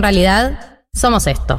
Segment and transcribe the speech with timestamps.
[0.00, 1.58] en realidad somos esto.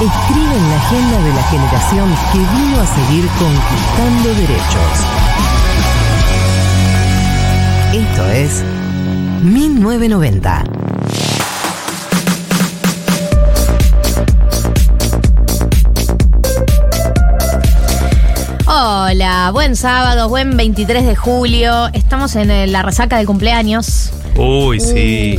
[0.00, 4.92] escriben la agenda de la generación que vino a seguir conquistando derechos.
[7.92, 8.64] Esto es
[9.42, 10.64] 1990.
[18.66, 21.88] Hola, buen sábado, buen 23 de julio.
[21.92, 24.12] Estamos en eh, la resaca del cumpleaños.
[24.36, 25.38] Uy, sí.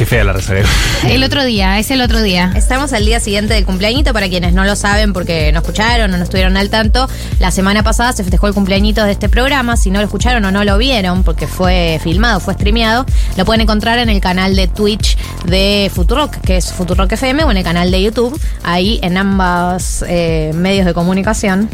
[0.00, 0.62] Qué fea la resaca.
[1.10, 2.54] El otro día, es el otro día.
[2.56, 6.16] Estamos al día siguiente del cumpleañito, para quienes no lo saben porque no escucharon o
[6.16, 7.06] no estuvieron al tanto.
[7.38, 9.76] La semana pasada se festejó el cumpleañito de este programa.
[9.76, 13.04] Si no lo escucharon o no lo vieron, porque fue filmado, fue streameado,
[13.36, 17.50] lo pueden encontrar en el canal de Twitch de Futurock, que es Futurock FM, o
[17.50, 21.68] en el canal de YouTube, ahí en ambas eh, medios de comunicación.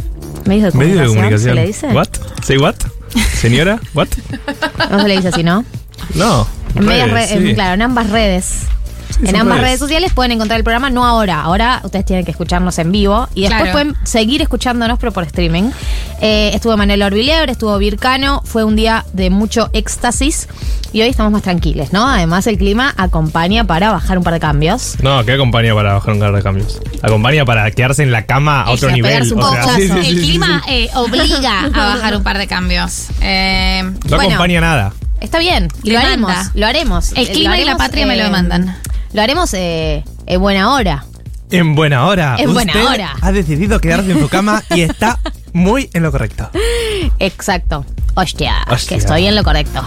[0.46, 1.54] Medios de comunicación, de comunicación.
[1.54, 1.86] ¿se le dice?
[1.94, 2.08] ¿What?
[2.44, 2.74] ¿Say what?
[3.36, 4.08] Señora, ¿what?
[4.90, 5.64] No se le dice así, ¿no?
[6.16, 6.55] No.
[6.76, 8.62] En, medias redes, re- en- claro, en ambas redes.
[9.22, 9.68] en ambas redes.
[9.68, 9.78] redes.
[9.80, 11.40] sociales pueden encontrar el programa, no ahora.
[11.42, 13.72] Ahora ustedes tienen que escucharnos en vivo y después Claro.
[13.72, 15.70] pueden seguir escuchándonos, pero por streaming.
[16.20, 18.42] Eh, estuvo Manuel Orvillebre, estuvo Vircano.
[18.44, 20.48] Fue un día de mucho éxtasis
[20.92, 22.06] y hoy estamos más tranquilos, ¿no?
[22.08, 24.96] Además, el clima acompaña para bajar un par de cambios.
[25.02, 26.80] No, ¿qué acompaña para bajar un carro de cambios?
[27.02, 29.10] Acompaña para quedarse en la cama a otro nivel.
[29.12, 29.74] pegarse un o sea, poco.
[29.76, 30.72] sí, sí, sí, el sí, clima sí.
[30.72, 33.06] eh, obliga a bajar un par de cambios.
[33.20, 34.22] Eh, No bueno.
[34.34, 34.92] acompaña nada.
[35.20, 36.32] Está bien, lo haremos.
[36.54, 37.12] Lo haremos.
[37.12, 38.76] El Eh, clima y la patria me lo demandan.
[39.12, 41.04] Lo haremos eh, en buena hora.
[41.50, 42.36] En buena hora.
[42.38, 43.14] En buena Usted hora.
[43.20, 45.18] Ha decidido quedarse en su cama y está
[45.52, 46.50] muy en lo correcto.
[47.18, 47.84] Exacto.
[48.14, 48.88] Hostia, Hostia.
[48.96, 49.82] que estoy en lo correcto.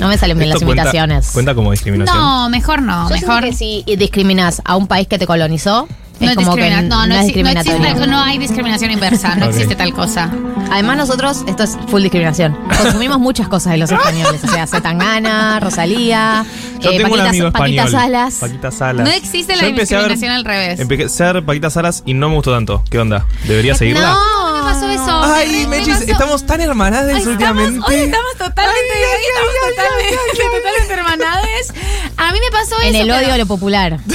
[0.00, 1.30] No me salen bien las cuenta- imitaciones.
[1.32, 2.16] Cuenta como discriminación.
[2.18, 3.08] No, mejor no.
[3.08, 3.44] Yo mejor.
[3.44, 5.88] que si discriminas a un país que te colonizó,
[6.18, 7.76] No es como que no, no, es no discriminatorio.
[7.84, 10.30] existe- no hay discriminación inversa, no existe tal cosa.
[10.70, 12.56] Además nosotros, esto es full discriminación.
[12.82, 14.42] Consumimos muchas cosas de los españoles.
[14.42, 16.44] O sea, Zetangana, Rosalía,
[16.80, 17.88] Yo eh, tengo un Paquita, amigo Paquita.
[17.88, 18.34] Salas.
[18.40, 19.06] Paquita Salas.
[19.06, 20.80] No existe la ver- discriminación al revés.
[20.80, 22.82] Empecé a ver Paquita Salas y no me gustó tanto.
[22.90, 23.26] ¿Qué onda?
[23.46, 24.10] ¿Debería seguirla?
[24.12, 24.45] No, ¿Qué
[24.80, 25.22] pasó eso?
[25.34, 27.78] Ay, Me- me Mechis, pasó- estamos tan hermanadas Ay, últimamente.
[27.78, 28.94] Estamos, hoy estamos totalmente,
[29.28, 31.72] estamos totalmente, totalmente hermanades.
[32.16, 33.02] A mí me pasó en eso.
[33.04, 33.98] el odio pero- a lo popular.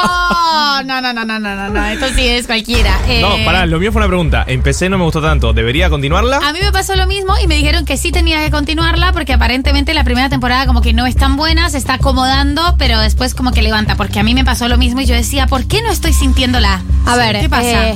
[0.00, 2.98] Oh, no, no, no, no, no, no, no, esto sí es cualquiera.
[3.08, 4.44] Eh, No, pará, lo mío fue una pregunta.
[4.46, 5.52] Empecé, no me gustó tanto.
[5.52, 6.36] ¿Debería continuarla?
[6.38, 9.32] A mí me pasó lo mismo y me dijeron que sí tenía que continuarla porque
[9.32, 13.34] aparentemente la primera temporada como que no es tan buena, se está acomodando, pero después
[13.34, 15.82] como que levanta, porque a mí me pasó lo mismo y yo decía, ¿por qué
[15.82, 16.82] no estoy sintiéndola?
[17.06, 17.88] A ver, ¿qué pasa?
[17.90, 17.94] eh,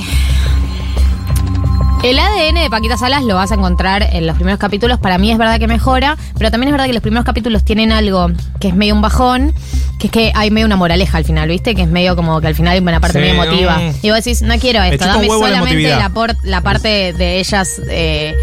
[2.03, 4.99] el ADN de Paquita Salas lo vas a encontrar en los primeros capítulos.
[4.99, 7.91] Para mí es verdad que mejora, pero también es verdad que los primeros capítulos tienen
[7.91, 9.53] algo que es medio un bajón,
[9.99, 11.75] que es que hay medio una moraleja al final, ¿viste?
[11.75, 13.81] Que es medio como que al final hay una parte Sí, medio emotiva.
[14.01, 17.81] Y vos decís, no quiero esto, dame solamente la, por- la parte de ellas.
[17.89, 18.35] eh,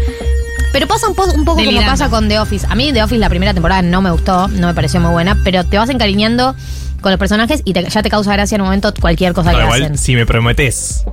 [0.73, 2.65] pero pasa un, po- un poco como pasa con The Office.
[2.69, 5.37] A mí The Office la primera temporada no me gustó, no me pareció muy buena,
[5.43, 6.55] pero te vas encariñando
[7.01, 9.57] con los personajes y te- ya te causa gracia en un momento cualquier cosa No,
[9.59, 9.97] que igual, hacen.
[9.97, 11.03] si me prometes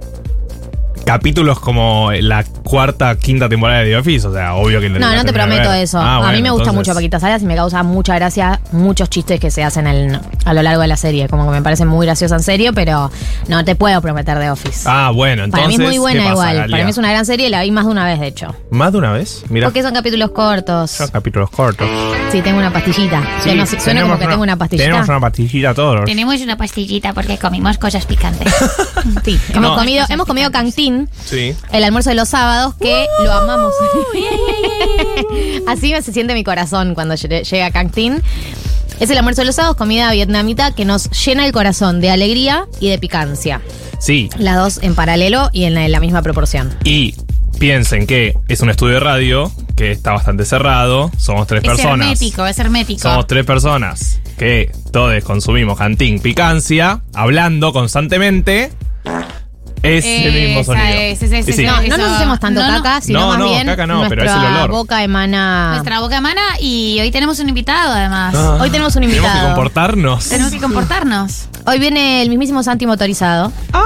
[1.13, 5.17] capítulos como la cuarta, quinta temporada de The Office, o sea, obvio que No, la
[5.17, 5.99] no te prometo eso.
[5.99, 8.61] Ah, a mí bueno, me gusta entonces- mucho Paquita Salas y me causa mucha gracia
[8.73, 11.27] muchos chistes que se hacen el- a lo largo de la serie.
[11.29, 13.11] Como que me parecen muy graciosos en serio, pero
[13.49, 14.83] no te puedo prometer The Office.
[14.85, 15.65] Ah, bueno, entonces.
[15.65, 16.57] Para mí es muy buena ¿qué pasa, igual.
[16.59, 16.73] Galia?
[16.75, 18.55] Para mí es una gran serie, la vi más de una vez, de hecho.
[18.71, 19.45] ¿Más de una vez?
[19.49, 19.67] Mira.
[19.69, 20.91] Porque son capítulos cortos.
[20.91, 21.89] Son capítulos cortos.
[22.31, 23.23] Sí, tengo una pastillita.
[23.43, 23.51] Sí,
[23.81, 24.85] suena como que una- tengo una pastillita.
[24.91, 26.05] Tenemos una pastillita todos.
[26.05, 28.53] Tenemos una pastillita porque comimos cosas picantes.
[29.25, 29.77] Sí, hemos No.
[29.77, 31.55] comido, hemos comido cantín, Sí.
[31.73, 33.73] el almuerzo de los sábados, que lo amamos.
[35.67, 38.23] Así me se siente mi corazón cuando llega cantín.
[39.01, 42.67] Es el almuerzo de los sábados, comida vietnamita que nos llena el corazón de alegría
[42.81, 43.61] y de picancia.
[44.01, 44.29] Sí.
[44.39, 46.75] Las dos en paralelo y en la, en la misma proporción.
[46.83, 47.15] Y
[47.61, 51.13] piensen que es un estudio de radio que está bastante cerrado.
[51.17, 52.07] Somos tres Es personas.
[52.09, 53.01] hermético, es hermético.
[53.03, 58.73] Somos tres personas que todos consumimos cantín, picancia, hablando constantemente.
[59.83, 60.87] Es el mismo sonido.
[60.87, 61.65] es, es, es, sí.
[61.65, 64.03] No, no Eso- nos hacemos tanto no, caca, sino No, más no, bien caca no,
[64.09, 64.71] pero nuestra es el olor.
[64.71, 65.71] boca emana...
[65.75, 68.35] Nuestra boca emana y hoy tenemos un invitado además.
[68.37, 69.47] Ah, Hoy tenemos un Tenemos que invitado.
[69.55, 70.29] comportarnos.
[70.29, 71.49] Tenemos que comportarnos.
[71.67, 73.53] Hoy viene el mismísimo Santi motorizado.
[73.73, 73.85] Ah.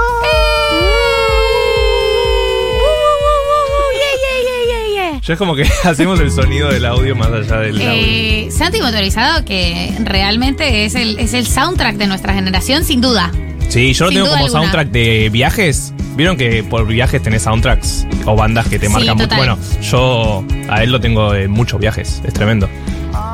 [5.21, 7.91] Yo es como que hacemos el sonido del audio más allá del audio.
[7.93, 13.31] Eh, Santi Motorizado, que realmente es el, es el soundtrack de nuestra generación, sin duda.
[13.69, 14.61] Sí, yo lo sin tengo duda como alguna.
[14.61, 15.93] soundtrack de viajes.
[16.15, 19.27] ¿Vieron que por viajes tenés soundtracks o bandas que te Sí, marcan mucho?
[19.29, 19.37] total.
[19.39, 22.21] Bueno, yo a él lo tengo en muchos viajes.
[22.23, 22.69] Es tremendo.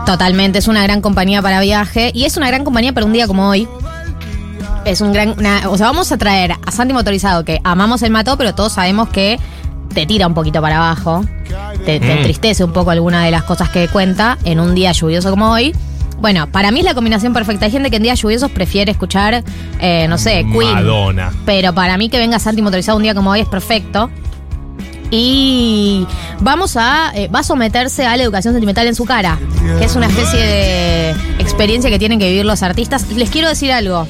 [0.06, 3.28] Totalmente, es una gran compañía para viaje y es una gran compañía para un día
[3.28, 3.68] como hoy.
[4.86, 5.36] Es un gran.
[5.38, 8.74] una- o sea, vamos a traer a Santi Motorizado, que amamos el mató, pero todos
[8.74, 9.38] sabemos que
[9.94, 11.24] te tira un poquito para abajo.
[11.86, 12.18] Te, te Mm.
[12.18, 15.76] entristece un poco alguna de las cosas que cuenta en un día lluvioso como hoy.
[16.20, 17.66] Bueno, para mí es la combinación perfecta.
[17.66, 19.44] Hay gente que en días lluviosos prefiere escuchar,
[19.80, 20.74] eh, no sé, Queen.
[20.74, 21.32] Madonna.
[21.46, 24.10] Pero para mí que venga Santi motorizado un día como hoy es perfecto.
[25.12, 26.06] Y
[26.40, 27.12] vamos a.
[27.16, 29.40] eh, va a someterse a la educación sentimental en su cara.
[29.80, 33.06] Que es una especie de experiencia que tienen que vivir los artistas.
[33.10, 34.08] Y les quiero decir algo.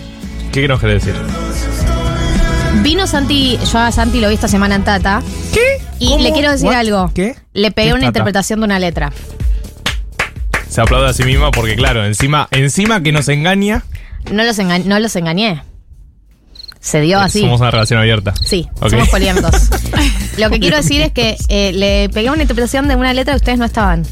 [0.51, 1.21] ¿Qué nos querés decir?
[2.83, 5.21] Vino Santi, yo a Santi lo vi esta semana en Tata.
[5.53, 5.81] ¿Qué?
[5.99, 6.23] Y ¿Cómo?
[6.23, 6.75] le quiero decir What?
[6.75, 7.11] algo.
[7.13, 7.35] ¿Qué?
[7.53, 8.07] Le pegué ¿Qué es una Tata?
[8.07, 9.11] interpretación de una letra.
[10.69, 13.83] Se aplaude a sí misma porque, claro, encima, encima que nos engaña,
[14.31, 15.61] No los, enga- no los engañé.
[16.79, 17.41] Se dio así.
[17.41, 18.33] somos una relación abierta.
[18.41, 19.69] Sí, somos poliámicos.
[20.37, 23.37] Lo que quiero decir es que eh, le pegué una interpretación de una letra que
[23.37, 24.05] ustedes no estaban.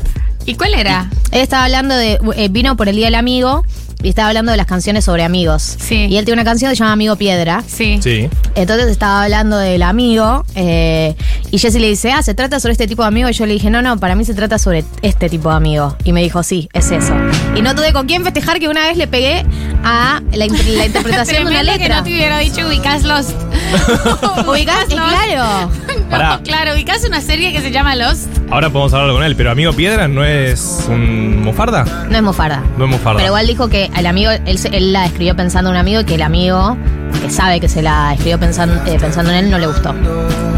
[0.45, 1.09] ¿Y cuál era?
[1.31, 2.19] Él estaba hablando de.
[2.35, 3.63] eh, vino por el Día del Amigo
[4.03, 5.75] y estaba hablando de las canciones sobre amigos.
[5.79, 6.07] Sí.
[6.09, 7.63] Y él tiene una canción que se llama Amigo Piedra.
[7.67, 7.99] Sí.
[8.01, 8.29] Sí.
[8.55, 11.15] Entonces estaba hablando del amigo eh,
[11.51, 13.29] y Jessy le dice, ah, ¿se trata sobre este tipo de amigo?
[13.29, 15.95] Y yo le dije, no, no, para mí se trata sobre este tipo de amigo.
[16.03, 17.13] Y me dijo, sí, es eso.
[17.55, 19.45] Y no tuve con quién festejar que una vez le pegué
[19.83, 21.97] a la, in- la interpretación de una Tremendo que letra.
[21.97, 23.31] no te hubiera dicho ubicás Lost.
[24.47, 25.09] Ubicás, Lost.
[25.09, 25.69] claro.
[25.87, 26.39] No, Pará.
[26.43, 28.27] claro, ubicás una serie que se llama Lost.
[28.49, 31.83] Ahora podemos hablar con él, pero Amigo Piedra no es un mofarda.
[32.09, 32.63] No es mofarda.
[32.77, 33.17] No es mofarda.
[33.17, 36.05] Pero igual dijo que el amigo, él, él la escribió pensando en un amigo y
[36.05, 36.77] que el amigo,
[37.21, 39.93] que sabe que se la escribió pensando, eh, pensando en él, no le gustó.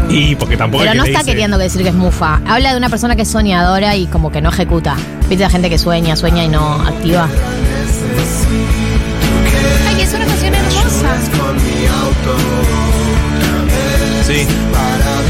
[0.08, 2.40] Y porque tampoco Pero es que no está dice- queriendo decir que es mufa.
[2.46, 4.94] Habla de una persona que es soñadora y como que no ejecuta.
[5.28, 7.28] ¿Viste la gente que sueña, sueña y no activa?
[9.88, 11.16] Ay, es una canción hermosa.
[14.26, 14.46] Sí.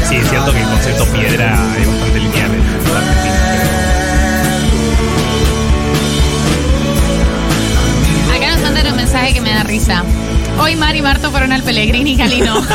[0.09, 2.40] Sí, es cierto que el concepto piedra es bastante lineal
[9.71, 10.03] risa.
[10.59, 12.55] Hoy Mari y Marto fueron al Pellegrini Calino.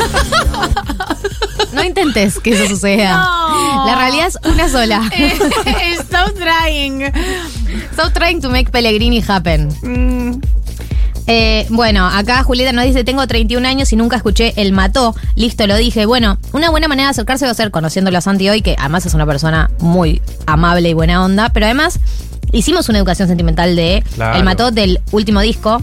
[1.72, 3.18] No intentes que eso suceda.
[3.18, 3.86] No.
[3.86, 5.02] La realidad es una sola.
[6.00, 7.02] Stop trying.
[7.92, 9.68] Stop trying to make Pellegrini happen.
[9.82, 10.40] Mm,
[11.26, 15.14] Eh, bueno, acá Julieta nos dice, tengo 31 años y nunca escuché El Mató.
[15.34, 16.06] Listo, lo dije.
[16.06, 19.04] Bueno, una buena manera de acercarse va a ser conociéndolo a Santi hoy, que además
[19.04, 21.98] es una persona muy amable y buena onda, pero además
[22.52, 24.38] hicimos una educación sentimental de Claro.
[24.38, 25.82] El Mató del último disco.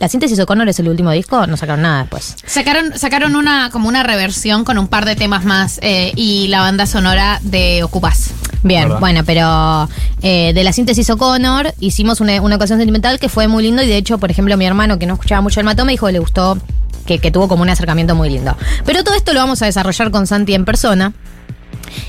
[0.00, 2.34] La síntesis O'Connor es el último disco, no sacaron nada después.
[2.46, 6.60] Sacaron, sacaron una como una reversión con un par de temas más eh, y la
[6.60, 8.30] banda sonora de Ocupas.
[8.62, 8.98] Bien, ¿Verdad?
[8.98, 9.90] bueno, pero
[10.22, 13.88] eh, de la síntesis O'Connor hicimos una, una ocasión sentimental que fue muy lindo y
[13.88, 16.12] de hecho, por ejemplo, mi hermano que no escuchaba mucho el mató me dijo que
[16.12, 16.56] le gustó,
[17.04, 18.56] que, que tuvo como un acercamiento muy lindo.
[18.86, 21.12] Pero todo esto lo vamos a desarrollar con Santi en persona.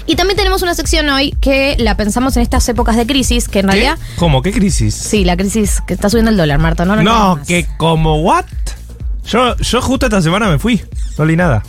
[0.06, 3.60] Y también tenemos una sección hoy que la pensamos en estas épocas de crisis, que
[3.60, 3.72] en ¿Qué?
[3.74, 3.98] realidad...
[4.18, 4.42] ¿Cómo?
[4.42, 4.94] ¿Qué crisis?
[4.96, 7.48] Sí, la crisis que está subiendo el dólar, Marta, no No, más.
[7.48, 8.46] que como what?
[9.28, 10.82] Yo, yo justo esta semana me fui.
[11.18, 11.64] No leí nada.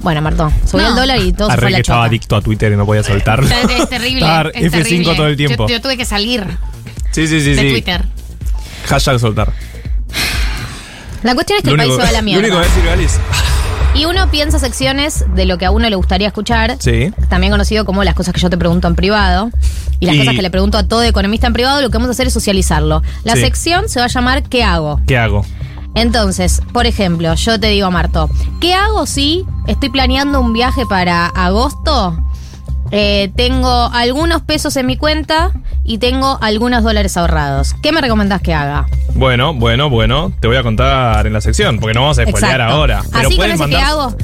[0.00, 0.90] Bueno, Marto, subió No.
[0.90, 2.08] el dólar y todo se Arre fue a que la estaba choca.
[2.08, 3.46] adicto a Twitter y no podía soltarlo.
[3.48, 4.20] Es, es terrible.
[4.20, 5.14] Estar es F5 terrible.
[5.16, 5.68] todo el tiempo.
[5.68, 6.44] Yo, yo tuve que salir
[7.12, 7.70] Sí, sí, sí, de sí.
[7.70, 8.04] Twitter.
[8.86, 9.52] Hashtag soltar.
[11.22, 12.40] La cuestión es que Lo el país se va a la lo mierda.
[12.42, 13.20] único que decir, Galis.
[13.94, 16.76] Y uno piensa secciones de lo que a uno le gustaría escuchar.
[16.78, 17.12] Sí.
[17.28, 19.50] También conocido como las cosas que yo te pregunto en privado.
[20.00, 22.08] Y las Y- cosas que le pregunto a todo economista en privado, lo que vamos
[22.08, 23.02] a hacer es socializarlo.
[23.24, 23.42] La Sí.
[23.42, 25.00] sección se va a llamar ¿Qué hago?
[25.06, 25.44] ¿Qué hago?
[25.94, 28.30] Entonces, por ejemplo, yo te digo, Marto,
[28.62, 32.16] ¿qué hago si estoy planeando un viaje para agosto?
[32.94, 35.50] Eh, tengo algunos pesos en mi cuenta
[35.82, 37.74] y tengo algunos dólares ahorrados.
[37.82, 38.86] ¿Qué me recomendás que haga?
[39.14, 40.30] Bueno, bueno, bueno.
[40.40, 42.74] Te voy a contar en la sección, porque no vamos a spoilear Exacto.
[42.74, 43.02] ahora.
[43.10, 44.16] Pero Así con pueden ese mandar, que hago,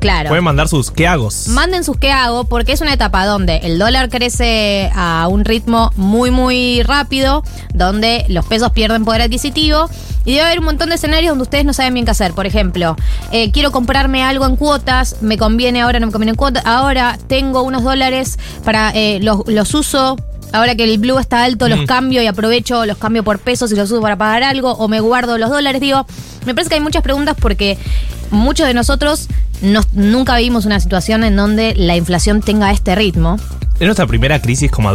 [0.00, 0.28] claro.
[0.28, 1.28] pueden mandar sus qué hago.
[1.50, 5.92] Manden sus qué hago porque es una etapa donde el dólar crece a un ritmo
[5.94, 9.88] muy muy rápido, donde los pesos pierden poder adquisitivo
[10.26, 12.32] y debe haber un montón de escenarios donde ustedes no saben bien qué hacer.
[12.34, 12.96] Por ejemplo,
[13.32, 17.16] eh, quiero comprarme algo en cuotas, me conviene ahora, no me conviene en cuotas, ahora
[17.28, 20.16] tengo unos dólares para eh, los, los uso.
[20.52, 21.86] Ahora que el blue está alto, los Mm.
[21.86, 25.00] cambio y aprovecho, los cambio por pesos y los uso para pagar algo, o me
[25.00, 25.80] guardo los dólares.
[25.80, 26.06] Digo,
[26.46, 27.76] me parece que hay muchas preguntas porque
[28.30, 29.28] muchos de nosotros
[29.62, 33.36] nos- nunca vivimos una situación en donde la inflación tenga este ritmo.
[33.78, 34.88] Es nuestra primera crisis como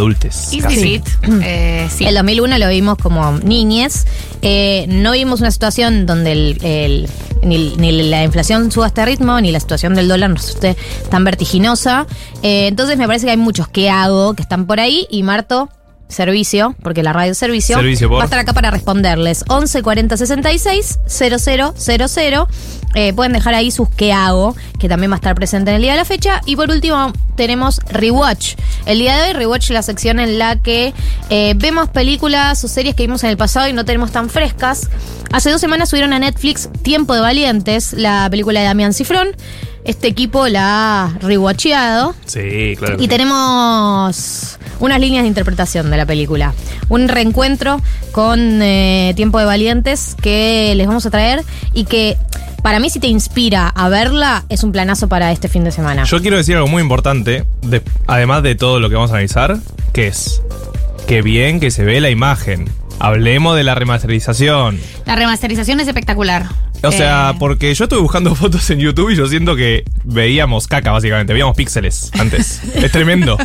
[0.68, 1.08] this it?
[1.44, 2.06] Eh, sí.
[2.06, 4.08] El 2001 lo vimos como niñes.
[4.42, 7.10] Eh, no vimos una situación donde el- el-
[7.44, 10.76] ni, ni la inflación suba a este ritmo, ni la situación del dólar nos esté
[11.10, 12.08] tan vertiginosa.
[12.42, 15.70] Eh, entonces me parece que hay muchos que hago que están por ahí y Marto.
[16.12, 18.18] Servicio, porque la radio es servicio, Servicio, por.
[18.18, 19.46] va a estar acá para responderles.
[19.48, 22.46] 11 40 66 0000.
[22.94, 25.82] Eh, pueden dejar ahí sus qué hago, que también va a estar presente en el
[25.82, 26.42] día de la fecha.
[26.46, 28.56] Y por último, tenemos Rewatch.
[28.86, 30.94] El día de hoy, Rewatch es la sección en la que
[31.30, 34.90] eh, vemos películas o series que vimos en el pasado y no tenemos tan frescas.
[35.32, 39.30] Hace dos semanas subieron a Netflix Tiempo de Valientes, la película de Damián Cifrón.
[39.86, 42.14] Este equipo la ha rewatcheado.
[42.26, 42.98] Sí, claro.
[43.00, 46.54] Y tenemos unas líneas de interpretación de la película.
[46.90, 52.18] Un reencuentro con eh, Tiempo de Valientes que les vamos a traer y que
[52.64, 56.04] para mí si te inspira a verla es un planazo para este fin de semana.
[56.04, 59.58] Yo quiero decir algo muy importante, de- además de todo lo que vamos a analizar,
[59.94, 60.42] que es
[61.08, 62.70] que bien que se ve la imagen.
[63.00, 64.80] Hablemos de la remasterización.
[65.08, 66.46] La remasterización es espectacular.
[66.84, 70.68] O sea, Eh, porque yo estuve buscando fotos en YouTube y yo siento que veíamos
[70.68, 71.34] caca, básicamente.
[71.34, 72.62] Veíamos píxeles antes.
[72.76, 73.38] es tremendo.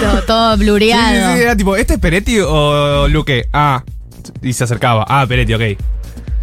[0.00, 1.34] todo, todo sí, blureado.
[1.36, 3.48] sí, era tipo, ¿este es Peretti o Luque?
[3.52, 3.82] Ah,
[4.42, 5.04] y se acercaba.
[5.08, 5.62] Ah, Peretti, ok.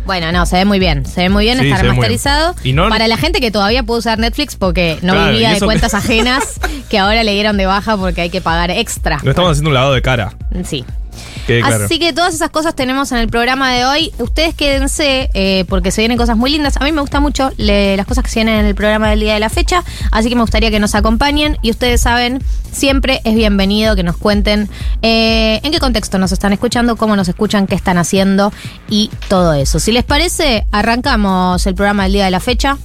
[0.05, 1.05] Bueno, no, se ve muy bien.
[1.05, 1.91] Se ve muy bien, Sí, está bien.
[1.93, 2.55] remasterizado.
[2.63, 5.61] Y no- Para la gente que todavía puede usar Netflix porque no Claro, vivía de
[5.61, 9.19] cuentas ajenas, que ahora le dieron de baja porque hay que pagar extra.
[9.23, 10.33] No estamos haciendo un lavado de cara.
[10.65, 10.83] Sí.
[11.63, 14.13] Así que todas esas cosas tenemos en el programa de hoy.
[14.19, 16.77] Ustedes quédense eh, porque se vienen cosas muy lindas.
[16.77, 19.33] A mí me gusta mucho las cosas que se vienen en el programa del día
[19.33, 19.83] de la fecha.
[20.11, 21.57] Así que me gustaría que nos acompañen.
[21.61, 24.69] Y ustedes saben, siempre es bienvenido que nos cuenten
[25.01, 28.53] eh, en qué contexto nos están escuchando, cómo nos escuchan, qué están haciendo
[28.89, 29.79] y todo eso.
[29.79, 32.77] Si les parece, arrancamos el programa del día de la fecha.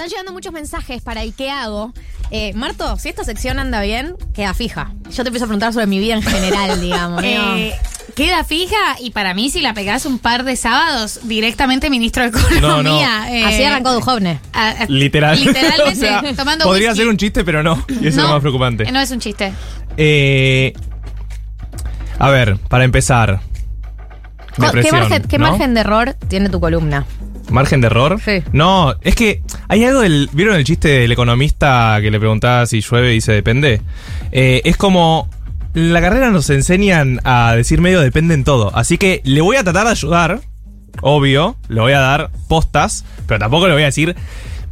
[0.00, 1.92] Están llegando muchos mensajes para el qué hago.
[2.30, 4.92] Eh, Marto, si esta sección anda bien, queda fija.
[5.10, 7.22] Yo te empiezo a preguntar sobre mi vida en general, digamos.
[7.22, 7.28] ¿no?
[7.28, 7.74] eh,
[8.16, 12.30] queda fija y para mí si la pegás un par de sábados directamente ministro de
[12.30, 13.26] Economía.
[13.30, 15.38] eh, Así arrancó a- Literal.
[15.38, 17.00] Literalmente, O sea, tomando Podría whisky.
[17.02, 17.84] ser un chiste, pero no.
[17.90, 18.90] Y eso es No, lo más preocupante.
[18.90, 19.52] No es un chiste.
[19.98, 20.72] Eh,
[22.18, 23.42] a ver, para empezar.
[24.56, 25.50] ¿Qué, Depresión, margen, qué ¿no?
[25.50, 27.04] margen de error tiene tu columna?
[27.50, 28.20] ¿Margen de error?
[28.24, 28.42] Sí.
[28.52, 30.28] No, es que hay algo del.
[30.32, 33.82] ¿Vieron el chiste del economista que le preguntaba si llueve y dice depende?
[34.32, 35.28] Eh, es como.
[35.74, 38.74] En la carrera nos enseñan a decir medio depende en todo.
[38.76, 40.40] Así que le voy a tratar de ayudar.
[41.02, 41.56] Obvio.
[41.68, 43.04] Le voy a dar postas.
[43.26, 44.16] Pero tampoco le voy a decir.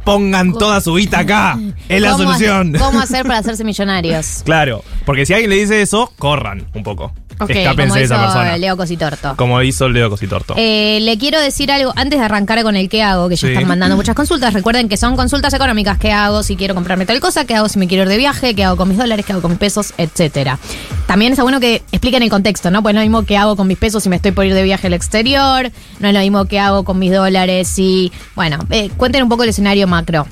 [0.03, 1.57] Pongan toda su guita acá.
[1.89, 2.75] Es la ¿Cómo solución.
[2.75, 4.41] hacer- ¿Cómo hacer para hacerse millonarios?
[4.43, 4.83] Claro.
[5.05, 7.13] Porque si alguien le dice eso, corran un poco.
[7.39, 8.57] Ok, Escápense como de esa hizo persona.
[8.57, 9.33] Leo Cositorto.
[9.37, 10.55] Como hizo Leo Cositorto.
[10.57, 13.53] Eh, le quiero decir algo antes de arrancar con el qué hago, que ya Sí.
[13.53, 14.53] están mandando muchas consultas.
[14.53, 15.97] Recuerden que son consultas económicas.
[15.97, 17.45] ¿Qué hago si quiero comprarme tal cosa?
[17.45, 18.53] ¿Qué hago si me quiero ir de viaje?
[18.55, 19.25] ¿Qué hago con mis dólares?
[19.25, 19.93] ¿Qué hago con mis pesos?
[19.97, 20.59] Etcétera.
[21.07, 22.83] También está bueno que expliquen el contexto, ¿no?
[22.83, 24.53] Pues no es lo mismo que hago con mis pesos si me estoy por ir
[24.53, 25.71] de viaje al exterior.
[25.99, 28.11] No es lo mismo que hago con mis dólares y.
[28.35, 30.27] Bueno, eh, cuenten un poco el escenario macro.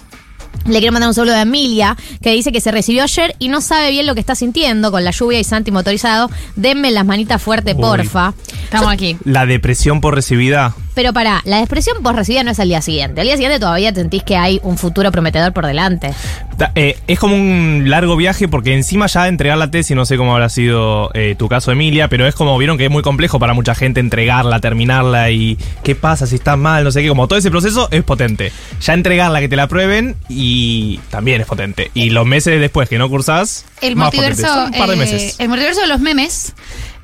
[0.67, 3.61] Le quiero mandar un saludo a Emilia, que dice que se recibió ayer y no
[3.61, 6.29] sabe bien lo que está sintiendo con la lluvia y Santi motorizado.
[6.55, 7.81] Denme las manitas fuerte, Uy.
[7.81, 8.33] porfa.
[8.63, 9.17] Estamos aquí.
[9.23, 10.75] La depresión por recibida.
[10.97, 13.21] Pero para, la expresión post recibida no es al día siguiente.
[13.21, 16.09] Al día siguiente todavía sentís que hay un futuro prometedor por delante.
[16.57, 20.17] Da- eh, es como un largo viaje porque encima ya entregar la tesis, no sé
[20.17, 23.37] cómo habrá sido eh, tu caso, Emilia, pero es como vieron que es muy complejo
[23.37, 27.27] para mucha gente entregarla, terminarla y qué pasa si está mal, no sé qué, como
[27.27, 28.51] todo ese proceso es potente.
[28.81, 31.91] Ya entregarla, que te la prueben y también es potente.
[31.93, 34.29] Y los meses después que no cursás, El más potente.
[34.41, 35.35] multiverso, un par de eh, meses.
[35.37, 36.55] el multiverso de los memes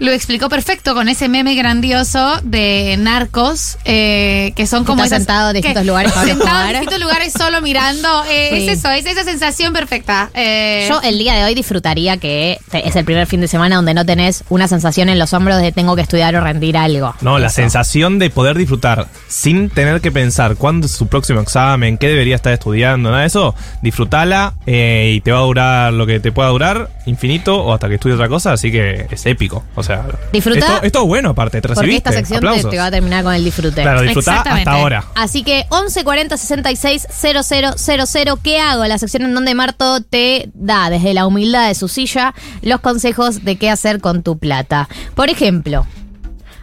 [0.03, 5.49] lo explicó perfecto con ese meme grandioso de narcos, eh, que son como esas- sentado
[5.51, 8.23] en distintos lugares, Pablo Sentado en distintos lugares solo mirando.
[8.29, 8.67] eh, Sí.
[8.67, 10.29] Es eso, es esa sensación perfecta.
[10.33, 13.77] Eh, Yo el día de hoy disfrutaría que te- es el primer fin de semana
[13.77, 17.15] donde no tenés una sensación en los hombros de tengo que estudiar o rendir algo.
[17.21, 17.55] No, la Eso.
[17.55, 22.35] sensación de poder disfrutar sin tener que pensar cuándo es su próximo examen, qué debería
[22.35, 26.31] estar estudiando, nada de eso, disfrutala eh, y te va a durar lo que te
[26.33, 29.63] pueda durar, infinito o hasta que estudie otra cosa, así que es épico.
[29.75, 29.92] O sea,
[30.31, 32.09] Disfruta- Esto, esto es bueno aparte, te Porque recibiste.
[32.09, 33.81] esta sección te, va a terminar con el disfrute.
[33.81, 35.03] Claro, disfrutá hasta ahora.
[35.15, 38.85] Así que 11 40 66 000, ¿qué hago?
[38.85, 43.43] La sección en donde Marto te da desde la humildad de su silla los consejos
[43.43, 44.87] de qué hacer con tu plata.
[45.15, 45.85] Por ejemplo,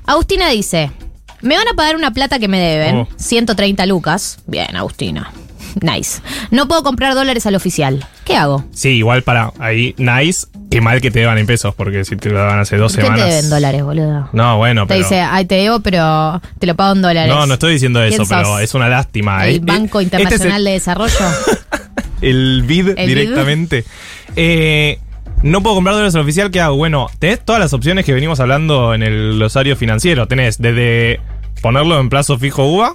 [0.06, 0.90] Agustina dice,
[1.42, 3.08] me van a pagar una plata que me deben, Oh.
[3.16, 4.38] 130 lucas.
[4.46, 5.30] Bien, Agustina.
[5.80, 6.20] Nice.
[6.50, 8.04] No puedo comprar dólares al oficial.
[8.24, 8.64] ¿Qué hago?
[8.72, 12.30] Sí, igual para ahí, nice, qué mal que te deban en pesos, porque si te
[12.30, 13.28] lo daban hace dos ¿Qué te semanas.
[13.28, 14.28] deben dólares, boludo?
[14.32, 15.00] No, bueno, Te pero.
[15.02, 17.34] dice, ay, te debo, pero te lo pago en dólares.
[17.34, 19.46] No, no estoy diciendo ¿Quién eso, pero es una lástima.
[19.46, 21.14] ¿El Eh, Banco eh, este es Internacional de Desarrollo?
[22.22, 23.84] el BID ¿El directamente.
[24.36, 24.98] Eh,
[25.42, 26.76] no puedo comprar dólares al oficial, ¿qué hago?
[26.76, 30.28] Bueno, tenés todas las opciones que venimos hablando en el glosario financiero.
[30.28, 31.20] Tenés desde
[31.62, 32.94] ponerlo en plazo fijo UVA.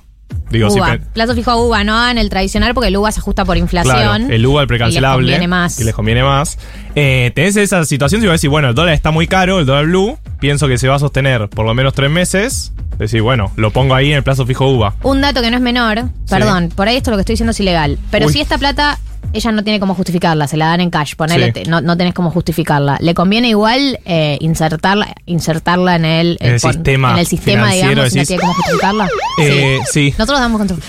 [0.49, 0.99] Digo, UVA.
[1.13, 3.95] Plazo fijo a UVA, no hagan el tradicional porque el UVA se ajusta por inflación.
[3.95, 5.25] Claro, el UVA, el precancelable.
[5.25, 5.79] Y les conviene más.
[5.79, 6.57] Y les conviene más.
[6.95, 9.85] Eh, tenés esa situación si vos decís, bueno, el dólar está muy caro, el dólar
[9.85, 12.71] blue, pienso que se va a sostener por lo menos tres meses.
[12.97, 14.95] Decís, bueno, lo pongo ahí en el plazo fijo UVA.
[15.03, 17.59] Un dato que no es menor, perdón, por ahí esto lo que estoy diciendo es
[17.59, 17.97] ilegal.
[18.09, 18.33] Pero Uy.
[18.33, 18.99] si esta plata
[19.33, 21.63] ella no tiene cómo justificarla, se la dan en cash, ponele, Sí.
[21.67, 22.97] no, no tenés cómo justificarla.
[23.01, 28.09] Le conviene igual eh, insertarla, insertarla en el, En el sistema en el sistema, digamos,
[28.11, 29.09] si no tiene cómo justificarla.
[29.41, 30.11] Eh, sí.
[30.17, 30.79] Nosotros damos con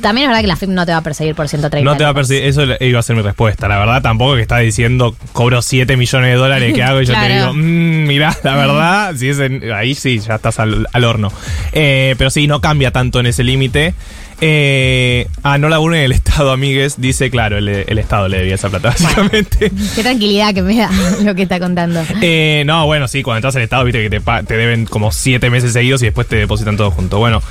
[0.00, 2.04] También es verdad que la FIP no te va a perseguir por 130 No te
[2.04, 3.68] va a perseguir, eso iba a ser mi respuesta.
[3.68, 7.00] La verdad, tampoco que está diciendo cobro 7 millones de dólares, ¿qué hago?
[7.00, 10.58] Y yo te digo, mmm, mirá, la verdad, si es en- ahí sí, ya estás
[10.58, 11.30] al, al horno.
[11.72, 13.94] Eh, pero sí, no cambia tanto en ese límite.
[14.40, 17.00] Eh, ah, no laburo en el Estado, amigues.
[17.00, 19.70] Dice, claro, el, el Estado le debía esa plata, básicamente.
[19.94, 20.90] Qué tranquilidad que me da
[21.22, 22.02] lo que está contando.
[22.22, 25.12] Eh, no, bueno, sí, cuando estás en el Estado, viste que te, te deben como
[25.12, 27.18] 7 meses seguidos y después te depositan todo junto.
[27.18, 27.42] Bueno,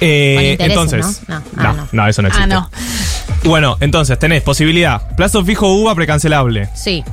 [0.00, 1.22] eh, Con intereses, entonces.
[1.28, 1.34] ¿no?
[1.34, 1.88] No, ah, no, no.
[1.92, 2.54] no, eso no ah, existe.
[2.54, 2.70] no.
[3.44, 5.14] Bueno, entonces tenés posibilidad.
[5.16, 6.68] Plazo fijo UVA precancelable.
[6.74, 7.04] Sí.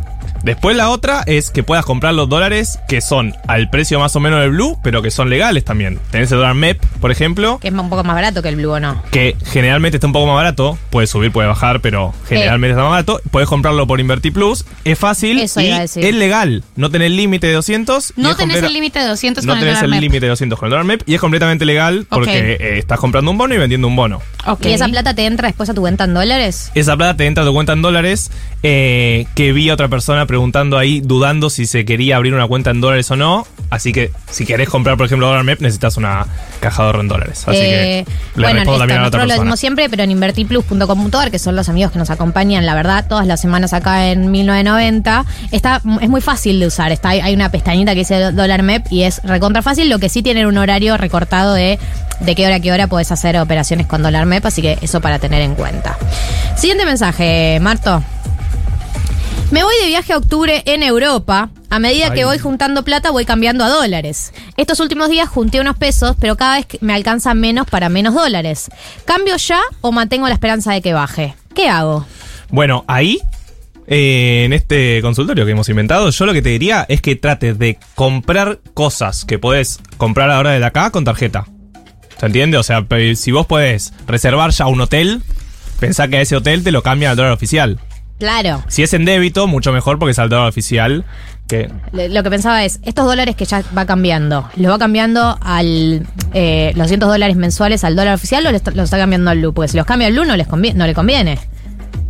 [0.45, 4.19] Después la otra es que puedas comprar los dólares que son al precio más o
[4.19, 5.99] menos del blue, pero que son legales también.
[6.11, 8.69] Tenés el dólar MEP, por ejemplo, Que es un poco más barato que el Blue
[8.71, 9.01] o no.
[9.11, 10.77] que generalmente está un poco más barato.
[10.91, 13.19] Puede subir, puede bajar, pero generalmente está más barato.
[13.31, 14.65] Puedes comprarlo por Inverti Plus.
[14.83, 16.05] Es fácil Eso y iba a decir.
[16.05, 16.63] es legal.
[16.75, 18.11] No tenés límite de 200.
[18.15, 20.01] y No tenés completa- el límite de 200 No con el tenés dólar el MEP.
[20.01, 23.31] límite de 200 con el dólar MEP y es completamente legal porque eh, estás comprando
[23.31, 24.21] un bono y vendiendo un bono.
[24.45, 24.65] Ok.
[24.67, 26.71] ¿Y esa plata te entra después a tu cuenta en dólares?
[26.75, 28.29] Esa plata te entra a tu cuenta en dólares.
[28.67, 32.69] eh, que vi a otra persona preguntando ahí, dudando si se quería abrir una cuenta
[32.69, 33.47] en dólares o no.
[33.69, 36.25] Así que si querés comprar, por ejemplo, dólar MEP, necesitas una
[36.59, 37.45] caja de ahorro en dólares.
[37.47, 39.43] Así Eh, que le bueno, respondo también a la otra nosotros lo persona.
[39.43, 43.25] decimos siempre, pero en invertiplus.com.ar, que son los amigos que nos acompañan, la verdad, todas
[43.25, 46.91] las semanas acá en 1990, está, es muy fácil de usar.
[46.91, 49.89] Está, hay una pestañita que dice dólar MEP y es recontra fácil.
[49.89, 51.79] Lo que sí tienen un horario recortado de
[52.19, 54.99] de qué hora a qué hora podés hacer operaciones con dólar MEP, así que eso
[54.99, 55.97] para tener en cuenta.
[56.57, 58.03] Siguiente mensaje, Marto.
[59.51, 61.49] Me voy de viaje a octubre en Europa.
[61.69, 62.25] A medida que Ay.
[62.25, 64.33] voy juntando plata, voy cambiando a dólares.
[64.57, 68.69] Estos últimos días junté unos pesos, pero cada vez me alcanza menos para menos dólares.
[69.05, 71.35] ¿Cambio ya o mantengo la esperanza de que baje?
[71.53, 72.05] ¿Qué hago?
[72.49, 73.19] Bueno, ahí,
[73.87, 77.59] eh, en este consultorio que hemos inventado, yo lo que te diría es que trates
[77.59, 81.45] de comprar cosas que podés comprar ahora de acá con tarjeta.
[82.19, 82.57] ¿Se entiende?
[82.57, 85.21] O sea, si vos podés reservar ya un hotel,
[85.79, 87.79] pensá que a ese hotel te lo cambian al dólar oficial.
[88.19, 88.63] Claro.
[88.67, 91.05] Si es en débito, mucho mejor porque es al dólar oficial.
[91.47, 96.07] Que Lo que pensaba es, estos dólares que ya va cambiando, ¿los va cambiando al
[96.33, 99.53] eh, los 200 dólares mensuales al dólar oficial o los está cambiando al Blue?
[99.53, 101.37] Porque si los cambia al Blue no, les conviene, no le conviene.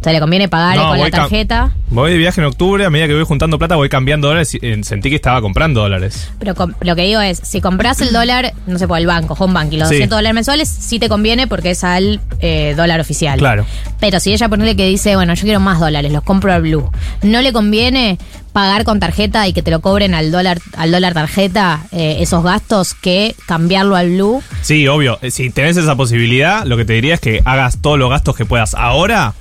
[0.06, 1.72] Sea, le conviene pagar No, con la tarjeta.
[1.90, 4.60] voy de viaje en octubre, a medida que voy juntando plata voy cambiando dólares y
[4.62, 6.30] eh, sentí que estaba comprando dólares.
[6.38, 9.36] Pero com- lo que digo es, si compras el dólar, no sé, por el banco,
[9.40, 9.96] home bank, y los Sí.
[9.96, 13.40] 200 dólares mensuales, sí te conviene porque es al eh, dólar oficial.
[13.40, 13.66] Claro.
[14.00, 16.88] Pero si ella ponele que dice, bueno, yo quiero más dólares, los compro al blue,
[17.24, 18.20] ¿no le conviene
[18.54, 22.44] pagar con tarjeta y que te lo cobren al dólar, al dólar tarjeta eh, esos
[22.44, 24.44] gastos que cambiarlo al blue?
[24.62, 25.18] Sí, obvio.
[25.32, 28.46] Si tenés esa posibilidad, lo que te diría es que hagas todos los gastos que
[28.46, 29.34] puedas ahora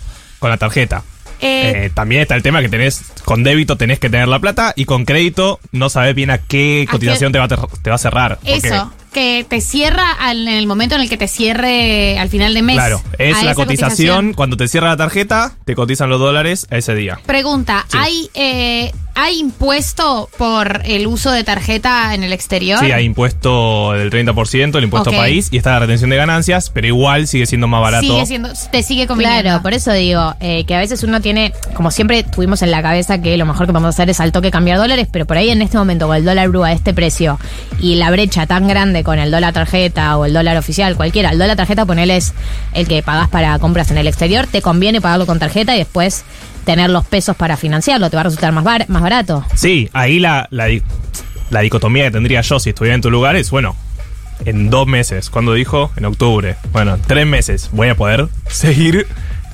[0.45, 1.03] con la tarjeta.
[1.41, 4.75] Eh, Eh, también está el tema que tenés, con débito tenés que tener la plata
[4.77, 7.97] y con crédito no sabes bien a qué ¿A cotización te va, a te va
[7.97, 8.39] a cerrar.
[8.45, 12.53] Eso, que te cierra al- en el momento en el que te cierre al final
[12.53, 12.77] de mes.
[12.77, 16.95] Claro, es la cotización, cuando te cierra la tarjeta, te cotizan los dólares a ese
[16.95, 17.19] día.
[17.25, 17.97] Pregunta, Sí.
[17.99, 22.81] ¿hay eh, ¿hay impuesto por el uso de tarjeta en el exterior?
[22.81, 25.17] Sí, hay impuesto del 30%, el impuesto Ok.
[25.17, 28.05] país y está la retención de ganancias, pero igual sigue siendo más barato.
[28.05, 29.43] Sigue siendo, te sigue conviniendo.
[29.43, 32.83] Claro, por eso digo eh, que a veces uno tiene, como siempre tuvimos en la
[32.83, 35.51] cabeza que lo mejor que podemos hacer es al toque cambiar dólares, pero por ahí
[35.51, 37.39] en este momento con el dólar blue a este precio
[37.79, 41.39] y la brecha tan grande con el dólar tarjeta o el dólar oficial, cualquiera, el
[41.39, 42.33] dólar tarjeta ponele es
[42.73, 46.25] el que pagás para compras en el exterior, te conviene pagarlo con tarjeta y después
[46.65, 49.45] tener los pesos para financiarlo, te va a resultar más, bar- más barato.
[49.55, 50.67] Sí, ahí la, la,
[51.51, 53.77] la dicotomía que tendría yo si estuviera en tu lugar es, bueno,
[54.47, 55.93] en dos meses, ¿cuándo dijo?
[55.97, 56.57] En octubre.
[56.73, 59.07] Bueno, en tres meses voy a poder seguir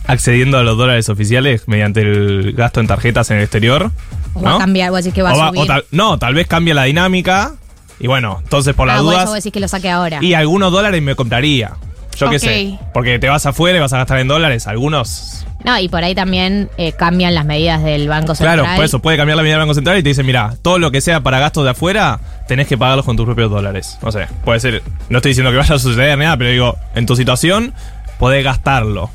[0.06, 3.90] accediendo a los dólares oficiales mediante el gasto en tarjetas en el exterior.
[4.34, 4.44] O ¿no?
[4.50, 5.60] va a cambiar, vos decís que va O a va- subir.
[5.62, 7.54] o tal- no, tal vez cambie la dinámica.
[8.00, 9.18] Y bueno, entonces por las ah, dudas.
[9.18, 10.18] eso vos decís que lo saque ahora.
[10.22, 11.72] Y algunos dólares me compraría.
[12.16, 12.78] Yo qué sé.
[12.92, 14.66] Porque te vas afuera y vas a gastar en dólares.
[14.66, 15.46] Algunos.
[15.64, 18.60] No, y por ahí también eh, cambian las medidas del Banco Central.
[18.60, 20.78] Claro, por eso puede cambiar la medida del Banco Central y te dice, mira, todo
[20.78, 23.98] lo que sea para gastos de afuera, tenés que pagarlos con tus propios dólares.
[24.02, 24.82] No sé, puede ser.
[25.10, 27.74] No estoy diciendo que vaya a suceder ni nada, pero digo, en tu situación,
[28.18, 29.10] podés gastarlo.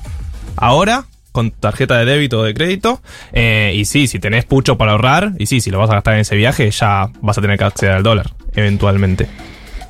[0.56, 3.02] Ahora, con tarjeta de débito o de crédito.
[3.34, 6.15] eh, y sí, si tenés pucho para ahorrar, y sí, si lo vas a gastar
[6.15, 9.28] en ese viaje, ya vas a tener que acceder al dólar, eventualmente.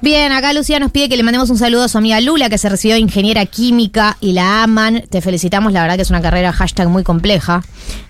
[0.02, 2.58] Bien, acá Lucía nos pide que le mandemos un saludo a su amiga Lula, que
[2.60, 5.04] se recibió de ingeniera química y la aman.
[5.10, 7.64] Te felicitamos, la verdad que es una carrera hashtag muy compleja.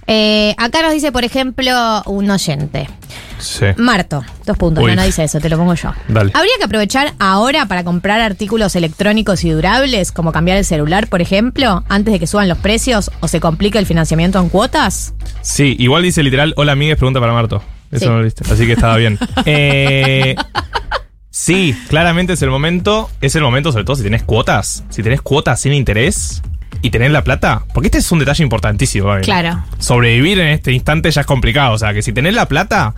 [0.07, 2.89] Eh, acá nos dice, por ejemplo, un oyente.
[3.39, 3.65] Sí.
[3.77, 4.89] Marto, dos puntos, Uy.
[4.91, 5.93] no, no dice eso, te lo pongo yo.
[6.09, 6.31] Dale.
[6.33, 11.21] ¿Habría que aprovechar ahora para comprar artículos electrónicos y durables, como cambiar el celular, por
[11.21, 15.13] ejemplo, antes de que suban los precios o se complique el financiamiento en cuotas?
[15.41, 17.63] Sí, igual dice literal, hola amigues, pregunta para Marto.
[17.91, 18.09] Eso Sí.
[18.09, 19.17] no lo viste, así que estaba bien.
[19.45, 20.35] Eh,
[21.35, 25.21] sí, claramente es el momento, es el momento sobre todo si tenés cuotas, si tenés
[25.21, 26.41] cuotas sin interés
[26.81, 29.07] y tenés la plata, porque este es un detalle importantísimo.
[29.07, 29.23] Gaby.
[29.23, 29.63] Claro.
[29.79, 32.95] Sobrevivir en este instante ya es complicado, o sea, que si tenés la plata,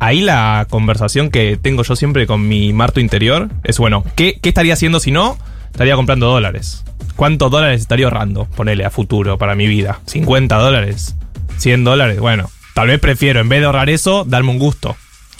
[0.00, 4.48] ahí la conversación que tengo yo siempre con mi Marto interior es, bueno, ¿qué, qué
[4.48, 5.38] estaría haciendo si no?
[5.70, 6.84] Estaría comprando dólares.
[7.14, 8.46] ¿Cuántos dólares estaría ahorrando?
[8.46, 10.00] Ponele a futuro para mi vida.
[10.06, 11.14] ¿50 dólares?
[11.60, 12.18] ¿100 dólares?
[12.18, 14.96] Bueno, tal vez prefiero, en vez de ahorrar eso, darme un gusto.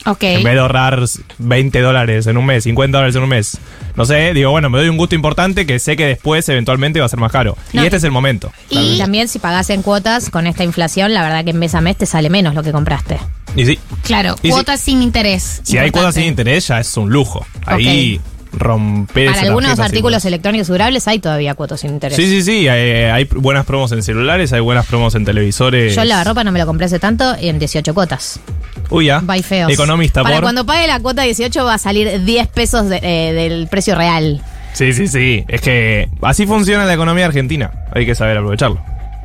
[0.06, 0.22] Ok.
[0.24, 1.00] En vez de ahorrar
[1.38, 3.58] 20 dólares en un mes, 50 dólares en un mes.
[3.94, 7.06] No sé, digo, bueno, me doy un gusto importante que sé que después eventualmente va
[7.06, 7.56] a ser más caro.
[7.72, 7.82] No.
[7.82, 8.52] Y este es el momento.
[8.70, 11.80] Y también si pagás en cuotas con esta inflación, la verdad que en mes a
[11.80, 13.18] mes te sale menos lo que compraste.
[13.54, 15.60] Y sí, Claro, Y cuotas sin interés.
[15.62, 17.44] si hay cuotas sin interés ya es un lujo.
[17.66, 18.20] Ahí
[18.52, 22.16] romper Para algunos artículos electrónicos durables hay todavía cuotas sin interés.
[22.16, 22.68] Sí, sí, sí.
[22.68, 25.94] Hay, hay buenas promos en celulares, hay buenas promos en televisores.
[25.94, 28.40] Yo la ropa no me la compré hace tanto y en 18 cuotas.
[28.90, 29.20] Uy, ya.
[29.20, 29.72] Bye feos.
[29.72, 30.42] Economista, Para por.
[30.44, 34.42] cuando pague la cuota 18 va a salir 10 pesos de- eh, del precio real.
[34.74, 35.44] Sí, sí, sí.
[35.48, 37.70] Es que así funciona la economía argentina.
[37.94, 38.82] Hay que saber aprovecharlo.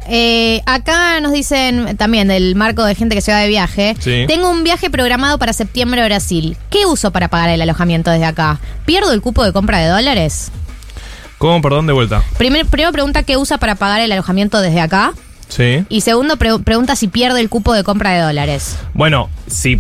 [0.10, 3.96] Eh, acá nos dicen también del marco de gente que se va de viaje.
[4.00, 4.26] Sí.
[4.28, 6.58] Tengo un viaje programado para septiembre a Brasil.
[6.70, 8.60] ¿Qué uso para pagar el alojamiento desde acá?
[8.86, 10.52] ¿Pierdo el cupo de compra de dólares?
[11.38, 11.62] ¿Cómo?
[11.62, 12.24] Perdón, de vuelta.
[12.38, 15.14] Primer, primero pregunta qué usa para pagar el alojamiento desde acá.
[15.50, 15.86] Sí.
[15.90, 18.76] Y segundo pre- pregunta si pierde el cupo de compra de dólares.
[18.94, 19.80] Bueno, si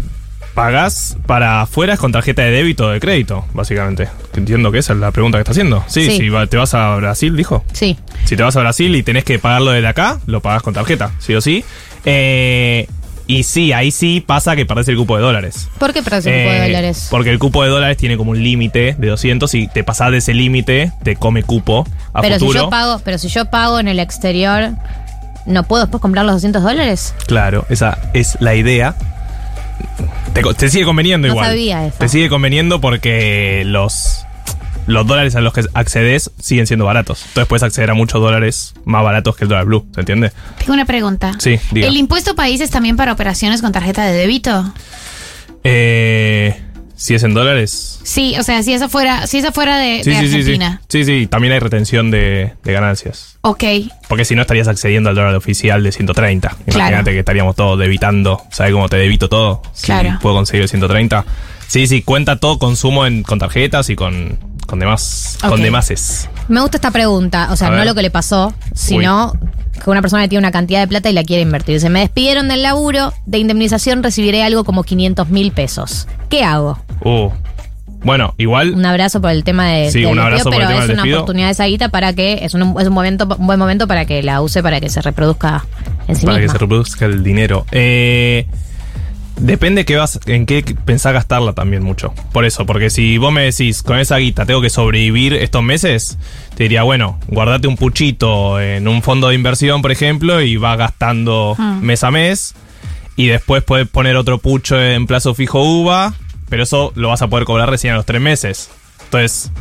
[0.58, 4.08] pagás para afuera es con tarjeta de débito o de crédito, básicamente.
[4.36, 5.84] Entiendo que esa es la pregunta que está haciendo.
[5.86, 6.17] Sí, Sí.
[6.17, 7.63] si va- te vas a Brasil, dijo.
[7.74, 7.96] Sí.
[8.26, 11.12] Si te vas a Brasil y tenés que pagarlo desde acá, lo pagás con tarjeta,
[11.20, 11.63] sí o sí.
[12.06, 12.88] Eh,
[13.28, 15.70] y sí, ahí sí pasa que perdés el cupo de dólares.
[15.78, 17.08] ¿Por qué perdés el cupo de Eh, dólares?
[17.12, 20.17] Porque el cupo de dólares tiene como un límite de 200 y te pasás de
[20.17, 23.88] ese límite, te come cupo a Pero si yo pago, pero si yo pago en
[23.89, 24.72] el exterior,
[25.46, 27.13] ¿no puedo después comprar los 200 dólares?
[27.28, 28.96] Claro, esa es la idea.
[30.57, 31.47] Te, sigue conveniendo No igual.
[31.49, 31.97] sabía eso.
[31.97, 34.25] Te sigue conveniendo porque los,
[34.85, 37.23] los dólares a los que accedes siguen siendo baratos.
[37.27, 40.31] Entonces puedes acceder a muchos dólares más baratos que el dólar blue, ¿se entiende?
[40.59, 41.33] Tengo una pregunta.
[41.39, 41.87] Sí, diga.
[41.87, 44.73] ¿El impuesto país es también para operaciones con tarjeta de débito?
[45.63, 46.61] Eh,
[46.97, 47.99] si es en dólares.
[48.03, 50.36] Sí, o sea, si esa fuera, si esa fuera de, Sí, de sí, sí, sí.
[50.39, 50.81] Argentina.
[50.89, 53.38] Sí, sí, también hay retención de, de ganancias.
[53.41, 53.63] Ok.
[54.10, 56.47] Porque si no estarías accediendo al dólar oficial de 130.
[56.67, 57.03] Imagínate Claro.
[57.05, 58.41] que estaríamos todos debitando.
[58.51, 59.62] ¿Sabes cómo te debito todo?
[59.73, 60.17] Si Claro.
[60.21, 61.23] puedo conseguir el 130.
[61.67, 65.38] Sí, sí, cuenta todo consumo en, con tarjetas y con, con demás.
[65.43, 65.49] Ok.
[65.51, 66.29] Con demases.
[66.47, 67.86] Me gusta esta pregunta, o sea, A no ver.
[67.88, 69.33] lo que le pasó, sino
[69.83, 71.79] que una persona que tiene una cantidad de plata y la quiere invertir.
[71.79, 76.07] Se me despidieron del laburo, de indemnización recibiré algo como 500 mil pesos.
[76.29, 76.79] ¿Qué hago?
[77.03, 77.29] Uh.
[78.03, 78.73] Bueno, igual.
[78.75, 80.81] Un abrazo por el tema de, Sí, del un abrazo despido, por el pero tema
[80.83, 81.17] es del una despido.
[81.19, 84.21] oportunidad esa guita para que es un, es un momento un buen momento para que
[84.23, 85.65] la use para que se reproduzca
[86.07, 87.65] en sí para que se reproduzca el dinero.
[87.71, 88.45] Eh,
[89.38, 92.13] depende qué vas, en qué pensás gastarla también mucho.
[92.32, 96.17] Por eso, porque si vos me decís, con esa guita tengo que sobrevivir estos meses,
[96.56, 100.76] te diría, bueno, guardate un puchito en un fondo de inversión, por ejemplo, y va
[100.76, 101.82] gastando Hmm.
[101.82, 102.56] mes a mes.
[103.19, 106.13] y después puedes poner otro pucho en plazo fijo UVA,
[106.50, 108.69] pero eso lo vas a poder cobrar recién a los tres meses.
[109.06, 109.52] Entonces,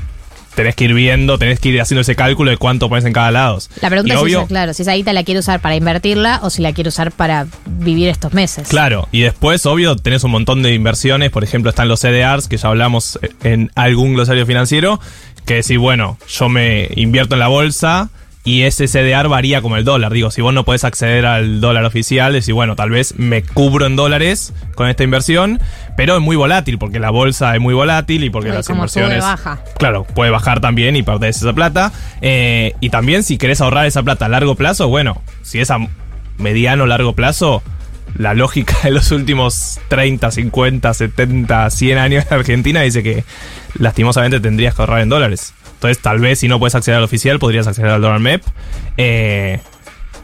[0.57, 3.31] tenés que ir viendo, tenés que ir haciendo ese cálculo de cuánto pones en cada
[3.31, 3.59] lado.
[3.81, 6.40] La pregunta Y es obvio- esa, claro, si esa guita la quiero usar para invertirla
[6.42, 8.66] o si la quiero usar para vivir estos meses.
[8.69, 11.31] Claro, y después, obvio, tenés un montón de inversiones.
[11.31, 14.99] Por ejemplo, están los CDRs, que ya hablamos en algún glosario financiero.
[15.45, 18.11] Que si, bueno, yo me invierto en la bolsa
[18.47, 20.13] y ese CDR varía como el dólar.
[20.13, 23.87] Digo, si vos no podés acceder al dólar oficial, decís, bueno, tal vez me cubro
[23.87, 25.61] en dólares con esta inversión,
[25.97, 28.87] pero es muy volátil porque la bolsa es muy volátil y porque Uy, las como
[28.87, 29.25] sube, inversiones.
[29.25, 29.61] baja.
[29.79, 31.93] Claro, puede bajar también y perdés esa plata.
[32.21, 35.79] Eh, y también si querés ahorrar esa plata a largo plazo, bueno, si es a
[36.39, 37.65] mediano largo plazo,
[38.17, 43.25] la lógica de los últimos 30, 50, 70, 100 años en Argentina dice que
[43.77, 45.53] lastimosamente tendrías que ahorrar en dólares.
[45.77, 48.43] Entonces tal vez si no puedes acceder al oficial, podrías acceder al dólar MEP.
[48.97, 49.61] Eh,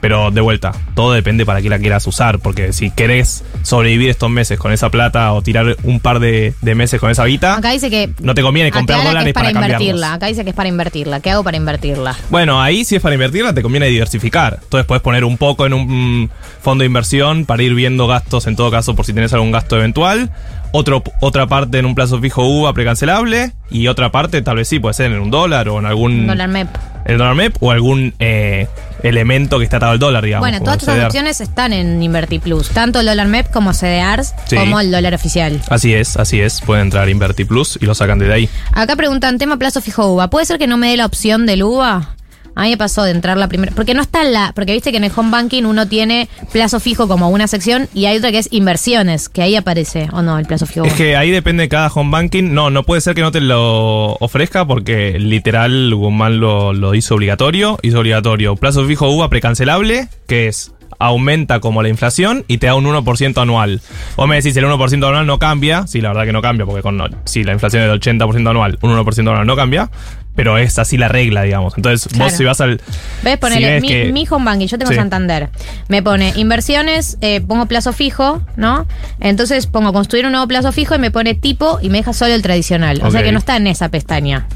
[0.02, 4.28] pero de vuelta, todo depende para qué la quieras usar, porque si querés sobrevivir estos
[4.30, 7.70] meses con esa plata o tirar un par de, de meses con esa guita, Acá
[7.70, 8.10] dice que.
[8.20, 10.14] no te conviene comprar que dólares es para, para, invertirla.
[10.14, 11.20] Acá dice que es para invertirla.
[11.20, 12.16] ¿Qué hago para invertirla?
[12.30, 14.58] Bueno, ahí si es para invertirla te conviene diversificar.
[14.60, 18.56] Entonces puedes poner un poco en un fondo de inversión para ir viendo gastos en
[18.56, 20.32] todo caso por si tenés algún gasto eventual.
[20.72, 23.52] Otro, otra parte en un plazo fijo UVA precancelable.
[23.70, 26.26] Y otra parte tal vez sí puede ser en un dólar o en algún...
[26.26, 26.68] Dólar MEP.
[27.04, 28.68] El dólar MEP o algún eh,
[29.02, 30.42] elemento que esté atado al dólar, digamos.
[30.48, 32.70] Bueno, todas estas opciones están en InvertiPlus.
[32.70, 34.56] Tanto el dólar MEP como CDRs, Sí.
[34.56, 35.60] como el dólar oficial.
[35.68, 36.60] Así es, así es.
[36.60, 38.48] Pueden entrar Inverti Plus y lo sacan de ahí.
[38.72, 40.30] Acá preguntan, tema plazo fijo UVA.
[40.30, 42.14] ¿Puede ser que no me dé la opción del UVA?
[42.54, 43.72] A mí me pasó de entrar la primera.
[43.74, 44.52] Porque no está la.
[44.54, 48.06] Porque viste que en el home banking uno tiene plazo fijo como una sección y
[48.06, 50.84] hay otra que es inversiones, que ahí aparece, o no, el plazo fijo.
[50.86, 52.52] Es que ahí depende de cada home banking.
[52.52, 57.14] No, no puede ser que no te lo ofrezca porque literal Guzmán lo, lo hizo
[57.14, 57.78] obligatorio.
[57.82, 62.74] Hizo obligatorio plazo fijo UVA precancelable, que es aumenta como la inflación y te da
[62.74, 63.80] un 1% anual.
[64.16, 65.86] Vos me decís el 1% anual no cambia.
[65.86, 68.78] Sí, la verdad que no cambia porque con si la inflación es del 80% anual,
[68.82, 69.90] un 1% anual no cambia.
[70.34, 71.74] Pero es así la regla, digamos.
[71.76, 72.24] Entonces Claro.
[72.30, 72.80] vos si vas al...
[73.22, 73.36] ¿Ves?
[73.36, 74.96] Ponele, si ves mi, que- mi home banking, yo tengo Sí.
[74.96, 75.50] Santander.
[75.88, 78.86] Me pone inversiones, eh, pongo plazo fijo, ¿no?
[79.20, 82.32] Entonces pongo construir un nuevo plazo fijo y me pone tipo y me deja solo
[82.32, 83.02] el tradicional.
[83.04, 84.46] O sea que no está en esa pestaña.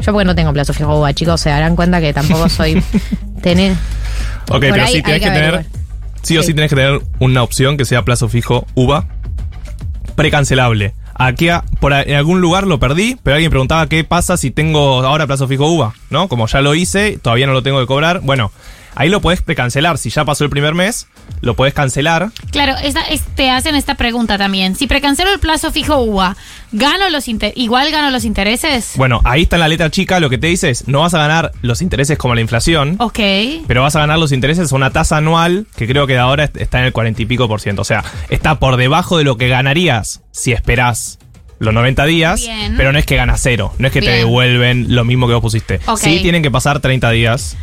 [0.00, 2.82] Yo porque no tengo plazo fijo UVA, chicos, se darán cuenta que tampoco soy
[3.42, 3.72] tener.
[4.50, 5.66] Ok, pero sí hay tenés que que, tener.
[6.22, 6.54] Sí o sí Sí.
[6.54, 9.06] tenés que tener una opción que sea plazo fijo UVA
[10.16, 10.92] precancelable.
[11.14, 11.48] Aquí
[11.80, 15.46] por en algún lugar lo perdí, pero alguien preguntaba qué pasa si tengo ahora plazo
[15.46, 16.28] fijo UVA, ¿no?
[16.28, 18.20] Como ya lo hice, todavía no lo tengo que cobrar.
[18.20, 18.50] Bueno,
[18.96, 19.98] ahí lo podés precancelar.
[19.98, 21.06] Si ya pasó el primer mes,
[21.40, 22.30] lo podés cancelar.
[22.50, 24.74] Claro, esta, es- te hacen esta pregunta también.
[24.76, 26.36] Si precancelo el plazo fijo UVA,
[26.72, 28.92] ¿gano los ¿igual gano los intereses?
[28.96, 31.18] Bueno, ahí está en la letra chica, lo que te dice es, no vas a
[31.18, 32.96] ganar los intereses como la inflación.
[32.98, 33.18] Ok.
[33.66, 36.44] Pero vas a ganar los intereses a una tasa anual que creo que de ahora
[36.44, 37.82] est- está en el 40 y pico por ciento.
[37.82, 41.18] O sea, está por debajo de lo que ganarías si esperás
[41.60, 42.74] los 90 días, Bien.
[42.76, 43.72] pero no es que ganas cero.
[43.78, 45.80] No es que te devuelven lo mismo que vos pusiste.
[45.86, 45.98] Ok.
[45.98, 47.56] Sí tienen que pasar 30 días.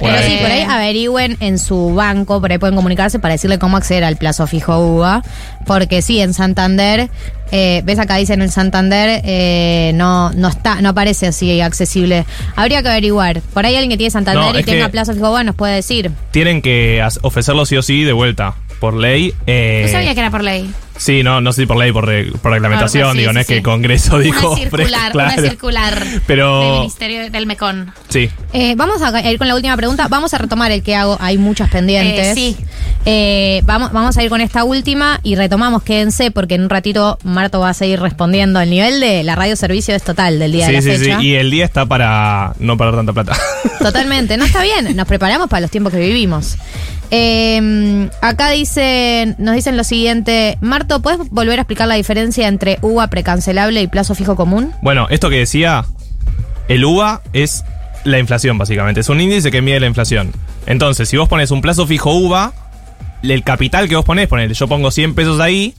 [0.00, 3.76] Pero sí, por ahí averigüen en su banco, por ahí pueden comunicarse para decirle cómo
[3.76, 5.22] acceder al plazo fijo UVA.
[5.66, 7.10] Porque sí, en Santander,
[7.52, 12.24] eh, ves acá dicen en Santander, eh, no, no está, no aparece así accesible.
[12.56, 13.40] Habría que averiguar.
[13.52, 16.10] Por ahí alguien que tiene Santander No, y tenga plazo fijo UVA nos puede decir.
[16.30, 18.54] Tienen que ofrecerlo sí o sí de vuelta.
[18.80, 19.34] Por ley.
[19.46, 20.70] eh, No sabía que era por ley.
[20.98, 23.08] Sí, no, no sé si por ley, por, re- por reglamentación.
[23.08, 24.50] Ah, sí, digo, no sí, es que el Congreso dijo.
[24.50, 25.32] una circular, claro.
[25.40, 27.92] una circular Pero- del Ministerio del Mecón.
[28.08, 28.28] Sí.
[28.52, 30.08] Eh, vamos a ir con la última pregunta.
[30.08, 31.16] Vamos a retomar el que hago.
[31.20, 32.26] Hay muchas pendientes.
[32.28, 32.56] Eh, sí.
[33.06, 37.18] Eh, vamos, vamos a ir con esta última y retomamos, quédense, porque en un ratito
[37.22, 38.60] Marto va a seguir respondiendo.
[38.60, 41.04] El nivel de la radio servicio es total del día Sí, de la sí, sí.
[41.04, 41.22] fecha.
[41.22, 43.36] Y el día está para no perder tanta plata.
[43.78, 44.36] Totalmente.
[44.36, 44.96] No está bien.
[44.96, 46.56] Nos preparamos para los tiempos que vivimos.
[47.10, 50.58] Eh, acá dicen, nos dicen lo siguiente.
[50.60, 54.72] Marto, ¿puedes volver a explicar la diferencia entre UVA precancelable y plazo fijo común?
[54.82, 55.84] Bueno, esto que decía,
[56.68, 57.64] el UVA es
[58.04, 59.00] la inflación, básicamente.
[59.00, 60.32] Es un índice que mide la inflación.
[60.66, 62.52] Entonces, si vos pones un plazo fijo UVA,
[63.22, 65.74] el capital que vos ponés, ponele, yo pongo 100 pesos ahí,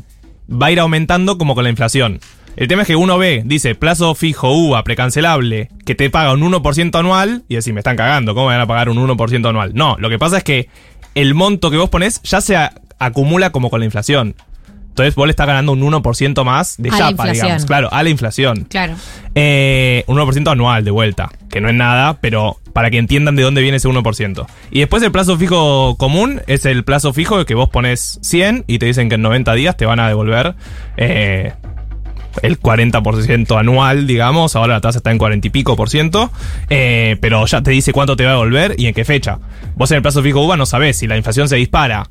[0.49, 2.19] va a ir aumentando como con la inflación.
[2.55, 6.41] El tema es que uno ve, dice, plazo fijo UVA precancelable, que te paga un
[6.41, 9.71] 1% anual, y decís, me están cagando, ¿cómo me van a pagar un 1% anual?
[9.73, 10.69] No, lo que pasa es que
[11.15, 12.57] el monto que vos ponés ya se
[12.99, 14.35] acumula como con la inflación.
[14.99, 17.65] Entonces vos le estás ganando un 1% más de chapa, digamos.
[17.65, 18.65] Claro, a la inflación.
[18.69, 18.95] Claro.
[19.33, 23.43] Eh, un 1% anual de vuelta, que no es nada, pero para que entiendan de
[23.43, 24.45] dónde viene ese 1%.
[24.71, 28.79] Y después el plazo fijo común es el plazo fijo que vos pones 100 y
[28.79, 30.55] te dicen que en 90 días te van a devolver
[30.97, 31.53] eh,
[32.41, 34.57] el 40% anual, digamos.
[34.57, 36.29] Ahora la tasa está en 40 y pico por ciento,
[36.69, 39.39] eh, pero ya te dice cuánto te va a devolver y en qué fecha.
[39.75, 42.09] Vos en el plazo fijo UVA no sabés si la inflación se dispara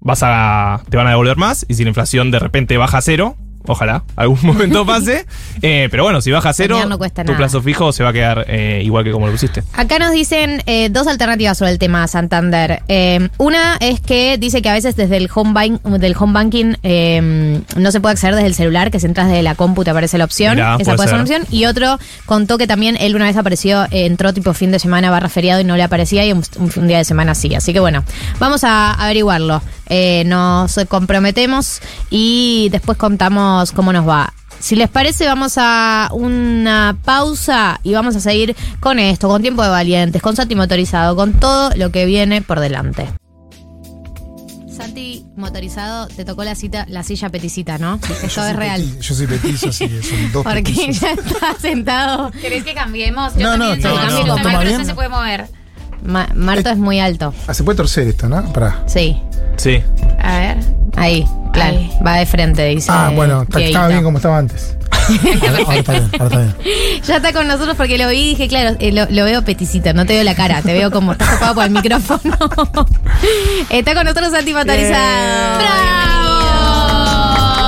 [0.00, 1.64] vas a, te van a devolver más.
[1.68, 5.26] Y si la inflación de repente baja a cero, ojalá algún momento pase.
[5.62, 7.36] eh, pero bueno, si baja a cero, no tu nada.
[7.36, 9.62] plazo fijo se va a quedar eh, igual que como lo pusiste.
[9.74, 12.82] Acá nos dicen eh, dos alternativas sobre el tema Santander.
[13.38, 16.74] Una es que dice que a veces desde el home, bank- del home banking
[17.76, 20.18] no se puede acceder desde el celular, que si entras desde la compu te aparece
[20.18, 20.54] la opción.
[20.56, 21.46] Mirá, Esa puede puede ser una opción.
[21.50, 25.28] Y otro contó que también él una vez apareció, entró tipo fin de semana barra
[25.28, 26.42] feriado y no le aparecía y un,
[26.76, 27.54] un día de semana sí.
[27.54, 28.04] Así que bueno,
[28.38, 29.62] vamos a averiguarlo.
[30.24, 34.32] Nos comprometemos y después contamos cómo nos va.
[34.58, 39.62] Si les parece, vamos a una pausa y vamos a seguir con esto, con Tiempo
[39.62, 43.08] de Valientes, con Santi Motorizado, con todo lo que viene por delante.
[44.74, 47.98] Santi Motorizado, te tocó la cita, la silla peticita, ¿no?
[48.22, 48.98] Esto es real.
[49.00, 51.00] Yo soy petizo, así que son dos Porque petizos.
[51.00, 52.30] ya está sentado.
[52.40, 53.34] ¿Querés que cambiemos?
[53.36, 54.78] Yo No, no, también no, soy no, cambio, no, pero bien.
[54.80, 55.48] no se puede mover.
[56.04, 57.34] Ma- Marto es muy alto.
[57.46, 58.42] Ah, se puede torcer esto, ¿no?
[58.52, 58.82] Pará.
[58.86, 59.18] Sí.
[59.56, 59.82] Sí.
[60.18, 60.58] A ver.
[60.96, 61.76] Ahí, claro.
[61.78, 61.90] Ahí.
[62.06, 62.88] Va de frente, dice.
[62.92, 64.76] Ah, bueno, está- estaba bien como estaba antes.
[65.10, 67.02] Ahora, ahora está bien, ahora está bien.
[67.04, 69.92] Ya está con nosotros porque lo vi y dije, claro, eh, lo, lo veo peticita,
[69.92, 72.36] no te veo la cara, te veo como estás ocupado por el micrófono.
[73.70, 75.58] está con nosotros Santi Motorizado.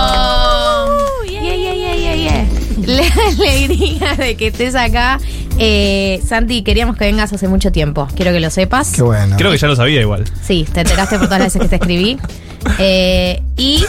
[0.03, 1.25] ¡Bravo!
[1.29, 2.47] Yeah, yeah, yeah, yeah, yeah.
[2.87, 5.19] La alegría de que estés acá.
[5.59, 8.09] Eh, Santi, queríamos que vengas hace mucho tiempo.
[8.15, 8.93] Quiero que lo sepas.
[8.93, 9.37] Qué bueno.
[9.37, 10.25] Creo que ya lo sabía igual.
[10.43, 12.19] Sí, te enteraste por todas las veces que te escribí.
[12.79, 13.85] Eh, y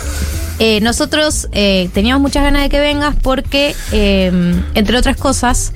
[0.60, 4.32] eh, nosotros eh, teníamos muchas ganas de que vengas porque, eh,
[4.73, 5.73] entre otras cosas,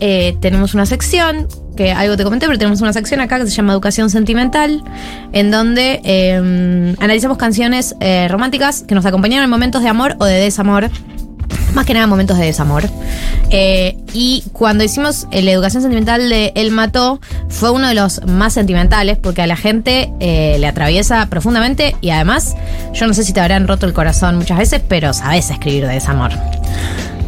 [0.00, 1.46] eh, tenemos una sección,
[1.76, 4.82] que algo te comenté, pero tenemos una sección acá que se llama Educación Sentimental,
[5.32, 10.24] en donde eh, analizamos canciones eh, románticas que nos acompañaron en momentos de amor o
[10.24, 10.90] de desamor.
[11.74, 12.84] Más que nada momentos de desamor.
[13.50, 18.24] Eh, y cuando hicimos eh, la educación sentimental de El Mató, fue uno de los
[18.26, 22.54] más sentimentales, porque a la gente eh, le atraviesa profundamente y además,
[22.94, 25.94] yo no sé si te habrán roto el corazón muchas veces, pero sabes escribir de
[25.94, 26.32] desamor.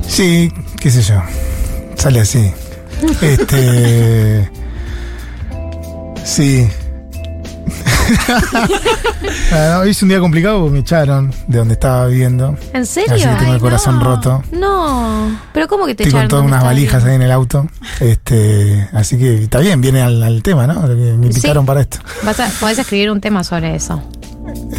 [0.07, 1.23] Sí, qué sé yo.
[1.97, 2.51] Sale así.
[3.23, 4.51] Este.
[6.25, 6.69] Sí.
[9.53, 12.57] No, hoy es un día complicado porque me echaron de donde estaba viviendo.
[12.73, 13.15] ¿En serio?
[13.15, 14.05] Así que tengo Ay, el corazón no.
[14.05, 14.43] roto.
[14.53, 16.29] No, pero ¿cómo que te Estoy con echaron?
[16.29, 17.67] todas ¿Dónde unas valijas ahí en el auto.
[18.01, 20.81] Este, así que está bien, viene al, al tema, ¿no?
[20.83, 21.27] Me Sí.
[21.27, 21.99] invitaron para esto.
[22.23, 24.03] Vas a, podés escribir un tema sobre eso.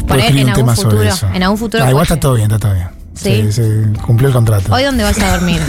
[0.08, 0.92] Poner escribir en un algún tema futuro.
[0.98, 1.28] sobre eso.
[1.34, 1.84] En algún futuro.
[1.84, 2.88] Ah, igual está todo bien, está todo bien.
[3.14, 3.52] Sí.
[3.52, 4.74] Se, se cumplió el contrato.
[4.74, 5.60] Hoy dónde vas a dormir,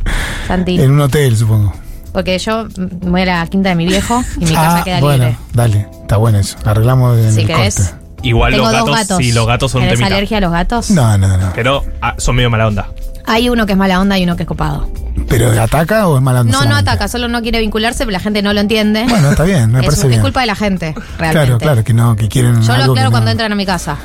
[0.48, 0.80] Santi.
[0.80, 1.72] En un hotel, supongo.
[2.12, 5.00] Porque yo mm, voy a la quinta de mi viejo y mi casa ah, queda
[5.00, 5.38] bueno, libre.
[5.54, 6.56] dale, está bueno eso.
[6.64, 7.74] Arreglamos en Si el querés.
[7.76, 7.92] corte.
[8.24, 9.16] Igual Tengo los gatos, gatos.
[9.18, 10.16] sí, los gatos son un ¿Tenés temita.
[10.16, 10.90] alergia a los gatos?
[10.90, 11.52] No, no, no.
[11.56, 12.88] Pero ah, son medio mala onda.
[13.26, 14.88] Hay uno que es mala onda y uno que es copado.
[15.28, 18.20] ¿Pero ataca o es mala onda No, no ataca, solo no quiere vincularse, pero la
[18.20, 19.04] gente no lo entiende.
[19.08, 20.20] Bueno, está bien, me es, parece es bien.
[20.22, 21.46] culpa de la gente, realmente.
[21.46, 23.96] Claro, claro, que no, que quieren Yo lo aclaro cuando entran a mi casa.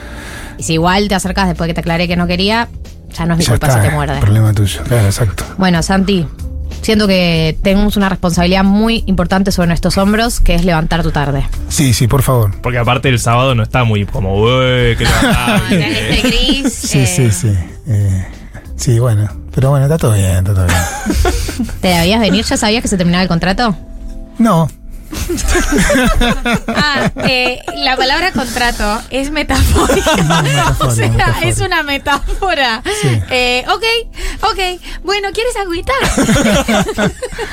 [0.58, 2.67] Y si igual te acercas después que te aclaré que no quería,
[3.15, 4.20] ya no es mi Ya culpa está, si te muerde.
[4.20, 4.82] problema tuyo.
[4.84, 5.43] Claro, exacto.
[5.58, 6.26] Bueno, Santi,
[6.82, 11.46] siento que tenemos una responsabilidad muy importante sobre nuestros hombros, que es levantar tu tarde.
[11.70, 12.52] Sí, sí, por favor.
[12.62, 16.16] Porque aparte el sábado no está muy como, "Ué, qué levantable".
[16.16, 16.74] Este gris.
[16.74, 17.52] Sí, sí, sí.
[17.88, 18.26] Eh,
[18.76, 19.30] sí, bueno.
[19.54, 21.68] Pero bueno, está todo bien, está todo bien.
[21.82, 22.46] ¿Te debías venir?
[22.46, 23.76] ¿Ya sabías que se terminaba el contrato?
[24.38, 24.70] No,
[26.67, 30.12] Ah, eh, la palabra contrato es metafórica.
[30.80, 31.47] o sea, metáfora.
[31.47, 32.82] es una metáfora.
[33.01, 33.21] Sí.
[33.30, 33.84] Eh, ok,
[34.43, 34.82] ok.
[35.03, 35.93] Bueno, ¿quieres agüita?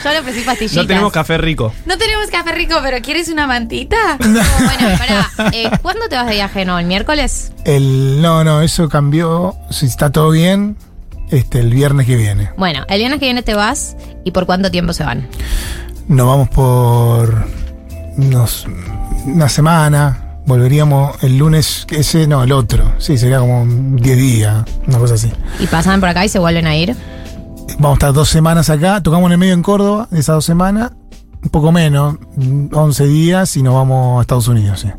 [0.04, 0.76] Yo le ofrecí pastillitas.
[0.76, 1.72] No tenemos café rico.
[1.86, 4.16] No tenemos café rico, pero ¿quieres una mantita?
[4.18, 5.30] Bueno, pará.
[5.52, 6.64] Eh, ¿Cuándo te vas de viaje?
[6.64, 6.78] ¿No?
[6.78, 7.52] ¿El miércoles?
[7.64, 9.56] el, no, no, eso cambió.
[9.70, 10.76] Si está todo bien,
[11.30, 12.50] este, el viernes que viene.
[12.56, 15.28] Bueno, el viernes que viene te vas y por cuánto tiempo se van.
[16.08, 17.46] Nos vamos por
[18.16, 18.66] unos,
[19.26, 20.20] una semana.
[20.46, 22.92] Volveríamos el lunes, ese no, el otro.
[22.98, 23.64] Sí, sería como
[23.96, 25.32] 10 días, una cosa así.
[25.58, 26.94] Y pasan por acá y se vuelven a ir.
[27.78, 29.00] Vamos a estar dos semanas acá.
[29.02, 30.92] Tocamos en el medio en Córdoba, esas dos semanas.
[31.42, 32.16] Un poco menos,
[32.72, 34.90] 11 días y nos vamos a Estados Unidos, sí.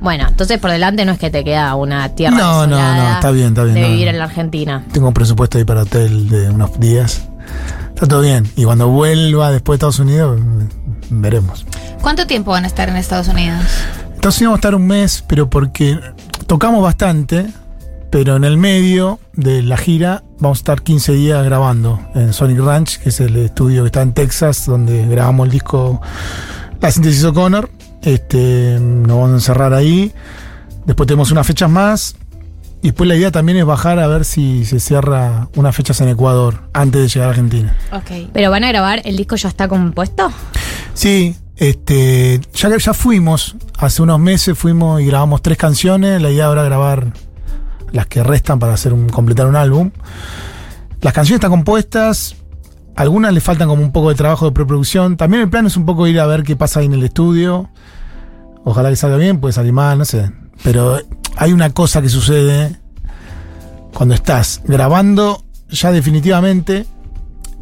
[0.00, 3.30] Bueno, entonces por delante no es que te queda una tierra No, no, no, está
[3.30, 4.10] bien, está bien, de no, vivir no.
[4.10, 4.84] en la Argentina.
[4.92, 7.28] Tengo un presupuesto ahí para hotel de unos días.
[7.96, 8.46] Está todo bien.
[8.56, 11.64] Y cuando vuelva después de Estados Unidos, mm, veremos.
[12.02, 13.64] ¿Cuánto tiempo van a estar en Estados Unidos?
[14.14, 15.98] Entonces íbamos a estar un mes, pero porque
[16.46, 17.46] tocamos bastante,
[18.10, 22.58] pero en el medio de la gira vamos a estar 15 días grabando en Sonic
[22.58, 26.02] Ranch, que es el estudio que está en Texas, donde grabamos el disco
[26.82, 27.70] La síntesis O'Connor.
[28.02, 30.12] Este, nos vamos a encerrar ahí.
[30.84, 32.14] Después tenemos unas fechas más.
[32.86, 36.08] Y después la idea también es bajar a ver si se cierra unas fechas en
[36.08, 37.76] Ecuador antes de llegar a Argentina.
[37.90, 38.28] Ok.
[38.32, 39.02] ¿Pero van a grabar?
[39.04, 40.30] ¿El disco ya está compuesto?
[40.94, 46.22] Sí, este, ya, ya fuimos hace unos meses fuimos y grabamos tres canciones.
[46.22, 47.12] La idea ahora es grabar
[47.90, 49.90] las que restan para hacer un, completar un álbum.
[51.00, 52.36] Las canciones están compuestas,
[52.94, 55.16] algunas le faltan como un poco de trabajo de preproducción.
[55.16, 57.68] También el plan es un poco ir a ver qué pasa ahí en el estudio.
[58.62, 60.30] Ojalá que salga bien, puede salir mal, no sé.
[60.62, 61.00] Pero
[61.36, 62.76] hay una cosa que sucede
[63.94, 66.86] cuando estás grabando ya definitivamente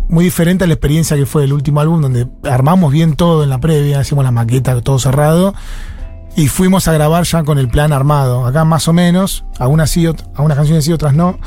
[0.08, 3.50] muy diferente a la experiencia que fue el último álbum donde armamos bien todo en
[3.50, 5.54] la previa, hicimos la maqueta todo cerrado
[6.36, 8.46] y fuimos a grabar ya con el plan armado.
[8.46, 11.38] Acá más o menos, algunas sí, algunas canciones sí, otras no.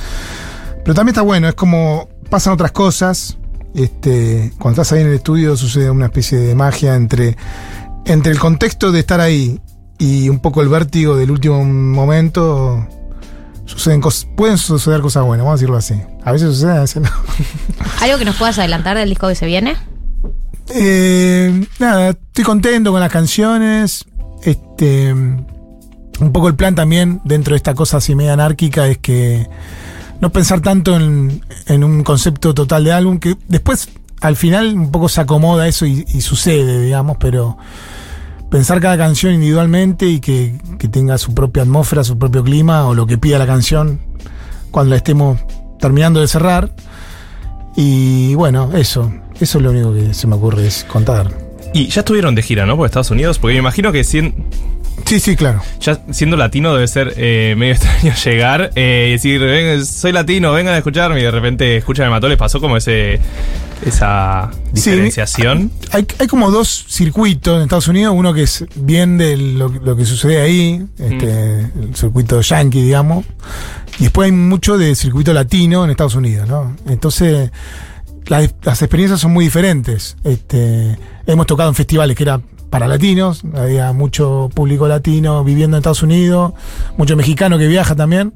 [0.84, 3.38] Pero también está bueno, es como pasan otras cosas.
[3.74, 7.38] Este, cuando estás ahí en el estudio sucede una especie de magia entre,
[8.06, 9.60] entre el contexto de estar ahí
[9.98, 12.88] y un poco el vértigo del último momento.
[13.66, 15.96] Suceden cosas, pueden suceder cosas buenas, vamos a decirlo así.
[16.24, 17.10] A veces suceden, a veces no.
[18.02, 19.76] ¿Algo que nos puedas adelantar del disco que se viene?
[20.74, 24.06] Eh, nada, estoy contento con las canciones.
[24.44, 29.48] Este, un poco el plan también dentro de esta cosa así media anárquica es que
[30.22, 33.90] no pensar tanto en, en un concepto total de álbum, que después
[34.22, 37.58] al final un poco se acomoda eso y, y sucede, digamos, pero
[38.50, 42.94] pensar cada canción individualmente y que, que tenga su propia atmósfera, su propio clima o
[42.96, 44.00] lo que pida la canción
[44.72, 45.40] cuando la estemos
[45.80, 46.72] terminando de cerrar.
[47.76, 51.32] Y bueno, eso, eso es lo único que se me ocurre es contar.
[51.74, 52.76] Y ya estuvieron de gira, ¿no?
[52.78, 54.34] Por Estados Unidos, porque me imagino que sien-
[55.08, 55.62] Sí, sí, claro.
[55.80, 60.52] ya siendo latino debe ser eh, medio extraño llegar eh, y decir, "Ven, soy latino,
[60.52, 63.20] vengan a escucharme y de repente escuchan el mató, les pasó como ese
[63.86, 65.72] esa Sí, diferenciación.
[65.92, 69.96] Hay, hay como dos circuitos en Estados Unidos, uno que es bien de lo, lo
[69.96, 73.24] que sucede ahí, este, el circuito yankee, digamos,
[74.00, 76.76] y después hay mucho de circuito latino en Estados Unidos, ¿no?
[76.90, 77.52] Entonces,
[78.26, 80.18] las, las experiencias son muy diferentes.
[80.24, 80.98] Este,
[81.28, 86.04] hemos tocado en festivales que era para latinos, había mucho público latino viviendo en Estados
[86.04, 86.54] Unidos,
[86.98, 88.34] mucho mexicano que viaja también.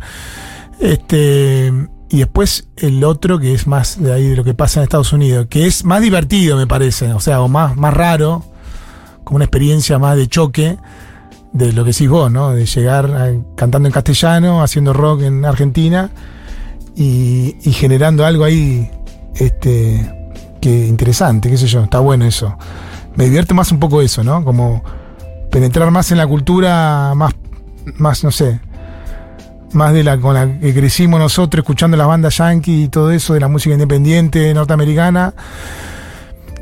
[0.80, 1.72] Este,
[2.10, 5.14] y después el otro que es más de ahí de lo que pasa en Estados
[5.14, 8.44] Unidos, que es más divertido, me parece, o sea, o más, más raro,
[9.24, 10.78] como una experiencia más de choque
[11.54, 12.52] de lo que decís vos, ¿no?
[12.52, 16.10] De llegar a- cantando en castellano, haciendo rock en Argentina
[16.96, 18.90] y, y generando algo ahí
[19.36, 20.12] este,
[20.60, 22.58] que interesante, qué sé yo, está bueno eso.
[23.16, 24.44] Me divierte más un poco eso, ¿no?
[24.44, 24.84] Como
[25.52, 27.34] penetrar más en la cultura, más,
[27.98, 28.60] más no sé,
[29.74, 33.34] más de la con la que crecimos nosotros, escuchando las bandas yankee y todo eso,
[33.34, 35.34] de la música independiente norteamericana,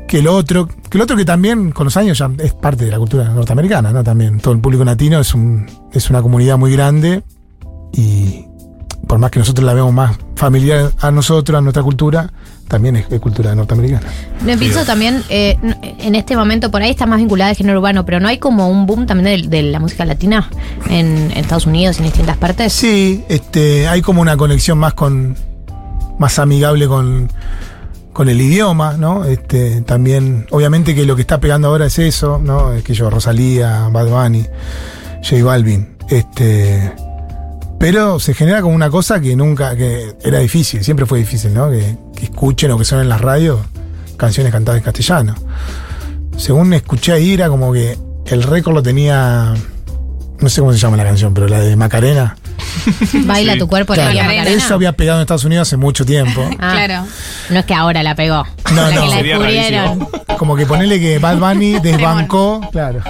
[0.08, 2.90] que el otro, que el otro que también con los años ya es parte de
[2.90, 4.02] la cultura norteamericana, ¿no?
[4.02, 7.22] También todo el público latino es un, es una comunidad muy grande
[7.92, 8.44] y
[9.06, 12.32] por más que nosotros la veamos más familiar a nosotros, a nuestra cultura,
[12.68, 14.06] también es, es cultura norteamericana.
[14.44, 15.58] Me pienso también, eh,
[15.98, 18.68] en este momento por ahí está más vinculada al género urbano, pero no hay como
[18.68, 20.48] un boom también de, de la música latina
[20.88, 22.72] en, en Estados Unidos y en distintas partes.
[22.72, 25.36] Sí, este, hay como una conexión más con,
[26.18, 27.28] más amigable con,
[28.12, 29.24] con el idioma, ¿no?
[29.24, 32.72] Este, también, obviamente que lo que está pegando ahora es eso, ¿no?
[32.72, 34.46] Es que yo, Rosalía, Bad Bunny,
[35.28, 36.92] J Balvin, este,
[37.80, 41.70] pero se genera como una cosa que nunca, que era difícil, siempre fue difícil, ¿no?
[41.70, 43.58] Que, que escuchen o que suenen en las radios
[44.18, 45.34] canciones cantadas en castellano.
[46.36, 49.54] Según escuché ahí, era como que el récord lo tenía,
[50.40, 52.36] no sé cómo se llama la canción, pero la de Macarena.
[53.24, 54.62] Baila tu cuerpo, la Claro, María Macarena.
[54.64, 56.42] Eso había pegado en Estados Unidos hace mucho tiempo.
[56.60, 57.06] Ah, Claro.
[57.48, 58.44] No es que ahora la pegó.
[58.74, 59.02] No, la no.
[59.02, 60.08] que la descubrieron.
[60.38, 63.00] Como que ponerle que Bad Bunny desbancó, claro,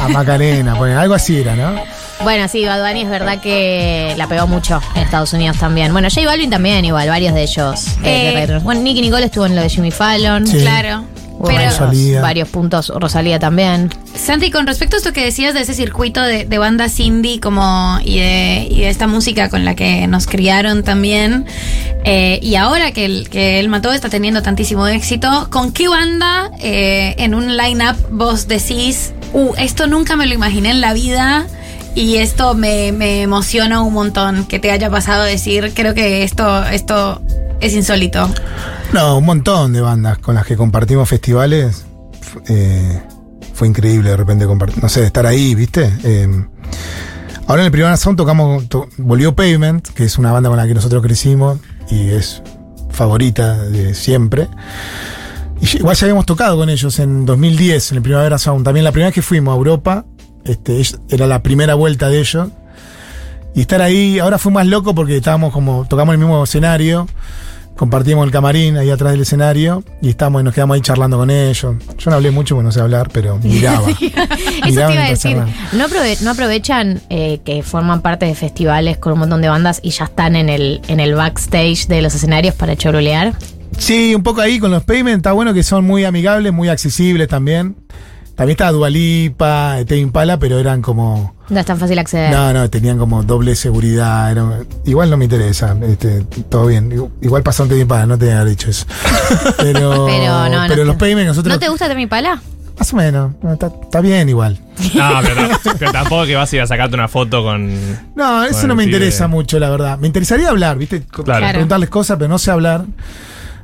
[0.00, 1.74] a Macarena, ponele, algo así era, ¿no?
[2.22, 5.92] Bueno, sí, Bad Bunny es verdad que la pegó mucho en Estados Unidos también.
[5.92, 7.86] Bueno, J Balvin también, igual, varios de ellos.
[7.98, 8.64] eh, de Eh, reggaetón.
[8.64, 10.46] bueno, Nicky Nicole estuvo en lo de Jimmy Fallon.
[10.46, 10.60] Sí.
[10.60, 11.04] Claro.
[11.46, 12.20] Pero- Rosalía.
[12.20, 12.92] varios puntos.
[12.94, 13.90] Rosalía también.
[14.14, 17.98] Santi, con respecto a esto que decías de ese circuito de, de bandas indie como
[18.04, 21.46] y de, y de esta música con la que nos criaron también,
[22.04, 26.50] eh, y ahora que el, que el Mató está teniendo tantísimo éxito, ¿con qué banda
[26.60, 31.46] eh, en un line-up vos decís, uh, esto nunca me lo imaginé en la vida?
[31.94, 36.64] Y esto me, me emociona un montón que te haya pasado decir, creo que esto,
[36.66, 37.20] esto
[37.60, 38.28] es insólito.
[38.92, 41.84] No, un montón de bandas con las que compartimos festivales.
[42.48, 43.00] Eh,
[43.54, 45.92] fue increíble de repente compartir, no sé, estar ahí, ¿viste?
[46.02, 46.44] Eh,
[47.46, 50.66] ahora en el primer Sound tocamos, to- volvió Pavement, que es una banda con la
[50.66, 51.58] que nosotros crecimos
[51.90, 52.42] y es
[52.90, 54.48] favorita de siempre.
[55.60, 58.64] Y igual ya habíamos tocado con ellos en 2010, en el Primavera Sound.
[58.64, 60.04] También la primera vez que fuimos a Europa,
[60.44, 62.48] este, es- era la primera vuelta de ellos.
[63.54, 67.06] Y estar ahí, ahora fue más loco porque estábamos como, tocamos el mismo escenario
[67.80, 71.30] compartimos el camarín ahí atrás del escenario y estamos y nos quedamos ahí charlando con
[71.30, 71.76] ellos.
[71.96, 73.88] Yo no hablé mucho porque no sé hablar, pero miraba.
[73.88, 73.98] Eso
[74.62, 75.38] te iba a decir.
[75.72, 79.80] ¿No, aprove- no aprovechan eh, que forman parte de festivales con un montón de bandas
[79.82, 83.32] y ya están en el, en el backstage de los escenarios para chorolear?
[83.78, 87.28] Sí, un poco ahí con los payments, está bueno que son muy amigables, muy accesibles
[87.28, 87.76] también.
[88.40, 91.34] También estaba Dualipa, Te Impala, pero eran como.
[91.50, 92.32] No es tan fácil acceder.
[92.32, 94.32] No, no, tenían como doble seguridad.
[94.32, 96.90] era- igual no me interesa, este, todo bien.
[96.90, 98.86] Igu- Igual pasó Te Impala, no te voy a haber dicho eso.
[99.58, 101.54] Pero, Pero no, no pero te- los payments nosotros.
[101.54, 102.40] ¿No te gusta Temi Pala?
[102.78, 104.58] Más o menos, no, está, está bien igual.
[104.94, 107.68] No, pero, tam- pero tampoco que vas a ir a sacarte una foto con.
[108.16, 109.98] No, eso con no me interesa mucho, la verdad.
[109.98, 111.02] Me interesaría hablar, ¿viste?
[111.02, 111.46] Claro.
[111.46, 112.86] Preguntarles cosas, pero no sé hablar.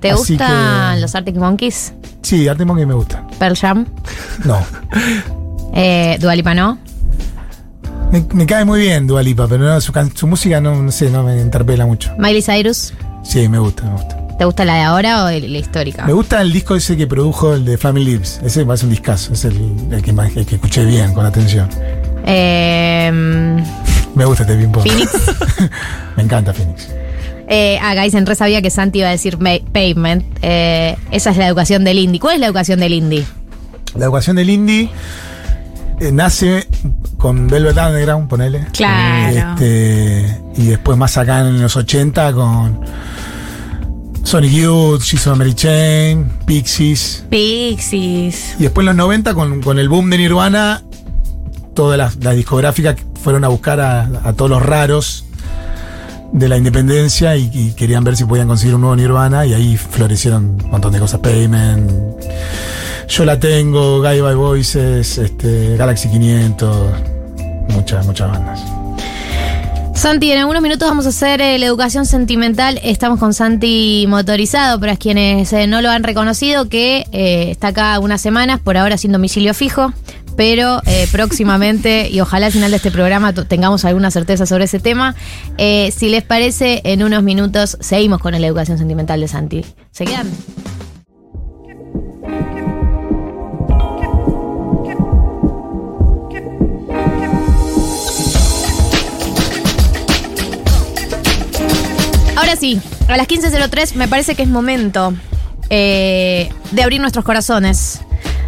[0.01, 1.93] ¿Te Así gustan que- los Arctic Monkeys?
[2.23, 3.27] Sí, Arte Monkey me gusta.
[3.39, 3.87] Pearl Jam.
[4.45, 4.59] No.
[5.79, 6.79] Eh, Dua Lipa no.
[8.11, 11.11] Me, me cae muy bien Dualipa, pero no, su, can- su música no, no sé,
[11.11, 12.13] no me interpela mucho.
[12.19, 12.95] Miley Cyrus.
[13.23, 14.17] Sí, me gusta, me gusta.
[14.39, 16.07] ¿Te gusta la de ahora o el- la histórica?
[16.07, 18.41] Me gusta el disco ese que produjo el de Flaming Lips.
[18.43, 19.35] Ese me parece un discazo.
[19.35, 21.69] Es el, el que, más- el que escuché bien, con atención.
[22.25, 23.11] Eh,
[24.15, 24.83] Me gusta este ping pong.
[24.87, 25.11] Phoenix.
[26.17, 26.89] me encanta Phoenix.
[27.49, 30.25] Eh, ah, Guys, en re sabía que Santi iba a decir pavement.
[30.43, 32.21] Eh, esa es la educación del indie.
[32.21, 33.25] ¿Cuál es la educación del indie?
[33.95, 34.91] La educación del indie
[36.01, 36.67] eh, nace
[37.19, 38.67] con Velvet Underground, ponele.
[38.73, 39.53] Claro.
[39.53, 42.81] Este, y después más acá en los 80 con
[44.25, 47.25] Sonic Youth, She's on Mary Chain, Pixies.
[47.31, 48.57] Pixies.
[48.59, 50.83] Y después en los 90 con, con el boom de Nirvana,
[51.75, 55.26] todas las, las discográficas fueron a buscar a, a todos los raros
[56.33, 60.59] de la independencia y, querían ver si podían conseguir un nuevo Nirvana y ahí florecieron
[60.63, 61.21] un montón de cosas.
[61.21, 61.91] Payment,
[63.09, 66.91] Yo la tengo, Guy by Voices, este, Galaxy 500,
[67.69, 68.77] muchas, muchas bandas.
[69.97, 72.79] Santi, en algunos minutos vamos a hacer eh, la educación sentimental.
[72.85, 77.99] Estamos con Santi motorizado, para quienes eh, no lo han reconocido, que eh, está acá
[77.99, 79.95] unas semanas, por ahora sin domicilio fijo,
[80.37, 84.79] pero eh, próximamente, y ojalá al final de este programa tengamos alguna certeza sobre ese
[84.79, 85.15] tema.
[85.59, 89.65] Eh, si les parece, en unos minutos seguimos con la educación sentimental de Santi.
[89.91, 90.31] ¿Se quedan?
[102.37, 105.15] Ahora sí, a las 15.03 me parece que es momento
[105.71, 108.03] eh, de abrir nuestros corazones,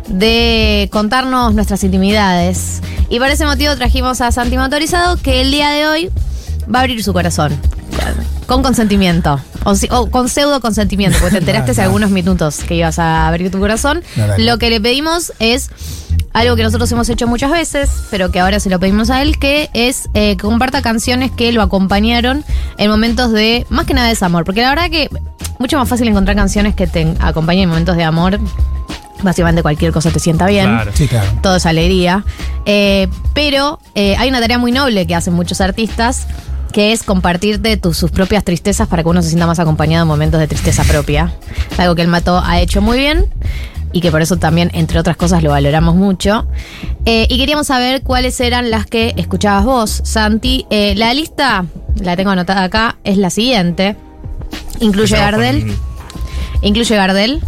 [0.08, 2.80] de contarnos nuestras intimidades.
[3.08, 6.10] Y por ese motivo trajimos a Santi Motorizado, que el día de hoy
[6.72, 7.52] va a abrir su corazón.
[8.46, 9.38] Con consentimiento.
[9.64, 11.88] O, si- o con pseudo consentimiento, porque te enteraste hace No, no.
[11.90, 14.02] algunos minutos que ibas a abrir tu corazón.
[14.38, 15.68] Lo que le pedimos es
[16.32, 19.38] algo que nosotros hemos hecho muchas veces, pero que ahora se lo pedimos a él,
[19.38, 22.44] que es eh, que comparta canciones que lo acompañaron
[22.78, 24.44] en momentos de, más que nada, desamor.
[24.44, 25.10] Porque la verdad que
[25.58, 28.38] mucho más fácil encontrar canciones que te acompañen en momentos de amor.
[29.22, 30.66] Básicamente cualquier cosa te sienta bien.
[30.66, 30.90] Claro.
[30.94, 31.30] Sí, claro.
[31.42, 32.24] Todo es alegría.
[32.66, 36.26] Eh, pero eh, hay una tarea muy noble que hacen muchos artistas,
[36.72, 40.08] que es compartirte tus, sus propias tristezas para que uno se sienta más acompañado en
[40.08, 41.32] momentos de tristeza propia.
[41.78, 43.26] Algo que el Mato ha hecho muy bien
[43.92, 46.46] y que por eso también, entre otras cosas, lo valoramos mucho.
[47.06, 50.66] Eh, y queríamos saber cuáles eran las que escuchabas vos, Santi.
[50.70, 51.64] Eh, la lista,
[52.00, 53.96] la tengo anotada acá, es la siguiente.
[54.80, 55.74] Incluye Gardel.
[56.60, 57.42] Incluye Gardel.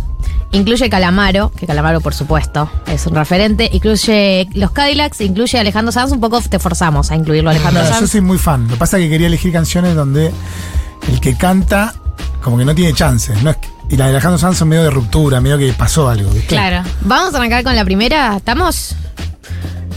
[0.53, 3.71] Incluye Calamaro, que Calamaro por supuesto es un referente.
[3.73, 6.11] Incluye los Cadillacs, incluye Alejandro Sanz.
[6.11, 8.11] Un poco te forzamos a incluirlo a Alejandro No, yo Sanz.
[8.11, 8.65] soy muy fan.
[8.65, 10.33] Lo que pasa es que quería elegir canciones donde
[11.09, 11.95] el que canta
[12.43, 13.41] como que no tiene chances.
[13.43, 16.09] No es que- y la de Alejandro Sanz son medio de ruptura, medio que pasó
[16.09, 16.31] algo.
[16.31, 16.49] ¿viste?
[16.49, 16.83] Claro.
[17.03, 18.37] Vamos a arrancar con la primera.
[18.37, 18.97] ¿Estamos?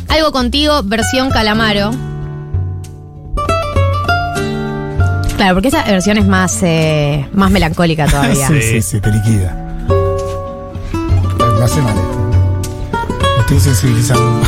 [0.10, 1.92] Algo contigo, versión Calamaro.
[5.36, 8.48] Claro, porque esa versión es más, eh, más melancólica todavía.
[8.50, 9.60] Sí, sí, sí, te liquida.
[11.64, 13.40] Hace mal esto.
[13.42, 14.42] Estoy sensibilizando.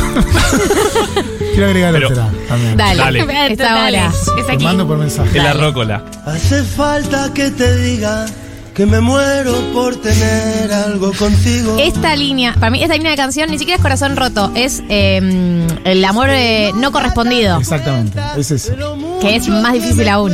[1.54, 2.76] Quiero agregar Pero- otra también.
[2.76, 3.52] Dale, Dale.
[3.52, 4.12] esta hora.
[4.38, 4.64] Es Te aquí.
[4.64, 5.38] mando por mensaje.
[5.38, 6.04] Es la rócola.
[6.26, 8.26] Hace falta que te diga
[8.74, 11.76] que me muero por tener algo contigo.
[11.78, 15.66] Esta línea, para mí, esta línea de canción ni siquiera es corazón roto, es eh,
[15.84, 18.20] el amor eh, no correspondido, Exactamente.
[18.36, 18.74] Es eso.
[19.22, 20.32] que es más difícil aún.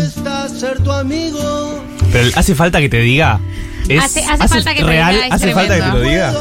[2.12, 3.38] Pero hace falta que te diga.
[3.96, 6.10] Es, Hace- hace falta que te real, diga, es hace falta que te lo tremendo.
[6.10, 6.32] diga.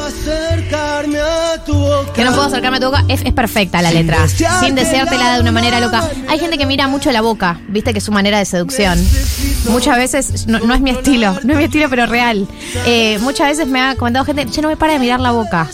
[2.14, 4.28] Que no puedo acercarme a tu boca, es, es perfecta la letra.
[4.28, 6.04] Sin deseártela de una manera loca.
[6.28, 9.00] Hay gente que mira mucho la boca, viste que es su manera de seducción.
[9.70, 12.48] muchas veces, no, no es mi estilo, no es mi estilo, pero real.
[12.86, 15.70] Eh, muchas veces me ha comentado gente, che, no me para de mirar la boca.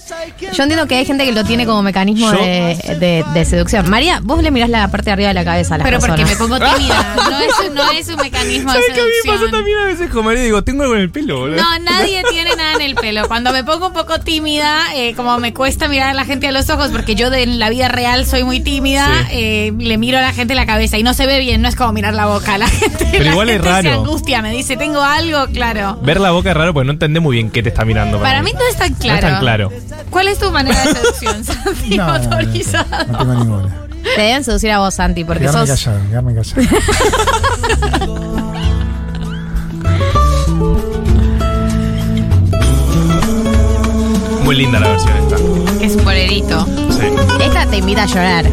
[0.53, 3.89] Yo entiendo que hay gente que lo tiene como mecanismo Yo- de, de- de seducción.
[3.89, 6.23] María, vos le mirás la parte de arriba de la cabeza a las Pero porque
[6.25, 6.59] me personas.
[6.59, 7.15] pongo tímida.
[7.29, 9.51] No es, no es un mecanismo de ¿Sabes qué a mí me pasa seducción.
[9.51, 10.43] también a veces con María?
[10.43, 11.57] Digo, tengo algo en el pelo, boludo.
[11.57, 13.27] No, nadie tiene nada en el pelo.
[13.27, 16.69] Cuando me pongo un poco tímida, eh, como me cuesta mirar la gente a los
[16.69, 19.27] ojos, porque yo de, en la vida real soy muy tímida, Sí.
[19.31, 21.75] eh, le miro a la gente la cabeza y no se ve bien, no es
[21.77, 22.57] como mirar la boca.
[22.57, 24.01] La gente, Pero la igual es gente se raro.
[24.01, 25.97] angustia, me dice, tengo algo, claro.
[26.03, 28.19] Ver la boca es raro porque no entendés muy bien qué te está mirando.
[28.21, 29.15] Para mí no es tan No claro.
[29.15, 29.71] es tan claro.
[30.09, 31.97] ¿Cuál es tu manera de seducción, Santi?
[31.97, 32.85] No, Motorizado.
[33.11, 33.75] no tengo ninguna.
[34.15, 35.83] Te deben seducir a vos, Santi, porque Quedarme sos.
[35.83, 36.67] callado, quedarme callado.
[44.43, 45.26] Muy linda la versión esta.
[45.87, 46.65] Es un bolerito.
[46.89, 47.05] Sí.
[47.41, 48.45] Esta te invita a llorar.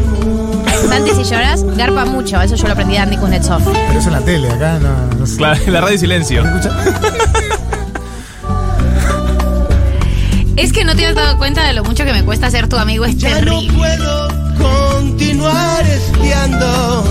[0.87, 2.41] Santi, si lloras, garpa mucho.
[2.41, 3.61] Eso yo lo aprendí de Andy Kuznetsov.
[3.61, 5.35] Pero eso en la tele, acá no, no sé.
[5.35, 6.43] Claro, la radio silencio.
[10.55, 12.77] Es que no te has dado cuenta de lo mucho que me cuesta ser tu
[12.77, 17.03] amigo, es Ya no puedo continuar espiando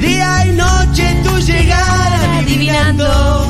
[0.00, 3.44] día y noche tu llegada adivinando.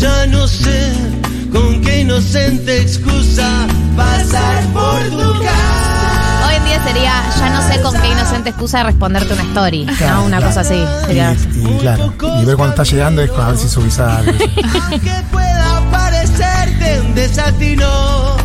[0.00, 1.19] Ya no sé
[1.52, 6.48] con qué inocente excusa pasar por tu casa.
[6.48, 9.86] Hoy en día sería, ya no sé con qué inocente excusa responderte una story.
[9.98, 10.24] Claro, ¿no?
[10.26, 10.54] Una claro.
[10.54, 10.82] cosa así.
[11.06, 11.36] Sería.
[11.54, 14.32] Y, y claro, y ver cuando está llegando es a ver si subís algo.
[14.90, 18.40] que pueda parecerte un desatino.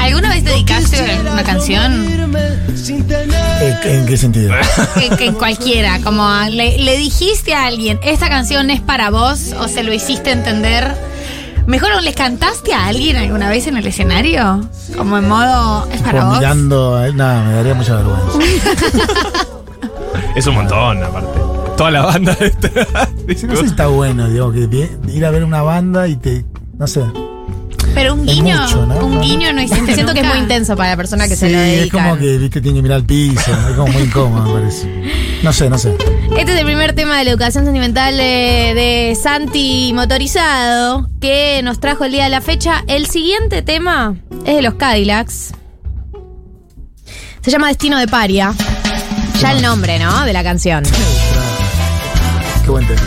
[0.00, 2.22] ¿Alguna vez dedicaste una canción?
[2.74, 4.52] Sin tener ¿En, en qué sentido?
[5.16, 9.92] Que, cualquiera, como le dijiste a alguien, esta canción es para vos, o se lo
[9.92, 11.11] hiciste entender.
[11.66, 14.68] Mejor, ¿o ¿les cantaste a alguien alguna vez en el escenario?
[14.96, 16.38] Como en modo, es para Como vos.
[16.40, 18.38] mirando a él, nada, me daría mucha vergüenza.
[20.36, 21.38] Es un montón, aparte.
[21.76, 22.86] Toda la banda detrás.
[23.36, 24.68] Sí, no sé si está bueno, digo, que
[25.12, 26.44] ir a ver una banda y te.
[26.78, 27.02] No sé.
[27.94, 28.96] Pero un Es guiño, mucho, ¿no?
[29.06, 30.34] un guiño no hiciste Siento que es nunca.
[30.36, 32.02] muy intenso para la persona que sí, se lo es dedica.
[32.02, 33.52] como que, viste, tiene que mirar al piso.
[33.68, 34.88] Es como muy incómodo, me parece.
[35.42, 35.96] No sé, no sé.
[36.38, 38.22] Este es el primer tema de la educación sentimental de,
[38.74, 42.84] de Santi Motorizado que nos trajo el día de la fecha.
[42.86, 44.14] El siguiente tema
[44.46, 45.52] es de los Cadillacs.
[47.40, 48.54] Se llama Destino de Paria.
[49.40, 50.24] Ya el nombre, ¿no?
[50.24, 50.84] De la canción.
[52.64, 53.00] Qué buen tema.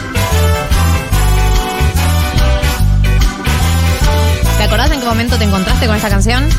[4.57, 6.49] ¿Te acordás en qué momento te encontraste con esa canción?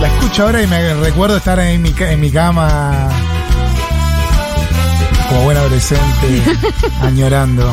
[0.00, 3.10] La escucho ahora y me recuerdo estar en mi, en mi cama
[5.30, 6.42] como buen adolescente,
[7.02, 7.72] añorando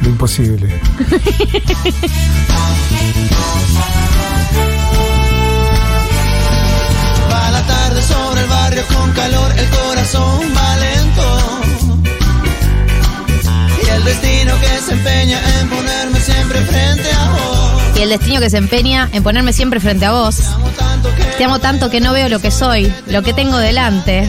[0.00, 0.68] lo imposible.
[7.32, 11.60] Va la tarde sobre el barrio con calor, el corazón va lento.
[13.86, 17.98] Y el destino que se empeña en ponerme siempre frente a vos.
[17.98, 20.42] Y el destino que se empeña en ponerme siempre frente a vos.
[21.38, 24.28] Te amo tanto que no veo lo que soy, lo que tengo delante.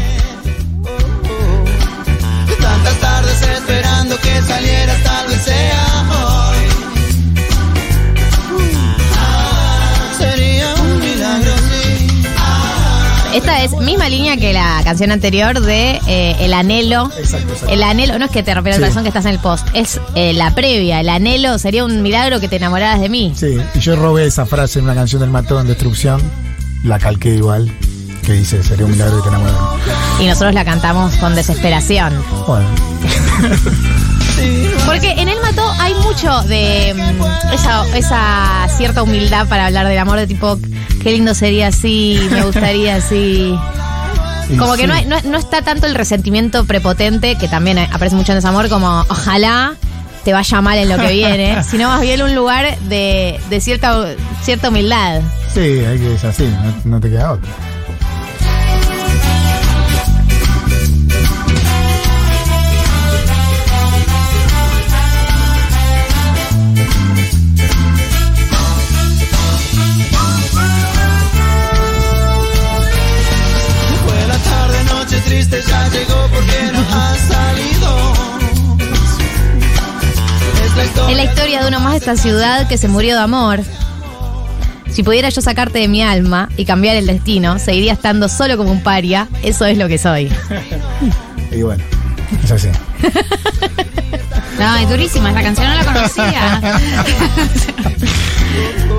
[13.42, 17.10] Esta es misma línea que la canción anterior de eh, El Anhelo.
[17.18, 17.74] Exacto, exacto.
[17.74, 18.84] El anhelo, no es que te rompiera el Sí.
[18.84, 21.00] corazón que estás en el post, es eh, la previa.
[21.02, 23.34] El anhelo sería un milagro que te enamoraras de mí.
[23.36, 26.22] Sí, y yo robé esa frase en una canción del Matón Destrucción,
[26.84, 27.72] la calqué igual,
[28.26, 29.50] que dice, sería un milagro que te de mí.
[30.20, 32.14] Y nosotros la cantamos con desesperación.
[32.48, 32.68] Bueno,
[34.86, 39.98] Porque en El Mató hay mucho de mm, esa, esa cierta humildad para hablar del
[40.00, 40.58] amor, de tipo,
[41.04, 43.56] qué lindo sería así, me gustaría así.
[44.58, 48.34] Como que no, hay- no, no está tanto el resentimiento prepotente, que también aparece mucho
[48.34, 49.76] en desamor, como ojalá
[50.26, 54.06] te vaya mal en lo que viene, sino más bien un lugar de, de cierta,
[54.44, 55.22] cierta humildad.
[55.54, 56.44] Sí, hay que es así,
[56.84, 57.50] no, no te queda otra.
[81.10, 81.62] Es la historia.
[81.62, 83.60] De uno más de esta ciudad que se murió de amor.
[84.92, 88.72] Si pudiera yo sacarte de mi alma y cambiar el destino, seguiría estando solo como
[88.72, 89.28] un paria.
[89.44, 90.32] Eso es lo que soy.
[91.52, 91.84] Y bueno,
[92.44, 92.70] es así.
[94.58, 96.62] No, es durísima, esa canción no la conocía.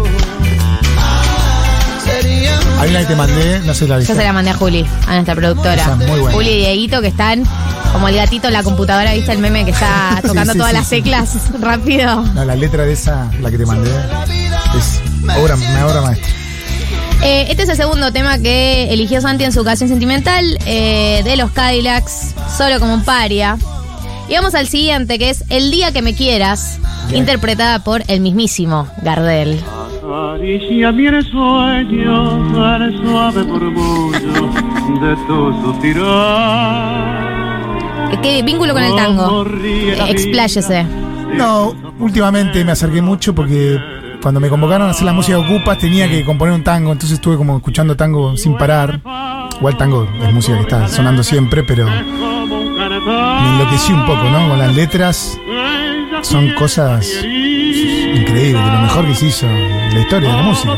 [2.83, 4.15] Hay una que te mandé, no sé la Yo viste.
[4.17, 5.75] se la mandé a Juli, a nuestra productora.
[5.75, 6.33] Esa es muy buena.
[6.35, 7.45] Juli y Dieguito que están
[7.93, 10.77] como el gatito en la computadora, ¿viste el meme que está tocando sí, todas sí,
[10.79, 12.23] las teclas rápido?
[12.23, 13.91] No, la letra de esa, la que te mandé,
[14.77, 15.01] es
[15.41, 16.29] obra, una obra maestra.
[17.23, 21.37] Eh, este es el segundo tema que eligió Santi en su ocasión sentimental eh, de
[21.37, 23.59] los Cadillacs, solo como un paria.
[24.29, 26.79] Y vamos al siguiente, que es El día que me quieras,
[27.13, 29.63] interpretada por el mismísimo Gardel.
[30.13, 34.51] Acaricia el sueño al suave murmullo
[35.01, 37.01] de tu suspirar.
[38.23, 39.47] ¿Qué vínculo con el tango?
[40.07, 40.85] Expláyese.
[41.35, 43.81] No, últimamente me acerqué mucho porque
[44.21, 47.15] cuando me convocaron a hacer la música de Ocupas tenía que componer un tango, entonces
[47.15, 49.01] estuve como escuchando tango sin parar.
[49.57, 54.47] Igual tango es música que está sonando siempre, pero me enloquecí un poco, ¿no?
[54.51, 55.39] Con las letras
[56.21, 57.25] son cosas
[58.15, 60.77] increíbles, de lo mejor que se hizo en la historia de la música.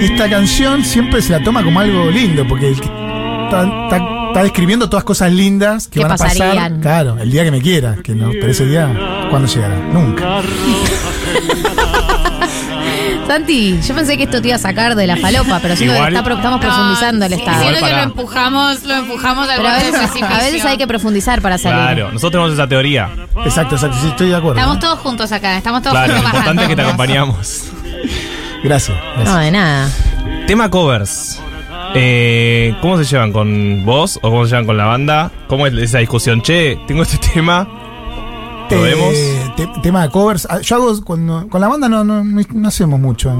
[0.00, 2.84] Esta canción siempre se la toma como algo lindo, porque está,
[3.84, 6.36] está- está describiendo todas cosas lindas que Que van a pasar.
[6.36, 6.80] pasarían.
[6.80, 9.76] Claro, el día que me quiera, que no, pero ese día, ¿cuándo llegará?
[9.92, 10.42] Nunca.
[13.26, 15.98] Santi, yo pensé que esto te iba a sacar de la falopa, pero siento que
[15.98, 17.60] Igual- está pro- estamos profundizando el estado.
[17.62, 20.36] Siento que lo empujamos, lo empujamos al Pero a borde del veces, precipicio.
[20.36, 21.78] a veces hay que profundizar para salir.
[21.78, 23.08] Claro, nosotros tenemos esa teoría.
[23.44, 24.58] Exacto, exacto, sí, estoy de acuerdo.
[24.58, 27.02] Estamos todos juntos acá, estamos todos Claro, lo juntos importante es que te bajando.
[27.02, 27.64] acompañamos.
[28.62, 28.96] Gracias.
[29.24, 29.88] No, de nada.
[30.46, 31.40] Tema covers.
[31.94, 35.30] Eh, ¿Cómo se llevan con vos o cómo se llevan con la banda?
[35.48, 36.42] ¿Cómo es esa discusión?
[36.42, 37.68] Che, tengo este tema.
[38.70, 39.56] ¿Lo Eh, vemos?
[39.56, 40.46] te- tema de covers.
[40.50, 42.22] Ah, Yo hago cuando con la banda no, no,
[42.68, 43.30] hacemos mucho.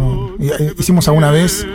[0.41, 1.67] eh, Hicimos alguna vez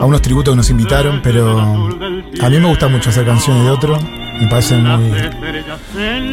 [0.00, 3.70] a unos tributos que nos invitaron, pero a mí me gusta mucho hacer canciones de
[3.70, 3.98] otro.
[4.40, 5.10] Me parece muy,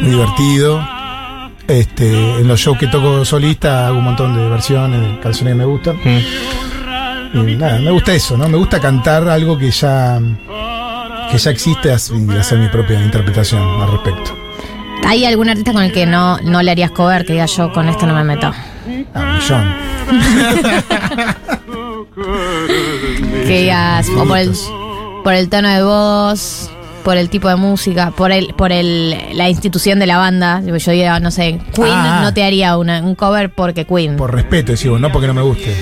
[0.02, 0.86] muy divertido.
[1.66, 5.58] Este, en los shows que toco solista hago un montón de versiones de canciones que
[5.58, 5.96] me gustan.
[7.32, 8.48] Y nada, me gusta eso, ¿no?
[8.48, 10.20] Me gusta cantar algo que ya
[11.30, 14.36] que ya existe y hacer mi propia interpretación al respecto.
[15.06, 17.88] ¿Hay algún artista con el que no, no le harías cover que diga yo con
[17.88, 18.52] esto no me meto?
[19.14, 19.74] Ah, un millón.
[23.46, 24.52] Que digas, o por el,
[25.22, 26.70] por el tono de voz,
[27.02, 30.62] por el tipo de música, por el, por el, la institución de la banda.
[30.64, 32.20] Yo diría, no sé, Queen Ah.
[32.22, 34.16] no te haría una- un cover porque Queen.
[34.16, 35.74] Por respeto, decimos, no porque no me guste.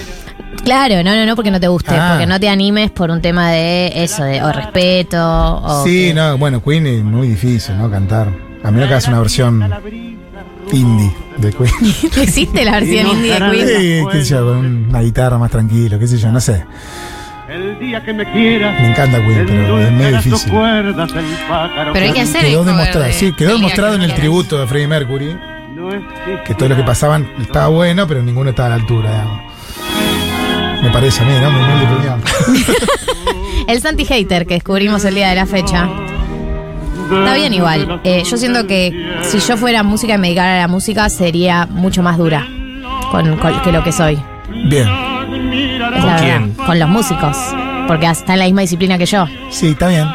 [0.64, 2.10] Claro, no, no, no porque no te guste, Ah.
[2.12, 6.14] porque no te animes por un tema de eso, de o respeto, o sí, que-
[6.14, 7.90] no, bueno, Queen es muy difícil, ¿no?
[7.90, 8.28] Cantar.
[8.64, 9.72] A menos que hagas una versión
[10.70, 11.70] indie de Queen.
[12.22, 13.68] ¿Existe la versión indie de Queen?
[13.68, 16.64] Sí, qué sé yo, con una guitarra más tranquilo, qué sé yo, no sé.
[17.48, 18.80] El día que me quieras.
[18.80, 20.50] Me encanta Queen, pero es medio difícil.
[20.52, 24.04] cuerdas, el pájaro Pero hay que hacer Quedó cover demostrado, de sí, quedó demostrado que
[24.04, 25.36] en el tributo de Freddie Mercury
[26.46, 29.52] que todo lo que pasaban estaba bueno, pero ninguno estaba a la altura, digamos.
[30.82, 31.50] Me parece a mí, ¿no?
[31.50, 32.22] Muy opinión.
[33.68, 35.88] El Santi Hater que descubrimos el día de la fecha.
[37.18, 38.00] Está bien igual.
[38.04, 38.92] Eh, yo siento que
[39.22, 42.46] si yo fuera música y me dedicara a la música sería mucho más dura
[43.10, 44.18] con, con- que lo que soy.
[44.68, 44.88] Bien.
[44.88, 46.20] Es la ¿Con verdad.
[46.20, 46.52] quién?
[46.54, 47.36] Con los músicos.
[47.86, 49.26] Porque está en la misma disciplina que yo.
[49.50, 50.06] Sí, está bien.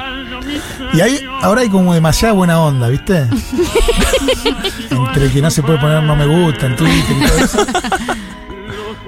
[0.94, 3.28] Y ahí, ahora hay como demasiada buena onda, ¿viste?
[4.90, 7.66] Entre el que no se puede poner no me gusta en Twitter y todo eso.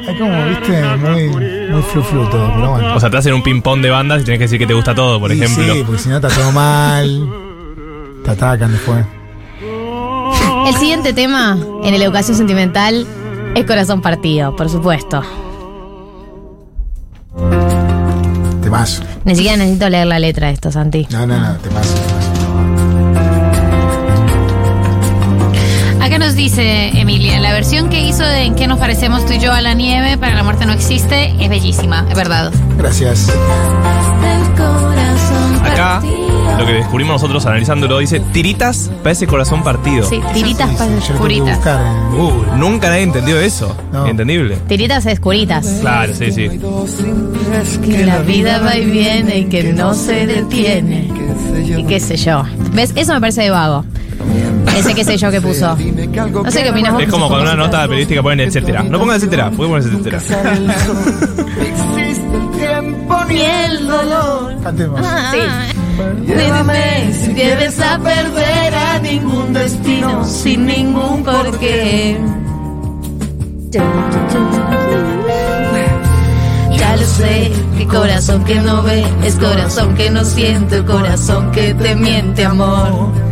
[0.07, 0.83] Hay como, ¿viste?
[0.97, 1.29] Muy,
[1.69, 2.95] muy flu flu todo, pero bueno.
[2.95, 4.93] O sea, te hacen un ping-pong de bandas y tenés que decir que te gusta
[4.93, 5.73] todo, por Y ejemplo.
[5.73, 7.29] Sí, porque si no está todo mal.
[8.23, 9.05] Te atacan después.
[10.67, 13.07] El siguiente tema en la educación sentimental
[13.55, 15.23] es corazón partido, por supuesto.
[18.61, 19.03] Te paso.
[19.25, 21.07] Ni siquiera necesito leer la letra de esto, Santi.
[21.11, 21.95] No, no, no, te paso.
[26.01, 29.39] Acá nos dice Emilia, la versión que hizo de En qué nos parecemos tú y
[29.39, 32.51] yo a la nieve para la muerte no existe es bellísima, es verdad.
[32.77, 33.29] Gracias.
[35.63, 36.01] Acá,
[36.59, 40.07] lo que descubrimos nosotros analizándolo, dice tiritas para ese corazón partido.
[40.07, 41.57] Sí, tiritas que curitas.
[42.11, 42.57] Google.
[42.57, 43.75] Nunca nadie entendió eso.
[43.93, 44.05] No.
[44.05, 44.57] Entendible.
[44.67, 45.65] Tiritas es curitas.
[45.79, 46.49] Claro, sí, sí.
[47.85, 51.09] Que la vida va y viene y que no se detiene.
[51.77, 52.43] Y qué sé yo.
[52.73, 52.91] ¿Ves?
[52.95, 53.85] Eso me parece de vago.
[54.77, 55.77] Ese qué sé yo que puso.
[55.77, 57.03] No sé qué opinas vos.
[57.03, 58.83] Es como cuando una nota periodística ponen etcétera.
[58.83, 60.19] No pongan etcétera, ¿por qué pones etcétera?
[63.29, 64.55] Ni el dolor.
[64.63, 65.01] Cantemos.
[65.31, 65.78] Sí.
[66.25, 72.17] Dime si debes a perder a ningún destino sin ningún porqué.
[76.77, 81.73] Ya lo sé, que corazón que no ve es corazón que no siente, corazón que
[81.73, 83.28] te miente, amor.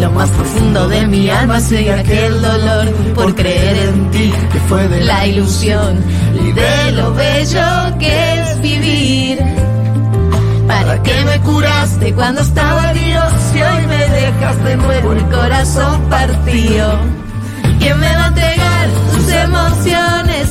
[0.00, 4.86] Lo más profundo de mi alma sigue aquel dolor por creer en ti, que fue
[4.88, 6.02] de la ilusión
[6.34, 9.38] y de lo bello que es vivir.
[10.66, 16.02] ¿Para qué me curaste cuando estaba Dios y hoy me dejas de nuevo el corazón
[16.08, 17.00] partido?
[17.78, 20.47] ¿Quién me va a entregar sus emociones?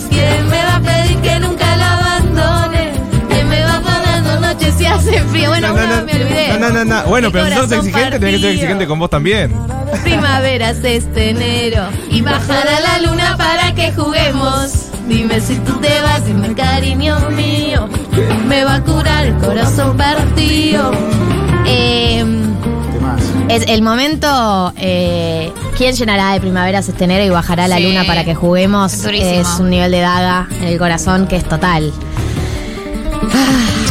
[5.37, 5.49] Frío?
[5.49, 6.47] Bueno, No, no, no, me olvidé.
[6.59, 7.03] no, no, no, no.
[7.09, 9.53] Bueno, pero entonces exigente, tenés que ser exigente con vos también.
[10.03, 14.83] Primaveras este enero y bajará la luna para que juguemos.
[15.07, 17.87] Dime si tú te vas, dime cariño mío,
[18.47, 20.91] me va a curar el corazón partido.
[21.65, 22.25] Eh,
[23.47, 24.73] es el momento.
[24.77, 27.83] eh, ¿Quién llenará de primaveras este enero y bajará la Sí.
[27.83, 28.93] luna para que juguemos?
[28.93, 29.05] Es.
[29.05, 31.93] Es un nivel de daga en el corazón que es total.
[33.21, 33.86] Vos,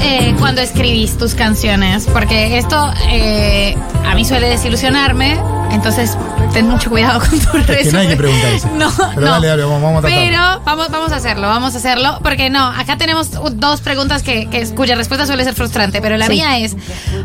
[0.00, 5.38] eh, cuando escribís tus canciones, porque esto eh, a mí suele desilusionarme,
[5.70, 6.16] entonces
[6.52, 7.92] ten mucho cuidado con tu Es que resumen.
[7.92, 8.68] no hay que preguntar eso.
[8.78, 9.30] No, Pero no.
[9.32, 10.18] dale, dale, vamos, vamos a tratar.
[10.28, 14.48] Pero vamos, vamos a hacerlo, vamos a hacerlo, porque no, acá tenemos dos preguntas que,
[14.48, 16.32] que- cuya respuesta suele ser frustrante, pero la Sí.
[16.32, 16.76] mía es,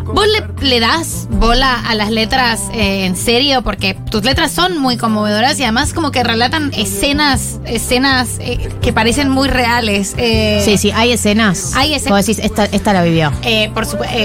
[0.06, 3.62] ¿vos le, le das bola a las letras eh, en serio?
[3.62, 8.94] Porque tus letras son muy conmovedoras y además como que relatan escenas, escenas eh, que
[8.94, 10.14] parecen muy reales.
[10.18, 11.74] eh, Sí, sí, hay escenas.
[11.76, 12.26] Hay escenas.
[12.26, 13.32] Decís, esta, esta la vivió.
[13.44, 14.16] eh, por supuesto,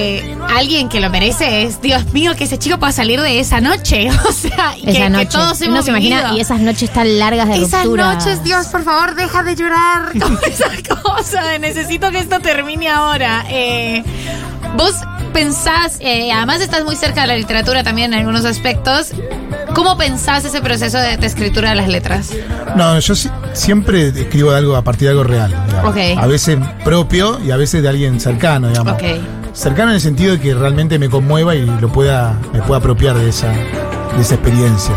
[0.54, 4.07] alguien que lo merece es, Dios mío, que ese chico pueda salir de esa noche.
[4.28, 5.26] O sea, y que, Esa que noche.
[5.26, 6.36] todos Uno hemos se imagina, vivido.
[6.36, 8.14] y esas noches tan largas de Esas ruptura.
[8.14, 10.12] noches, Dios, por favor, deja de llorar.
[10.20, 10.70] Como esa
[11.02, 13.44] cosa de necesito que esto termine ahora.
[13.48, 14.02] Eh,
[14.76, 14.94] vos
[15.32, 19.08] pensás, eh, además estás muy cerca de la literatura también en algunos aspectos.
[19.74, 22.30] ¿Cómo pensás ese proceso de, de escritura de las letras?
[22.74, 25.54] No, yo si- siempre escribo de algo a partir de algo real.
[25.66, 25.90] digamos.
[25.90, 25.98] Ok.
[26.18, 28.94] A veces propio y a veces de alguien cercano, digamos.
[28.94, 29.02] Ok.
[29.52, 33.16] Cercano en el sentido de que realmente me conmueva y lo pueda, me pueda apropiar
[33.16, 33.52] de esa,
[34.18, 34.94] de esa experiencia.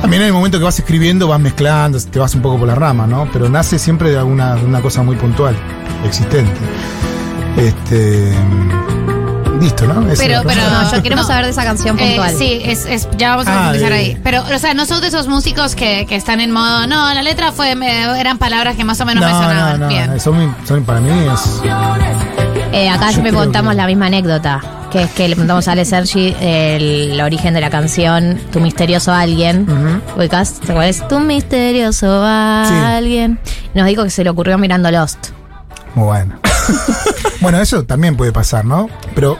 [0.00, 2.74] También en el momento que vas escribiendo vas mezclando, te vas un poco por la
[2.74, 3.26] rama, ¿no?
[3.32, 5.56] Pero nace siempre de alguna de una cosa muy puntual,
[6.04, 6.52] existente.
[7.56, 8.32] Este.
[9.60, 10.10] Listo, ¿no?
[10.10, 10.60] Es Pero, pero.
[10.68, 12.34] No, yo queremos saber de esa canción Eh, puntual.
[12.36, 14.18] sí, es, es- ya vamos a Ah, de- ahí.
[14.22, 17.22] Pero, o sea, no sos de esos músicos que, que están en modo, no, la
[17.22, 20.20] letra fue, me- eran palabras que más o menos me sonaban no, no, bien.
[20.20, 22.43] son, son- para mí es.
[22.74, 24.60] Eh, acá Yo creo contamos que- la misma anécdota,
[24.90, 29.12] que es que le preguntamos a Ale Sergi el origen de la canción Tu misterioso
[29.12, 29.66] alguien.
[30.16, 30.54] ¿Ubicás?
[30.60, 31.06] ¿Te acuerdas?
[31.08, 33.38] Tu misterioso alguien.
[33.74, 35.28] Nos dijo que se le ocurrió mirando Lost.
[35.94, 36.34] Muy bueno.
[37.40, 38.88] bueno, eso también puede pasar, ¿no?
[39.14, 39.38] Pero,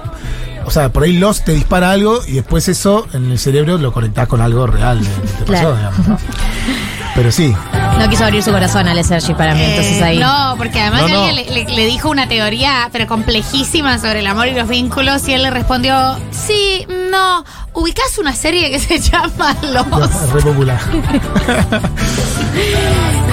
[0.64, 3.92] o sea, por ahí Lost te dispara algo y después eso en el cerebro lo
[3.92, 5.76] conectás con algo real te pasó, Claro.
[5.76, 6.18] digamos, ¿no?
[7.14, 7.54] Pero sí.
[7.98, 10.18] No quiso abrir su corazón Ale Sergi para mí, entonces Eh, ahí.
[10.18, 14.26] No, porque además No, alguien le, le- le dijo una teoría, pero complejísima sobre el
[14.26, 18.98] amor y los vínculos, y él le respondió, sí, no, ubicás una serie que se
[18.98, 20.32] llama Los.
[20.32, 20.80] Re popular.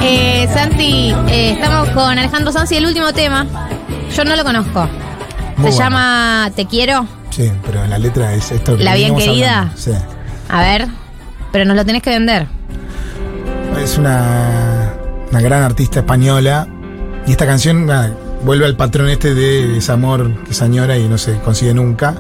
[0.03, 3.45] Eh, Santi, eh, estamos con Alejandro Sanz y el último tema.
[4.15, 4.88] Yo no lo conozco.
[5.57, 5.77] Muy Se bueno.
[5.77, 7.05] llama Te quiero.
[7.29, 8.75] Sí, pero la letra es esto.
[8.77, 9.57] que ¿La bien querida?
[9.59, 9.77] hablando.
[9.79, 9.91] Sí.
[10.49, 10.88] A ver,
[11.51, 12.47] pero nos lo tenés que vender.
[13.82, 14.93] Es una,
[15.32, 16.67] una gran artista española.
[17.27, 21.17] Y esta canción nada, vuelve al patrón este de desamor que se añora y no
[21.17, 22.15] se consigue nunca.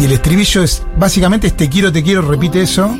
[0.00, 2.94] Y el estribillo es básicamente es te quiero, te quiero, repite eso.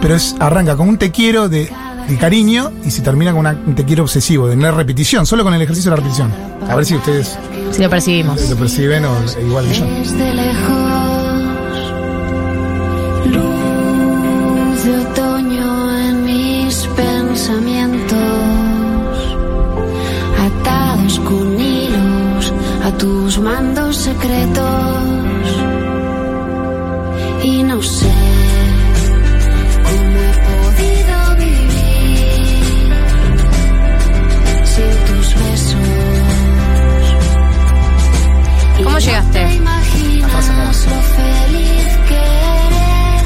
[0.00, 1.70] Pero es, arranca con un te quiero de,
[2.08, 5.26] de cariño y se termina con una- un te quiero obsesivo, de no es repetición,
[5.26, 6.32] solo con el ejercicio de la repetición.
[6.68, 7.38] A ver si ustedes
[7.70, 8.48] Si lo percibimos.
[8.50, 9.12] lo perciben o
[9.46, 9.84] igual que yo.
[22.98, 24.66] Tus mandos secretos.
[27.42, 28.12] Y no sé
[29.84, 32.94] cómo he podido vivir
[34.64, 35.80] sin tus besos.
[38.78, 39.44] Y ¿Cómo no llegaste?
[39.44, 42.20] te imaginas lo feliz que
[42.68, 43.24] eres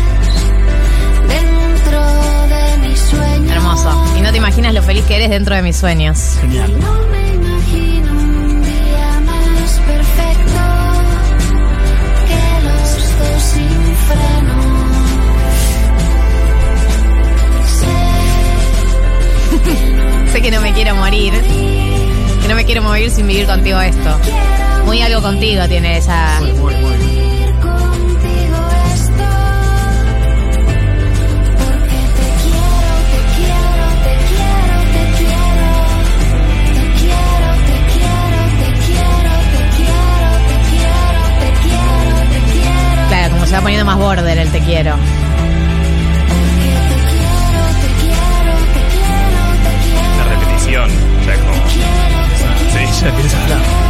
[1.29, 2.01] dentro
[2.49, 3.53] de mis sueños.
[3.53, 3.91] Hermoso.
[4.19, 6.19] Y no te imaginas lo feliz que eres dentro de mis sueños.
[6.41, 6.73] Genial.
[20.37, 21.33] Sé que no me quiero morir.
[21.33, 24.21] Que no me quiero morir sin vivir contigo esto.
[24.85, 26.37] Muy algo contigo tiene esa.
[26.41, 26.91] Contigo esto,
[31.57, 35.73] porque te quiero, te quiero, te quiero,
[37.65, 38.21] te quiero,
[44.53, 44.97] te quiero,
[53.07, 53.87] A hablar.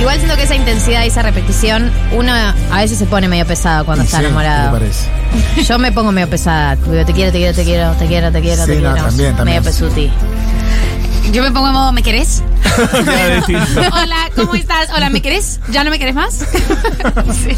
[0.00, 3.86] Igual siento que esa intensidad y esa repetición, uno a veces se pone medio pesado
[3.86, 4.72] cuando está Sí, enamorado.
[4.72, 5.08] me parece.
[5.66, 6.76] Yo me pongo medio pesada.
[6.76, 7.40] Digo, Te quiero, te
[13.92, 14.88] Hola, ¿cómo estás?
[14.96, 15.60] Hola, ¿me querés?
[15.70, 16.34] ¿Ya no me querés más?
[17.44, 17.56] Sí.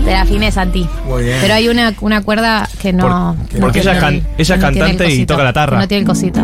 [0.04, 0.88] Te la afiné, Santi.
[1.06, 1.38] Muy bien.
[1.40, 3.36] Pero hay una, una cuerda que no.
[3.38, 5.44] Por- que no porque ella tiene can- el- ella es no el cantante y toca
[5.44, 5.78] la tarra.
[5.78, 6.40] No tiene el cosito.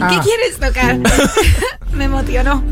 [0.00, 0.98] ¿Qué quieres tocar?
[1.92, 2.62] me emocionó.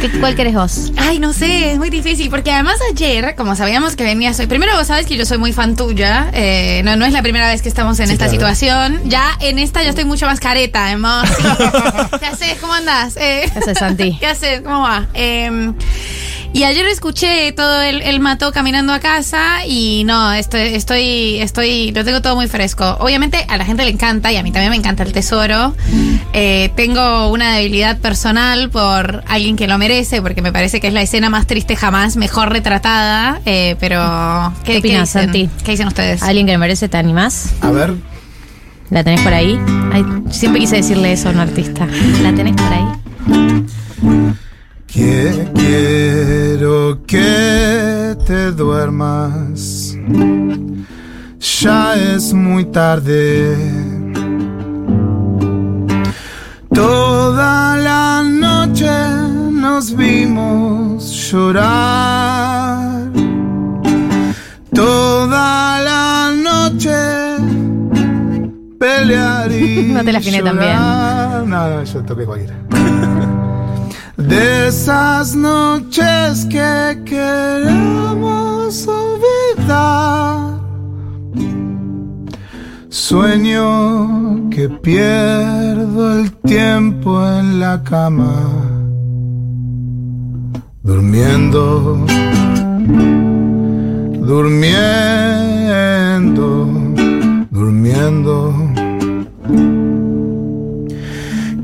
[0.00, 0.92] ¿Qué- ¿Cuál querés vos?
[0.96, 4.76] Ay, no sé, es muy difícil, porque además ayer, como sabíamos que venías hoy, primero
[4.76, 7.62] vos sabes que yo soy muy fan tuya, eh, no, no es la primera vez
[7.62, 8.38] que estamos en Sí, esta claro.
[8.38, 11.28] situación, ya en esta yo estoy mucho más careta, además.
[11.36, 11.42] Sí.
[12.20, 12.58] ¿Qué haces?
[12.60, 13.16] ¿Cómo andás?
[13.16, 14.16] Eh, ¿Qué haces, Santi?
[14.20, 14.60] ¿Qué haces?
[14.60, 15.06] ¿Cómo va?
[15.14, 15.72] Eh,
[16.52, 21.92] y ayer escuché todo el, el mató caminando a casa y no, estoy, estoy, estoy,
[21.92, 22.96] lo tengo todo muy fresco.
[23.00, 25.74] Obviamente a la gente le encanta y a mí también me encanta el tesoro.
[26.32, 30.92] Eh, tengo una debilidad personal por alguien que lo merece, porque me parece que es
[30.94, 33.40] la escena más triste jamás, mejor retratada.
[33.44, 35.24] eh, pero, ¿qué, ¿Qué opinas, dicen?
[35.24, 35.50] Santi?
[35.64, 36.22] ¿Qué dicen ustedes?
[36.22, 37.52] ¿Alguien que le merece te animás?
[37.60, 37.94] A ver,
[38.90, 39.60] ¿La tenés por ahí?
[39.92, 41.86] Ay, siempre quise decirle eso a un artista.
[42.22, 42.84] ¿La tenés por ahí?
[44.92, 49.94] Que quiero que te duermas.
[51.60, 53.56] Ya es muy tarde.
[56.74, 58.90] Toda la noche
[59.52, 63.10] nos vimos llorar.
[64.72, 66.96] Toda la noche
[68.78, 71.44] pelear y No te la afiné llorar.
[71.46, 72.56] No, no, yo toqué cualquiera.
[74.18, 80.58] De esas noches que queremos olvidar.
[82.88, 88.34] Sueño que pierdo el tiempo en la cama.
[90.82, 92.04] Durmiendo.
[94.26, 95.28] Durmiendo.
[97.50, 98.54] Durmiendo.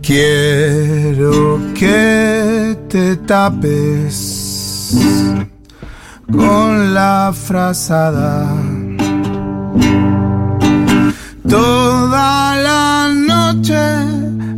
[0.07, 4.95] Quiero que te tapes
[6.31, 8.55] con la frazada.
[11.49, 14.05] Toda la noche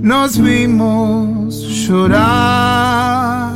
[0.01, 1.55] nos vimos
[1.87, 3.53] llorar.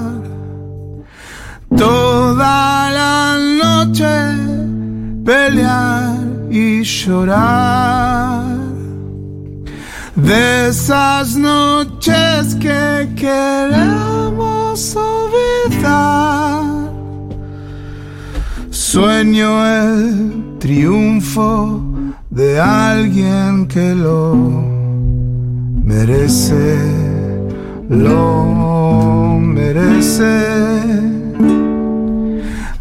[1.76, 6.14] Toda la noche pelear
[6.52, 8.39] y llorar.
[10.16, 16.64] De esas noches que queremos olvidar.
[18.70, 21.80] Sueño el triunfo
[22.28, 24.34] de alguien que lo
[25.84, 26.76] merece,
[27.88, 30.80] lo merece.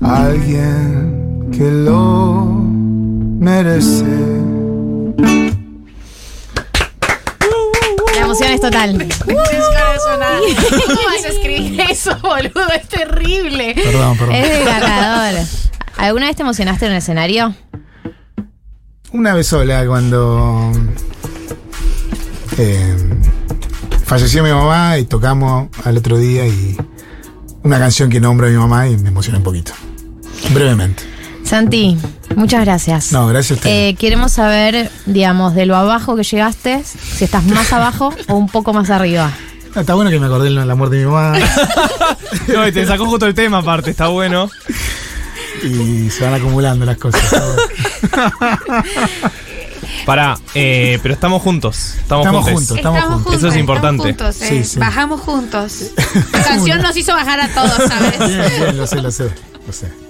[0.01, 2.45] Alguien que lo
[3.39, 4.38] merece.
[8.69, 9.07] Emoción
[9.95, 10.41] es total.
[10.85, 12.67] ¿Cómo vas a escribir eso, boludo?
[12.73, 13.73] Es terrible.
[13.75, 14.35] Perdón, perdón.
[14.35, 15.45] Es desgarrador.
[15.97, 17.55] ¿Alguna vez te emocionaste en un escenario?
[19.11, 20.71] Una vez sola cuando
[22.57, 22.95] eh,
[24.05, 26.77] falleció mi mamá y tocamos al otro día y
[27.63, 29.73] una canción que nombra a mi mamá y me emocioné un poquito.
[30.53, 31.03] Brevemente.
[31.49, 31.97] Santi,
[32.35, 33.11] muchas gracias.
[33.11, 33.69] No, gracias a usted.
[33.71, 38.47] Eh, queremos saber, digamos, de lo abajo que llegaste, si estás más abajo o un
[38.47, 39.31] poco más arriba.
[39.73, 41.39] Ah, Está bueno que me acordé de la muerte de mi mamá
[42.47, 44.47] No, y te sacó justo el tema aparte, está bueno.
[45.63, 47.23] y se van acumulando las cosas.
[50.05, 51.95] Pará, eh, pero estamos juntos.
[51.99, 52.77] Estamos, Estamos juntos.
[52.77, 53.33] estamos juntos.
[53.33, 54.03] Eso es estamos importante.
[54.03, 54.49] juntos, eh.
[54.49, 54.79] Sí, sí.
[54.79, 55.81] Bajamos juntos.
[56.31, 58.19] La canción nos hizo bajar a todos, ¿sabes?
[58.19, 59.31] Bien, bien, lo sé, lo sé,
[59.65, 60.08] lo sé.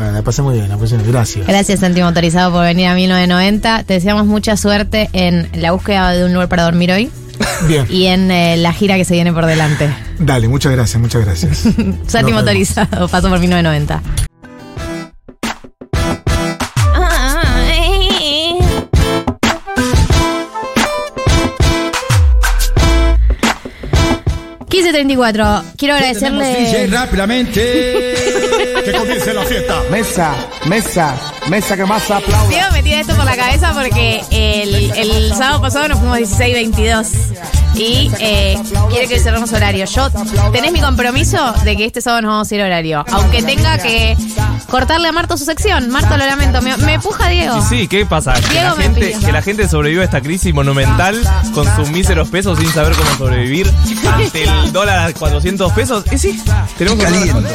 [0.00, 1.12] Bueno, la pasé muy bien, la pasé muy bien.
[1.12, 1.46] Gracias.
[1.46, 3.82] Gracias, Santi Motorizado, por venir a 1990.
[3.82, 7.10] Te deseamos mucha suerte en la búsqueda de un lugar para dormir hoy
[7.68, 9.94] Bien, y en eh, la gira que se viene por delante.
[10.18, 11.58] dale, muchas gracias, muchas gracias.
[11.58, 12.32] Santi Nos vemos.
[12.32, 14.00] Motorizado, paso por 1990.
[24.90, 25.62] 11.34.
[25.76, 26.86] Quiero agradecerle.
[26.88, 28.14] rápidamente.
[28.84, 29.82] que comience la fiesta.
[29.90, 30.34] Mesa,
[30.66, 31.14] mesa,
[31.50, 32.48] mesa que más aplauda.
[32.48, 37.08] Diego me tira esto por la cabeza porque el, el sábado pasado nos fuimos 16-22
[37.74, 38.56] y eh,
[38.88, 39.84] quiere que cerremos horario.
[39.84, 40.08] Yo,
[40.52, 43.04] tenés mi compromiso de que este sábado nos vamos a ir horario.
[43.10, 44.16] Aunque tenga que
[44.68, 45.90] cortarle a Marto su sección.
[45.90, 46.62] Marto, lo lamento.
[46.62, 47.60] Me, me puja Diego.
[47.68, 48.34] Sí, ¿qué pasa?
[48.34, 51.20] Que Diego la, me gente, que la gente sobreviva a esta crisis monumental
[51.52, 53.68] con sus míseros pesos sin saber cómo sobrevivir
[54.08, 56.04] ante el dólar a 400 pesos.
[56.12, 56.40] Y sí,
[56.78, 57.48] tenemos que caliente.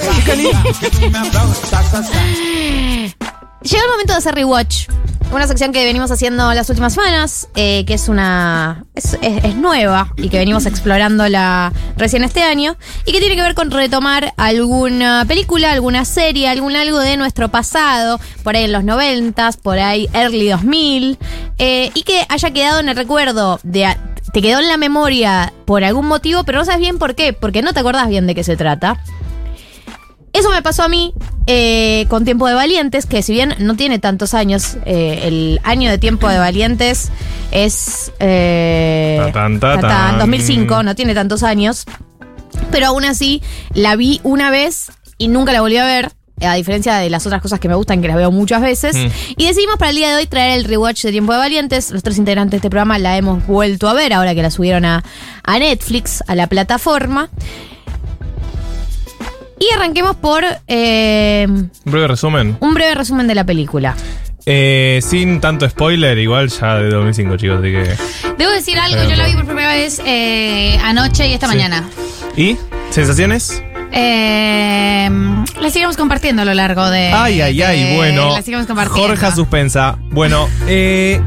[3.66, 4.90] Llega el momento de hacer rewatch.
[5.34, 8.86] Una sección que venimos haciendo las últimas semanas, eh, que es una.
[8.94, 9.18] Es,
[9.56, 12.78] nueva y que venimos explorándola recién este año.
[13.08, 17.50] Y que tiene que ver con retomar alguna película, alguna serie, algún algo de nuestro
[17.50, 21.18] pasado, por ahí en los noventas, por ahí early 2000,
[21.58, 23.98] eh, y que haya quedado en el recuerdo de.
[24.32, 27.64] Te quedó en la memoria por algún motivo, pero no sabes bien por qué, porque
[27.64, 29.02] no te acordás bien de qué se trata.
[30.36, 31.14] Eso me pasó a mí
[31.48, 35.90] eh, con Tiempo de Valientes, que si bien no tiene tantos años, eh, el año
[35.90, 37.10] de Tiempo de Valientes
[37.52, 40.20] es eh, Ta, tan, ta, ta, tan, tan.
[40.20, 41.86] 2005, no tiene tantos años,
[42.70, 43.42] pero aún así
[43.74, 46.12] la vi una vez y nunca la volví a ver.
[46.42, 48.94] A diferencia de las otras cosas que me gustan, que las veo muchas veces.
[48.94, 49.08] Mm.
[49.38, 51.92] Y decidimos para el día de hoy traer el rewatch de Tiempo de Valientes.
[51.92, 54.84] Los tres integrantes de este programa la hemos vuelto a ver ahora que la subieron
[54.84, 55.02] a,
[55.44, 57.30] a Netflix, a la plataforma.
[59.68, 62.58] Y arranquemos por eh, Un breve resumen.
[62.60, 63.96] un breve resumen de la película.
[64.46, 67.96] Eh, sin tanto spoiler, igual ya de 2005, chicos, así que.
[68.38, 71.56] Debo decir algo, yo la vi por primera vez eh, anoche y esta Sí.
[71.56, 71.84] mañana.
[72.38, 72.58] ¿Y?
[72.92, 73.64] ¿Sensaciones?
[73.92, 75.10] Eh,
[75.62, 77.08] la seguimos compartiendo a lo largo de.
[77.12, 78.34] Ay, ay, ay, de- bueno.
[78.34, 79.08] La seguimos compartiendo.
[79.08, 79.98] Jorge Suspensa.
[80.12, 81.20] Bueno, eh,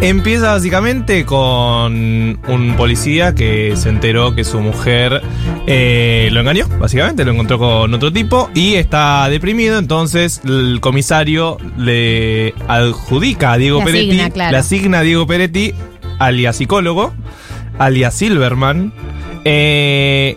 [0.00, 5.22] empieza básicamente con un policía que se enteró que su mujer
[5.66, 11.58] eh, lo engañó, básicamente, lo encontró con otro tipo y está deprimido, entonces el comisario
[11.76, 14.52] le adjudica a Diego Le Peretti, asigna, claro.
[14.52, 15.74] le asigna a Diego Peretti,
[16.18, 17.12] alias psicólogo,
[17.78, 18.92] alias Silverman,
[19.44, 20.36] eh,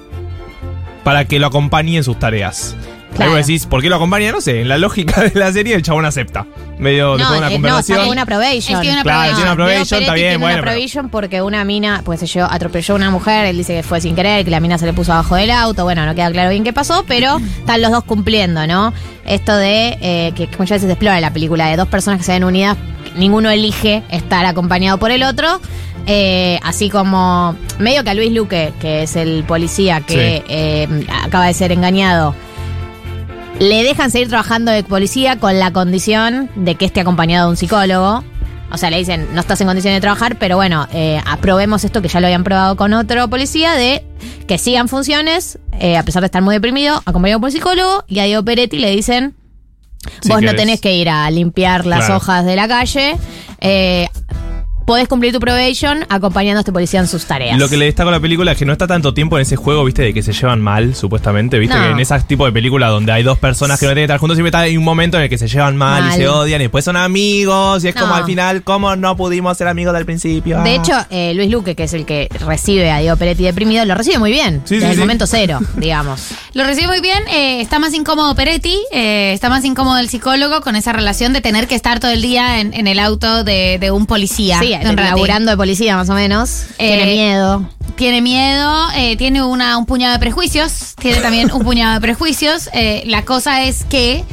[1.04, 2.76] para que lo acompañe en sus tareas.
[3.14, 3.32] Claro.
[3.32, 4.32] Algo decís, ¿por qué lo acompaña?
[4.32, 6.46] No sé, en la lógica de la serie el chabón acepta.
[6.80, 7.98] Medio después de una eh, no, conversación.
[8.00, 8.76] está con una probation.
[8.76, 10.54] Él tiene una Claro, tiene una Diego probation, está bien, tiene bueno.
[10.56, 13.76] una pero- probation porque una mina, pues se llevó- atropelló a una mujer, él dice
[13.76, 16.16] que fue sin querer, que la mina se le puso abajo del auto, bueno, no
[16.16, 18.94] queda claro bien qué pasó, pero están los dos cumpliendo, ¿no?
[19.26, 22.26] Esto de, eh, que muchas veces se explora en la película, de dos personas que
[22.26, 22.76] se ven unidas,
[23.16, 25.62] ninguno elige estar acompañado por el otro.
[26.06, 30.46] eh, así como medio que a Luis Luque, que es el policía que Sí.
[30.50, 32.36] eh, acaba de ser engañado,
[33.60, 37.58] le dejan seguir trabajando de policía con la condición de que esté acompañado de un
[37.58, 38.24] psicólogo.
[38.72, 42.02] O sea, le dicen, no estás en condiciones de trabajar, pero bueno, eh, aprobemos esto
[42.02, 44.04] que ya lo habían probado con otro policía, de
[44.48, 48.18] que sigan funciones, eh, a pesar de estar muy deprimido, acompañado por un psicólogo, y
[48.20, 49.36] a Diego Peretti le dicen,
[50.28, 52.18] vos no tenés que ir a limpiar las Claro.
[52.18, 53.16] hojas de la calle,
[53.62, 54.10] eh,
[54.86, 57.58] podés cumplir tu probation acompañando a este policía en sus tareas.
[57.60, 59.56] Lo que le destaco a la película es que no está tanto tiempo en ese
[59.56, 61.84] juego, viste, de que se llevan mal, supuestamente, viste, No.
[61.84, 64.20] que en ese tipo de películas donde hay dos personas que no tienen que estar
[64.20, 66.14] juntos, siempre está hay un momento en el que se llevan mal, Mal.
[66.14, 69.58] y se odian, y después son amigos, y es como al final, ¿cómo no pudimos
[69.58, 70.62] ser amigos del principio?
[70.64, 73.96] De hecho, eh, Luis Luque, que es el que recibe a Diego Peretti deprimido, lo
[73.96, 74.62] recibe muy bien.
[74.66, 75.00] Sí, desde sí, el sí.
[75.00, 76.30] momento cero, digamos.
[76.54, 77.24] Lo recibe muy bien.
[77.32, 81.42] eh, está más incómodo Peretti, eh, está más incómodo el psicólogo con esa relación de
[81.42, 84.60] tener que estar todo el día en, en el auto de, de un policía.
[84.60, 86.66] Sí, laburando de policía más o menos.
[86.78, 87.70] Tiene Eh, miedo.
[87.96, 92.70] Tiene miedo, eh, tiene una, un puñado de prejuicios, tiene también un puñado de prejuicios.
[92.74, 94.24] Eh, la cosa es que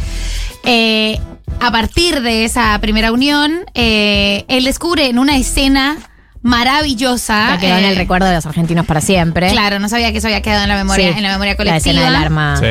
[0.64, 1.18] eh,
[1.61, 5.99] a partir de esa primera unión, eh, él descubre en una escena
[6.43, 7.51] maravillosa.
[7.51, 9.51] Ya quedó en el recuerdo de los argentinos para siempre.
[9.51, 11.57] Claro, no sabía que eso había quedado en la memoria, Sí, en la memoria La
[11.57, 11.76] colectiva.
[11.76, 12.57] escena del arma.
[12.59, 12.66] Sí.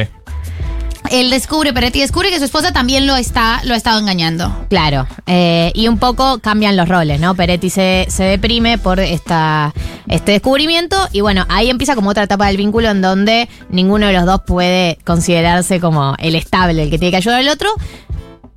[1.12, 4.66] Él descubre, Peretti descubre que su esposa también lo está, lo ha estado engañando.
[4.70, 5.08] Claro.
[5.26, 7.36] eh, y un poco cambian los roles, ¿no?
[7.36, 9.74] Peretti se, se deprime por esta,
[10.08, 10.98] este descubrimiento.
[11.12, 14.42] Y bueno, ahí empieza como otra etapa del vínculo en donde ninguno de los dos
[14.46, 17.70] puede considerarse como el estable, el que tiene que ayudar al otro.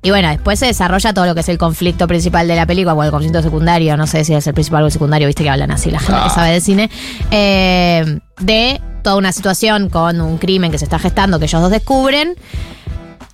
[0.05, 2.93] Y bueno, después se desarrolla todo lo que es el conflicto principal de la película,
[2.93, 5.49] o el conflicto secundario, no sé si es el principal o el secundario, viste que
[5.49, 6.89] hablan así la gente que sabe de cine,
[7.31, 11.71] eh, de toda una situación con un crimen que se está gestando, que ellos dos
[11.71, 12.35] descubren,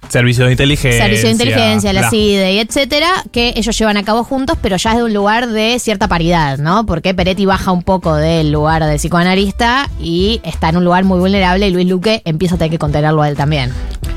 [0.10, 1.04] Servicio de inteligencia.
[1.04, 2.10] servicio de inteligencia, la.
[2.10, 5.50] CIDE y etcétera, que ellos llevan a cabo juntos, pero ya es de un lugar
[5.50, 6.88] de cierta paridad, ¿no?
[6.88, 11.20] Porque Peretti baja un poco del lugar de psicoanalista y está en un lugar muy
[11.20, 13.72] vulnerable y Luis Luque empieza a tener que contenerlo a él también.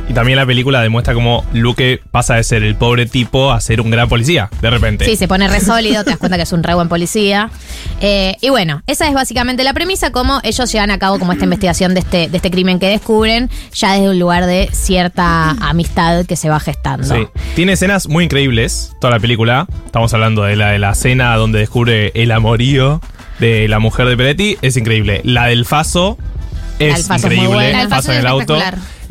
[0.08, 3.80] Y también la película demuestra cómo Luke pasa de ser el pobre tipo a ser
[3.80, 5.04] un gran policía, de repente.
[5.04, 7.50] Sí, se pone re sólido, te das cuenta que es un re buen policía.
[8.00, 11.44] Eh, y bueno, esa es básicamente la premisa, cómo ellos llevan a cabo como esta
[11.44, 16.26] investigación de este, de este crimen que descubren, ya desde un lugar de cierta amistad
[16.26, 17.06] que se va gestando.
[17.06, 17.26] Sí.
[17.54, 19.66] Tiene escenas muy increíbles, toda la película.
[19.86, 23.00] Estamos hablando de la de la cena donde descubre el amorío
[23.38, 24.58] de la mujer de Peretti.
[24.62, 25.20] Es increíble.
[25.24, 26.18] La del Faso
[26.78, 27.54] La es del Faso es muy increíble.
[27.54, 27.70] buena.
[27.70, 28.58] La del el Faso en el auto.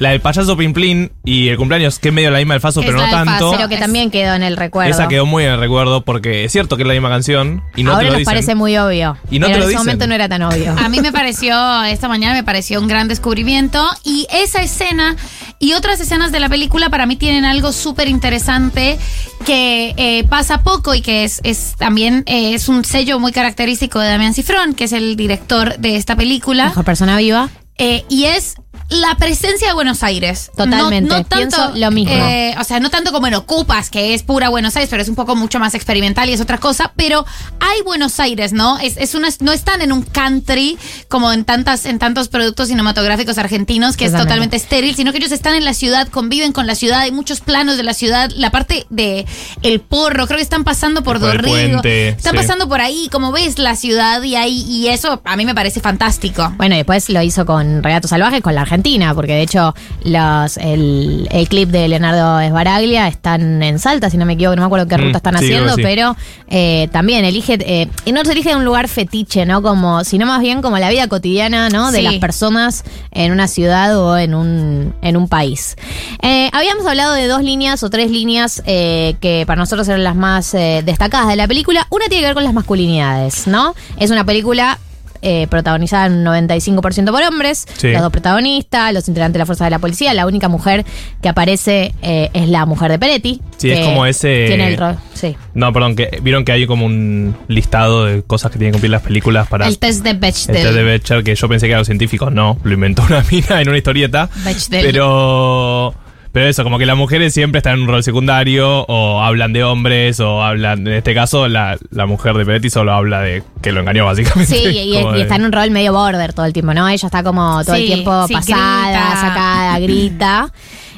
[0.02, 2.98] La del payaso Pimplín y el cumpleaños, que es medio la misma del Faso, pero
[2.98, 3.32] no tanto.
[3.32, 4.90] Faso, Pero que también quedó en el recuerdo.
[4.90, 7.84] Esa quedó muy en el recuerdo porque es cierto que es la misma canción y
[7.84, 8.34] no Ahora te lo nos dicen.
[8.34, 9.16] parece muy obvio.
[9.30, 9.78] Y no pero te lo en ese dicen.
[9.78, 10.74] momento no era tan obvio.
[10.76, 15.18] A mí me pareció, esta mañana me pareció un gran descubrimiento y esa escena
[15.60, 18.98] y otras escenas de la película para mí tienen algo súper interesante
[19.46, 24.00] que eh, pasa poco y que es, es también eh, es un sello muy característico
[24.00, 26.70] de Damián Cifrón, que es el director de esta película.
[26.70, 27.50] Mejor persona viva.
[27.78, 28.56] Eh, y es
[28.90, 30.52] la presencia de Buenos Aires.
[30.56, 32.14] Totalmente, No, no tanto, pienso lo mismo.
[32.14, 35.08] eh, o sea, no tanto como en Ocupas, que es pura Buenos Aires, pero es
[35.10, 36.92] un poco mucho más experimental y es otra cosa.
[36.98, 37.26] Pero
[37.60, 38.78] hay Buenos Aires, ¿no?
[38.80, 40.78] Es, es una, no están en un country
[41.08, 44.58] como en tantas, en tantos productos cinematográficos argentinos, que es Totalmente.
[44.58, 47.78] estéril, sino que ellos están en la ciudad, conviven con la ciudad, hay muchos planos
[47.78, 49.26] de la ciudad, la parte de
[49.64, 52.38] el porro, creo que están pasando por puente, Están sí.
[52.38, 55.80] pasando por ahí, como ves la ciudad y ahí, y eso a mí me parece
[55.80, 56.52] fantástico.
[56.58, 59.74] Bueno, y después lo hizo con Regato Salvaje, con la Argentina, porque de hecho
[60.04, 64.62] los, el, el clip de Leonardo Esbaraglia están en Salta, si no me equivoco, no
[64.64, 65.82] me acuerdo qué Mm, ruta están sí, haciendo, sí.
[65.84, 66.16] pero
[66.48, 69.62] eh, también elige, eh, y no se elige un lugar fetiche, ¿no?
[69.62, 71.92] Como, sino más bien como la vida cotidiana, ¿no?
[71.92, 72.04] De Sí.
[72.04, 75.76] las personas en una ciudad o en un, en un país.
[76.22, 80.16] Eh, habíamos hablado de dos líneas o tres líneas eh, que para nosotros eran las
[80.16, 81.88] más eh, destacadas de la película.
[81.90, 83.74] Una tiene que ver con las masculinidades, ¿no?
[83.98, 84.78] Es una película
[85.22, 87.92] eh, protagonizada en un 95% por hombres, Sí.
[87.92, 90.14] los dos protagonistas, los integrantes de la fuerza de la policía.
[90.14, 90.86] La única mujer
[91.22, 93.42] que aparece eh, es la mujer de Peretti.
[93.58, 95.36] Sí, es como ese- Tiene el rol, sí.
[95.54, 98.92] No, perdón, que vieron que hay como un listado de cosas que tienen que cumplir
[98.92, 99.68] las películas para.
[99.68, 100.56] El test de El Bechdel.
[100.56, 103.62] test de Bechdel, que yo pensé que era los científicos, no, lo inventó una mina
[103.62, 104.30] en una historieta.
[104.44, 104.84] Bechdel.
[104.86, 105.94] Pero.
[106.34, 109.64] Pero eso, como que las mujeres siempre están en un rol secundario, o hablan de
[109.66, 110.88] hombres, o hablan.
[110.88, 114.56] En este caso, la, la mujer de Peretti solo habla de que lo engañó, básicamente.
[114.56, 116.88] Sí, y, y de- está en un rol medio border todo el tiempo, ¿no?
[116.88, 119.22] Ella está como todo el tiempo sí, pasada, grita.
[119.22, 120.54] sacada, grita.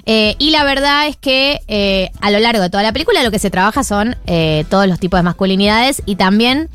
[0.05, 3.31] Eh, y la verdad es que eh, a lo largo de toda la película lo
[3.31, 6.68] que se trabaja son eh, todos los tipos de masculinidades y también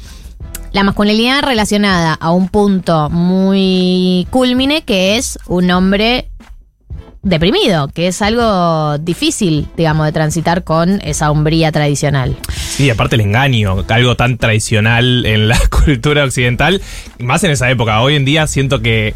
[0.72, 6.28] la masculinidad relacionada a un punto muy culmine que es un hombre
[7.23, 12.36] deprimido, que es algo difícil, digamos, de transitar con esa hombría tradicional.
[12.55, 16.81] Sí, aparte el engaño, algo tan tradicional en la cultura occidental,
[17.19, 18.01] más en esa época.
[18.01, 19.15] Hoy en día siento que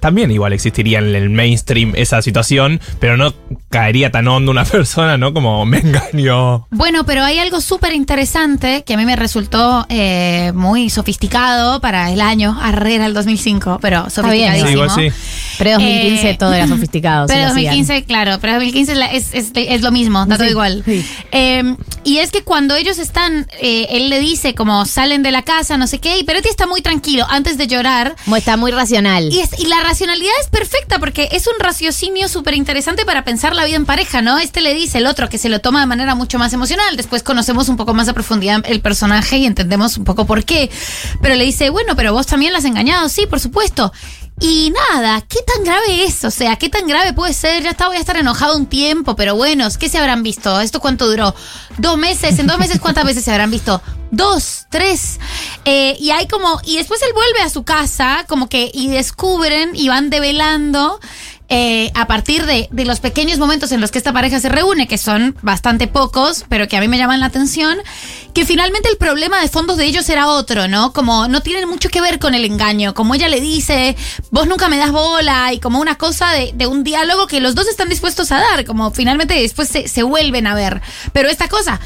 [0.00, 3.34] también igual existiría en el mainstream esa situación, pero no
[3.68, 5.32] caería tan hondo una persona, ¿no?
[5.34, 6.66] Como me engañó.
[6.70, 12.10] Bueno, pero hay algo súper interesante que a mí me resultó eh, muy sofisticado para
[12.12, 14.66] el año, arrera el 2005, pero bien, sofisticadísimo.
[14.68, 15.08] Sí, igual sí.
[15.58, 17.26] Pero 2015 Eh, todo era sofisticado.
[17.28, 17.64] Pero sí lo hacían.
[17.76, 20.82] 2015, claro, pero 2015 es, es, lo mismo, está todo Sí, igual.
[20.84, 21.04] sí.
[21.32, 25.42] Eh, y es que cuando ellos están, eh, él le dice como salen de la
[25.42, 28.14] casa, no sé qué, y Peretti está muy tranquilo antes de llorar.
[28.24, 29.32] Como Está muy racional.
[29.32, 33.54] Y, es- y la racionalidad es perfecta porque es un raciocinio súper interesante para pensar
[33.56, 34.38] la vida en pareja, ¿no?
[34.38, 36.96] Este le dice el otro que se lo toma de manera mucho más emocional.
[36.96, 40.70] Después conocemos un poco más a profundidad el personaje y entendemos un poco por qué.
[41.20, 43.92] Pero le dice, bueno, pero vos también la has engañado, sí, por supuesto.
[44.38, 46.22] Y nada, ¿qué tan grave es?
[46.24, 47.62] O sea, ¿qué tan grave puede ser?
[47.62, 50.60] Ya está, voy a estar enojado un tiempo, pero bueno, ¿qué se habrán visto?
[50.60, 51.34] ¿Esto cuánto duró?
[51.78, 52.38] ¿Dos meses?
[52.38, 53.80] ¿En dos meses cuántas veces se habrán visto?
[54.10, 55.18] Dos, tres.
[55.64, 59.70] Eh, y hay como, y después él vuelve a su casa, como que, y descubren
[59.74, 61.00] y van develando.
[61.48, 64.88] Eh, a partir de, de los pequeños momentos en los que esta pareja se reúne,
[64.88, 67.78] que son bastante pocos, pero que a mí me llaman la atención,
[68.34, 70.92] que finalmente el problema de fondos de ellos era otro, ¿no?
[70.92, 73.96] Como no tienen mucho que ver con el engaño, como ella le dice,
[74.30, 77.54] vos nunca me das bola, y como una cosa de, de un diálogo que los
[77.54, 80.82] dos están dispuestos a dar, como finalmente después se, se vuelven a ver.
[81.12, 81.80] Pero esta cosa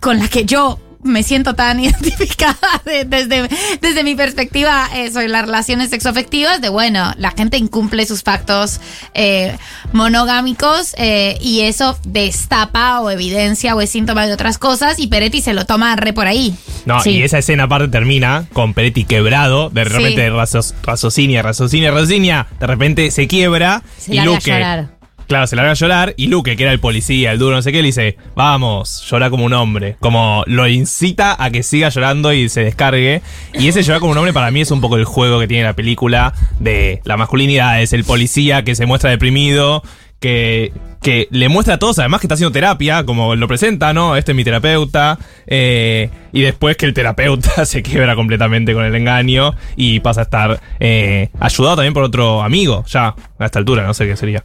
[0.00, 3.48] con la que yo me siento tan identificada de- desde,
[3.80, 8.80] desde mi perspectiva eh, sobre las relaciones sexoafectivas, de bueno, la gente incumple sus pactos
[9.14, 9.56] eh,
[9.92, 15.40] monogámicos eh, y eso destapa o evidencia o es síntoma de otras cosas y Peretti
[15.40, 16.54] se lo toma re por ahí.
[16.86, 17.10] No, Sí.
[17.10, 20.74] y esa escena aparte termina con Peretti quebrado, de repente Sí.
[20.82, 24.88] raciocinia, raciocinia, raciocinia, de repente se quiebra Se y llorar.
[25.26, 27.72] Claro, se larga a llorar y Luque, que era el policía, el duro, no sé
[27.72, 29.96] qué, le dice, vamos, llora como un hombre.
[30.00, 33.22] Como lo incita a que siga llorando y se descargue.
[33.54, 35.64] Y ese llorar como un hombre para mí es un poco el juego que tiene
[35.64, 37.80] la película de la masculinidad.
[37.80, 39.82] Es el policía que se muestra deprimido,
[40.20, 40.72] que,
[41.02, 44.16] que le muestra a todos, además que está haciendo terapia, como lo presenta, ¿no?
[44.16, 45.18] Este es mi terapeuta.
[45.46, 50.24] eh, y después que el terapeuta se quiebra completamente con el engaño y pasa a
[50.24, 54.44] estar eh, ayudado también por otro amigo, ya a esta altura, no sé qué sería.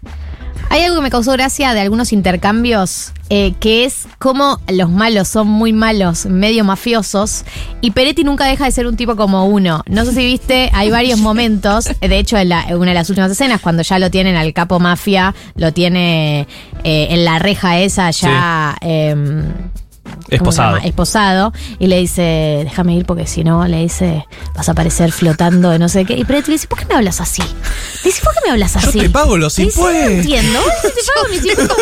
[0.71, 5.27] Hay algo que me causó gracia de algunos intercambios, eh, que es cómo los malos
[5.27, 7.43] son muy malos, medio mafiosos,
[7.81, 9.83] y Peretti nunca deja de ser un tipo como uno.
[9.87, 13.09] No sé si viste, hay varios momentos, de hecho en, la- en una de las
[13.09, 16.47] últimas escenas, cuando ya lo tienen al capo mafia, lo tiene
[16.83, 18.75] eh, en la reja esa ya...
[18.81, 19.88] em, ¿cómo se
[20.29, 20.77] Esposado.
[20.77, 21.53] Esposado.
[21.79, 24.25] Y le dice, déjame ir porque si no, le dice,
[24.55, 26.15] vas a aparecer flotando de no sé qué.
[26.15, 27.41] Y Peretti le dice, ¿por qué me hablas así?
[27.41, 28.99] Le dice, ¿por qué me hablas Yo así?
[28.99, 29.83] te pago los impuestos.
[29.93, 30.59] No entiendo.
[30.81, 31.77] Te pago mis impuestos.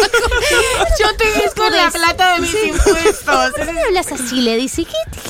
[1.00, 3.52] Yo te con la plata de mis impuestos.
[3.56, 4.42] ¿Por qué me hablas así?
[4.42, 5.22] Le dice, ¿qué?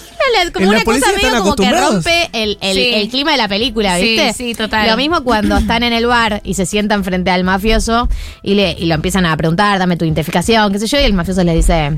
[0.54, 2.92] Como una cosa medio como que rompe el, el- Sí.
[2.96, 4.34] el clima de la película, Sí, ¿viste?
[4.34, 4.88] sí, total.
[4.90, 8.10] Lo mismo cuando están en el bar y se sientan frente al mafioso
[8.44, 11.14] y, le, y lo empiezan a preguntar, dame tu identificación, qué sé yo, y el
[11.14, 11.98] mafioso le dice,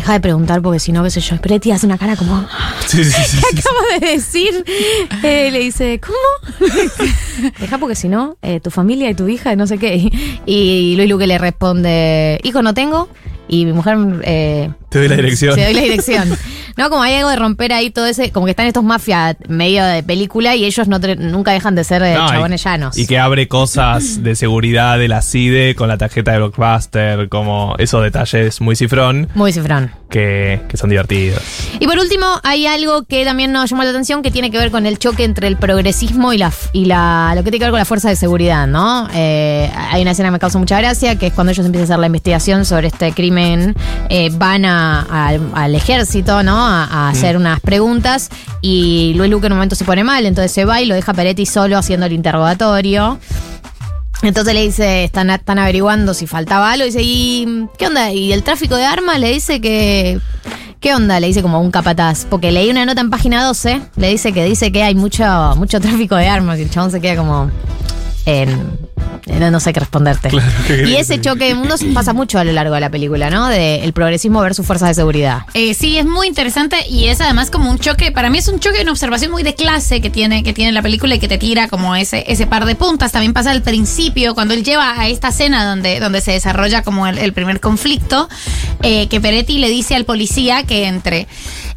[0.00, 1.36] deja de preguntar porque si no, qué sé yo.
[1.36, 2.46] Peretti hace una cara como...
[2.86, 3.38] Sí, sí, sí.
[3.52, 4.64] ¿Qué acabo de decir?
[5.22, 6.72] Eh, le dice, ¿cómo?
[7.60, 10.10] Deja porque si no, eh, tu familia y tu hija, no sé qué.
[10.46, 13.08] Y Luis Luque le responde, hijo no tengo.
[13.46, 13.98] Y mi mujer...
[14.22, 15.54] eh, Te doy la dirección.
[15.54, 16.36] Te doy la dirección.
[16.76, 18.30] No, como hay algo de romper ahí todo ese...
[18.32, 21.84] Como que están estos mafias medio de película y ellos no tre- nunca dejan de
[21.84, 22.96] ser eh, No, y- chabones llanos.
[22.98, 27.74] Y que abre cosas de seguridad de la CIDE con la tarjeta de Blockbuster, como
[27.78, 29.90] esos detalles muy cifrón Muy cifrón.
[30.08, 31.42] que, que son divertidos.
[31.80, 34.70] Y por último, hay algo que también nos llamó la atención que tiene que ver
[34.70, 37.72] con el choque entre el progresismo y la y la lo que tiene que ver
[37.72, 39.08] con la fuerza de seguridad, ¿no?
[39.14, 41.84] Eh, hay una escena que me causa mucha gracia, que es cuando ellos empiezan a
[41.94, 43.74] hacer la investigación sobre este crimen,
[44.08, 46.56] eh, van a- al- al ejército, ¿no?
[46.66, 48.30] A, a hacer unas preguntas
[48.60, 51.12] y Luis Luque en un momento se pone mal, entonces se va y lo deja
[51.14, 53.18] Peretti solo haciendo el interrogatorio.
[54.22, 56.84] Entonces le dice, están, están averiguando si faltaba algo.
[56.84, 58.12] Dice, ¿y qué onda?
[58.12, 59.18] ¿Y el tráfico de armas?
[59.18, 60.20] Le dice que.
[60.78, 61.20] ¿Qué onda?
[61.20, 62.26] Le dice como un capataz.
[62.28, 63.80] Porque leí una nota en página 12.
[63.96, 65.24] Le dice que dice que hay mucho,
[65.56, 66.58] mucho tráfico de armas.
[66.58, 67.50] Y el chabón se queda como.
[69.50, 70.30] No sé qué responderte.
[70.66, 73.30] ¿qué y ese que choque de mundos pasa mucho a lo largo de la película,
[73.30, 73.48] ¿no?
[73.48, 75.42] De el progresismo versus fuerzas de seguridad.
[75.54, 78.60] Eh, sí, es muy interesante y es además como un choque, para mí es un
[78.60, 81.38] choque, una observación muy de clase que tiene, que tiene la película y que te
[81.38, 83.12] tira como ese, ese par de puntas.
[83.12, 87.06] También pasa al principio, cuando él lleva a esta escena donde, donde se desarrolla como
[87.06, 88.28] el, el primer conflicto,
[88.82, 91.26] eh, que Peretti le dice al policía que entre.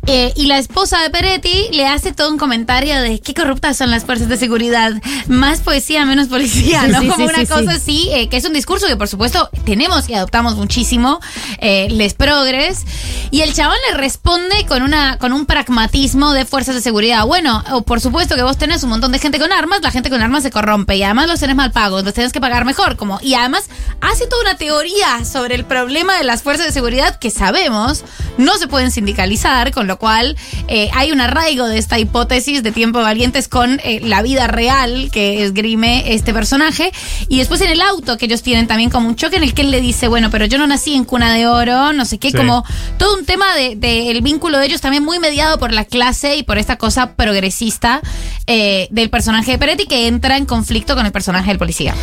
[0.05, 3.89] Eh, y la esposa de Peretti le hace todo un comentario de qué corruptas son
[3.89, 4.91] las fuerzas de seguridad.
[5.27, 6.99] Más poesía, menos policía, ¿no?
[6.99, 7.77] sí, como sí, una cosa sí.
[7.77, 11.21] así, eh, que es un discurso que por supuesto tenemos y adoptamos muchísimo,
[11.59, 12.83] eh, les progres.
[13.31, 17.25] Y el chabón le responde con una con un pragmatismo de fuerzas de seguridad.
[17.25, 20.21] Bueno, por supuesto que vos tenés un montón de gente con armas, la gente con
[20.21, 22.97] armas se corrompe y además los tenés mal pagos, los tenés que pagar mejor.
[22.97, 23.69] Como, y además
[24.01, 28.03] hace toda una teoría sobre el problema de las fuerzas de seguridad que sabemos
[28.37, 30.35] no se pueden sindicalizar, con lo cual
[30.67, 34.47] eh, hay un arraigo de esta hipótesis de tiempo de valientes con eh, la vida
[34.47, 36.91] real que esgrime este personaje.
[37.29, 39.61] Y después en el auto que ellos tienen también como un choque en el que
[39.63, 42.31] él le dice, bueno, pero yo no nací en cuna de oro, no sé qué,
[42.31, 42.37] Sí.
[42.37, 42.63] como
[42.97, 46.35] todo un tema del de, el vínculo de ellos también muy mediado por la clase
[46.35, 48.01] y por esta cosa progresista
[48.47, 51.93] eh, del personaje de Peretti que entra en conflicto con el personaje del policía.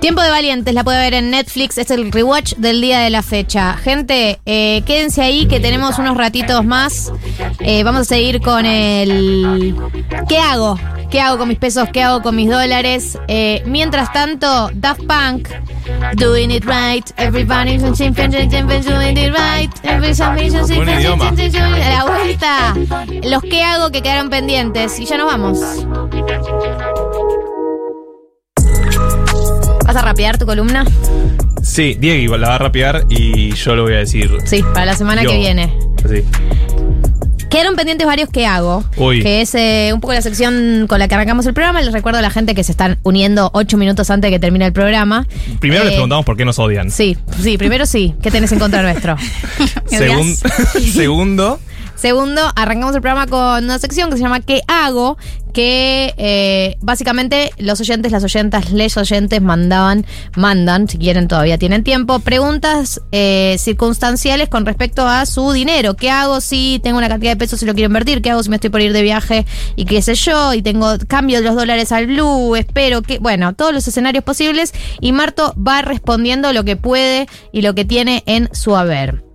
[0.00, 3.22] Tiempo de Valientes, la puede ver en Netflix, es el rewatch del día de la
[3.22, 3.74] fecha.
[3.76, 7.12] Gente, eh, quédense ahí que tenemos unos ratitos más.
[7.60, 9.74] Eh, vamos a seguir con el...
[10.28, 10.78] ¿Qué hago?
[11.10, 11.88] ¿Qué hago con mis pesos?
[11.92, 13.18] ¿Qué hago con mis dólares?
[13.26, 15.48] Eh, mientras tanto, Daft Punk,
[16.14, 18.14] Doing It Right, Everybody's on doing
[19.16, 20.54] it right, everybody's.
[20.54, 22.74] A la vuelta,
[23.24, 25.00] los qué hago que quedaron pendientes.
[25.00, 25.58] Y ya nos vamos.
[29.84, 30.84] ¿Vas a rapear tu columna?
[31.62, 34.30] Sí, Diego la va a rapear y yo lo voy a decir.
[34.44, 35.30] Sí, para la semana Yo.
[35.30, 35.76] que viene.
[36.04, 36.24] Así.
[37.50, 39.22] Quedaron pendientes varios que hago, Uy.
[39.22, 41.80] que es eh, un poco la sección con la que arrancamos el programa.
[41.82, 44.66] Les recuerdo a la gente que se están uniendo ocho minutos antes de que termine
[44.66, 45.26] el programa.
[45.58, 46.90] Primero les Eh, preguntamos por qué nos odian.
[46.92, 48.14] Sí, sí, primero sí.
[48.22, 49.16] ¿Qué tenés en contra nuestro?
[49.90, 50.36] Segun-
[50.92, 51.58] segundo,
[52.00, 55.18] Segundo, arrancamos el programa con una sección que se llama ¿Qué hago?
[55.52, 61.84] Que eh, básicamente los oyentes, las oyentas, les oyentes mandaban, mandan, si quieren todavía tienen
[61.84, 65.94] tiempo, preguntas eh, circunstanciales con respecto a su dinero.
[65.94, 68.22] ¿Qué hago si tengo una cantidad de pesos y lo quiero invertir?
[68.22, 69.44] ¿Qué hago si me estoy por ir de viaje
[69.76, 70.54] y qué sé yo?
[70.54, 74.72] Y tengo cambio de los dólares al blue, espero que, bueno, todos los escenarios posibles.
[75.02, 79.29] Y Marto va respondiendo lo que puede y lo que tiene en su haber.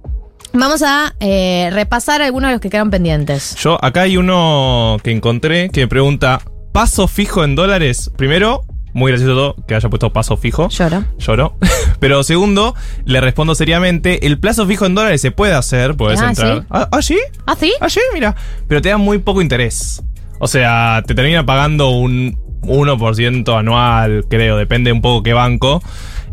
[0.57, 3.55] Vamos a eh, repasar algunos de los que quedaron pendientes.
[3.55, 6.41] yo acá hay uno que encontré que me pregunta,
[6.71, 8.09] ¿paso fijo en dólares?
[8.17, 8.63] Primero,
[8.93, 10.69] muy gracioso que haya puesto paso fijo.
[10.69, 11.03] Lloro.
[11.17, 11.57] Lloro.
[11.99, 12.73] Pero segundo,
[13.03, 16.59] le respondo seriamente, el plazo fijo en dólares se puede hacer, puedes Ah, entrar.
[16.61, 16.65] ¿sí?
[16.69, 17.17] ¿Ah, ah, sí?
[17.45, 17.73] ¿Ah, sí?
[17.81, 18.35] Ah, sí, mira.
[18.67, 20.01] Pero te da muy poco interés.
[20.39, 25.83] O sea, te termina pagando un 1% anual, creo, depende un poco qué banco.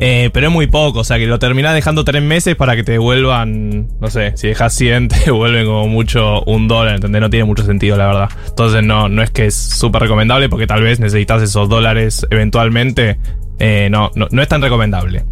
[0.04, 2.82] Eh, pero es muy poco, o sea que lo terminás dejando tres meses para que
[2.82, 7.20] te devuelvan, no sé, si dejas 100 te devuelven como mucho un dólar, ¿entendés?
[7.20, 8.28] No tiene mucho sentido, la verdad.
[8.48, 13.20] Entonces no, no es que es súper recomendable porque tal vez necesitas esos dólares eventualmente.
[13.64, 15.24] Eh, no, no, no es tan recomendable.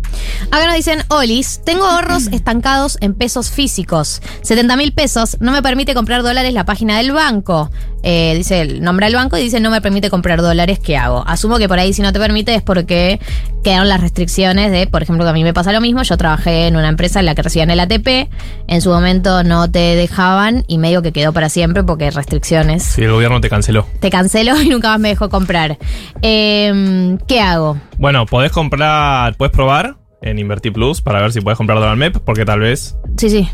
[0.53, 4.23] Acá nos dicen, Olis, tengo ahorros estancados en pesos físicos.
[4.43, 7.73] 70 mil pesos, no me permite comprar dólares la página del banco.
[8.05, 11.25] Eh, dice, nombra el banco y dice, no me permite comprar dólares, ¿qué hago?
[11.27, 13.19] Asumo que por ahí si no te permite es porque
[13.65, 16.69] quedaron las restricciones de, por ejemplo, que a mí me pasa lo mismo, yo trabajé
[16.69, 18.31] en una empresa en la que recibían el ATP,
[18.69, 22.85] en su momento no te dejaban y medio que quedó para siempre porque restricciones.
[22.85, 23.87] Si el gobierno te canceló.
[23.99, 25.79] Te canceló y nunca más me dejó comprar.
[26.23, 27.77] Eh, ¿Qué hago?
[28.01, 32.17] Bueno, podés comprar, puedes probar en Invertir Plus para ver si puedes comprar dólar MEP,
[32.25, 33.47] porque tal vez Sí, sí.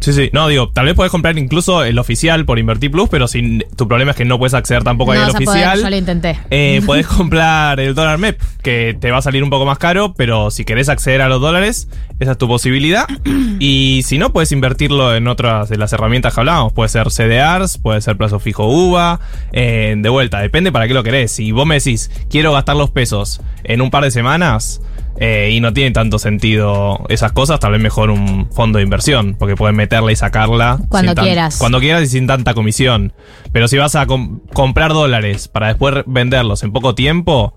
[0.00, 0.30] Sí, sí.
[0.32, 3.86] No, digo, tal vez puedes comprar incluso el oficial por Invertir Plus, pero sin, tu
[3.86, 5.82] problema es que no puedes acceder tampoco no al a poder, oficial.
[5.82, 6.38] yo lo intenté.
[6.50, 10.14] Eh, podés comprar el dólar MEP, que te va a salir un poco más caro,
[10.14, 13.06] pero si querés acceder a los dólares, esa es tu posibilidad.
[13.62, 16.72] Y si no, puedes invertirlo en otras de las herramientas que hablábamos.
[16.72, 19.20] Puede ser CDRs, puede ser plazo fijo UVA.
[19.52, 21.32] eh, de vuelta, depende para qué lo querés.
[21.32, 24.80] Si vos me decís, quiero gastar los pesos en un par de semanas.
[25.18, 29.36] Eh, y no tiene tanto sentido esas cosas, tal vez mejor un fondo de inversión,
[29.38, 31.56] porque puedes meterla y sacarla Cuando tan- quieras.
[31.58, 33.12] Cuando quieras y sin tanta comisión.
[33.52, 37.54] Pero si vas a com- comprar dólares para después venderlos en poco tiempo,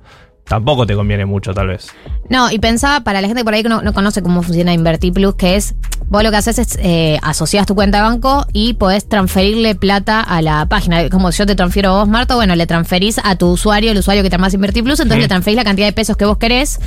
[0.48, 1.88] tampoco te conviene mucho, tal vez.
[2.30, 5.14] No, y pensaba para la gente por ahí que no, no conoce cómo funciona Invertir
[5.14, 5.76] Plus, que es,
[6.08, 10.22] vos lo que haces es eh, asocias tu cuenta de banco y podés transferirle plata
[10.22, 11.10] a la página.
[11.10, 14.24] Como yo te transfiero a vos, Marta, bueno, le transferís a tu usuario, el usuario
[14.24, 15.22] que te armás Invertir Plus, entonces Mm.
[15.22, 16.80] le transferís la cantidad de pesos que vos querés,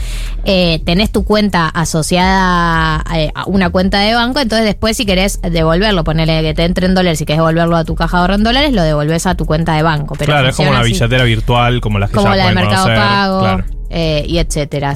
[0.45, 5.41] eh, tenés tu cuenta asociada eh, a una cuenta de banco, entonces después si querés
[5.43, 8.35] devolverlo, ponerle que te entre en dólares, si querés devolverlo a tu caja de ahorro
[8.35, 10.15] en dólares, lo devolvés a tu cuenta de banco.
[10.19, 10.93] Pero claro, es como una así.
[10.93, 12.97] billetera virtual, como las que como ya la de Mercado conocer.
[12.97, 13.46] Pago Claro.
[13.91, 14.95] Eh, y etcétera.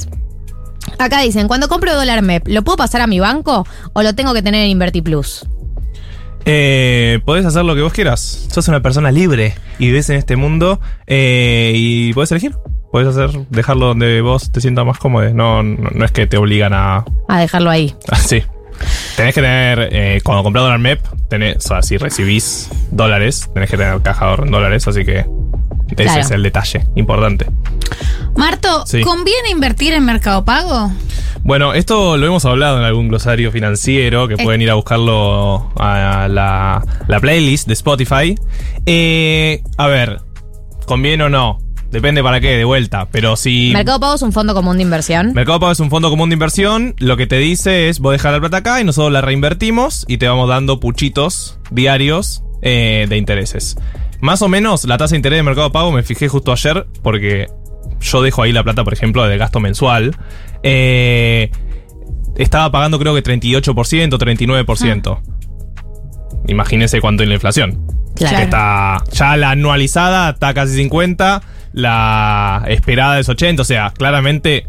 [0.98, 4.35] Acá dicen, cuando compro dólar MEP, ¿lo puedo pasar a mi banco o lo tengo
[4.35, 5.47] que tener en Inverti Plus?
[6.44, 8.47] Eh, podés hacer lo que vos quieras.
[8.51, 12.56] Sos una persona libre y vives en este mundo eh, y podés elegir.
[12.90, 15.32] Podés hacer, dejarlo donde vos te sientas más cómodo.
[15.32, 17.05] No, no, no es que te obligan a.
[17.28, 17.94] A dejarlo ahí.
[18.09, 18.43] Así.
[19.16, 23.70] Tenés que tener, eh, cuando compras dólar MEP, tenés, o sea, si recibís dólares, tenés
[23.70, 25.27] que tener caja en dólares, así que
[25.86, 26.20] ese Claro.
[26.20, 27.47] es el detalle importante.
[28.36, 29.01] Marto, Sí.
[29.02, 30.90] ¿conviene invertir en Mercado Pago?
[31.42, 34.44] Bueno, esto lo hemos hablado en algún glosario financiero, que Eh.
[34.44, 38.34] pueden ir a buscarlo a la, la playlist de Spotify.
[38.86, 40.20] Eh, a ver,
[40.86, 41.59] ¿conviene o no?
[41.90, 43.09] Depende para qué, de vuelta.
[43.10, 43.70] Pero si...
[43.72, 45.32] Mercado Pago es un fondo común de inversión.
[45.34, 46.94] Mercado Pago es un fondo común de inversión.
[46.98, 50.18] Lo que te dice es, vos dejar la plata acá y nosotros la reinvertimos y
[50.18, 53.76] te vamos dando puchitos diarios eh, de intereses.
[54.20, 57.48] Más o menos la tasa de interés de Mercado Pago me fijé justo ayer porque
[58.01, 60.16] yo dejo ahí la plata, por ejemplo, de gasto mensual.
[60.62, 61.51] Eh,
[62.36, 63.74] estaba pagando creo que 38%,
[64.18, 65.20] 39%.
[66.48, 67.86] Imagínense cuánto es la inflación.
[68.14, 68.36] Claro.
[68.36, 71.42] Que está ya la anualizada está casi 50,
[71.72, 74.66] la esperada es 80, o sea, claramente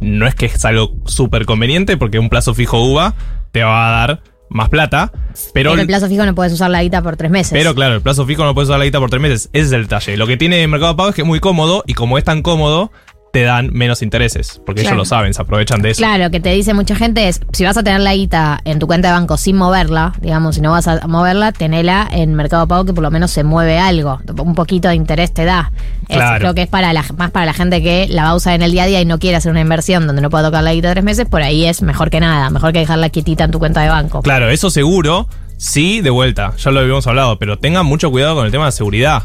[0.00, 3.14] no es que es algo súper conveniente porque un plazo fijo UVA
[3.52, 4.22] te va a dar
[4.52, 5.10] más plata,
[5.52, 7.52] pero, Pero el plazo fijo no puedes usar la guita por tres meses.
[7.52, 9.72] pero claro, el plazo fijo no puedes usar la guita por tres meses, ese es
[9.72, 10.16] el detalle.
[10.16, 12.92] Lo que tiene Mercado Pago es que es muy cómodo y como es tan cómodo,
[13.32, 14.96] te dan menos intereses, porque Claro.
[14.96, 15.98] ellos lo saben, se aprovechan de eso.
[16.02, 18.86] Claro, que te dice mucha gente es, si vas a tener la guita en tu
[18.86, 22.84] cuenta de banco sin moverla, digamos, si no vas a moverla, tenela en Mercado Pago
[22.84, 25.72] que por lo menos se mueve algo, un poquito de interés te da.
[26.08, 26.40] Es, Claro.
[26.40, 28.60] creo que es para la, más para la gente que la va a usar en
[28.62, 30.74] el día a día y no quiere hacer una inversión donde no pueda tocar la
[30.74, 33.58] guita tres meses, por ahí es mejor que nada, mejor que dejarla quietita en tu
[33.58, 34.20] cuenta de banco.
[34.20, 35.26] Claro, eso seguro,
[35.56, 38.72] sí, de vuelta, ya lo habíamos hablado, pero tengan mucho cuidado con el tema de
[38.72, 39.22] seguridad.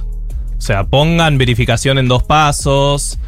[0.58, 3.20] O sea, pongan verificación en dos pasos,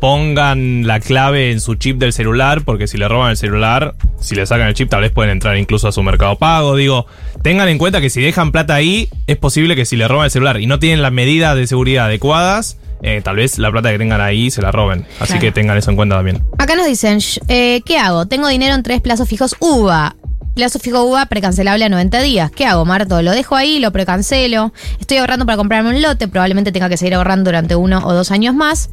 [0.00, 4.34] pongan la clave en su chip del celular, porque si le roban el celular, si
[4.34, 6.76] le sacan el chip, tal vez pueden entrar incluso a su mercado pago.
[6.76, 7.06] Digo,
[7.42, 10.30] tengan en cuenta que si dejan plata ahí, es posible que si le roban el
[10.30, 13.98] celular y no tienen las medidas de seguridad adecuadas, eh, tal vez la plata que
[13.98, 15.06] tengan ahí se la roben.
[15.20, 15.40] Así Claro.
[15.40, 16.42] que tengan eso en cuenta también.
[16.58, 17.18] Acá nos dicen,
[17.48, 18.26] eh, ¿qué hago?
[18.26, 20.16] Tengo dinero en tres plazos fijos UVA.
[20.56, 22.50] Plazo fijo UVA precancelable a 90 días.
[22.50, 23.20] ¿Qué hago, Marto?
[23.20, 23.78] ¿Lo dejo ahí?
[23.78, 24.72] ¿Lo precancelo?
[24.98, 26.28] Estoy ahorrando para comprarme un lote.
[26.28, 28.88] Probablemente tenga que seguir ahorrando durante uno o dos años más.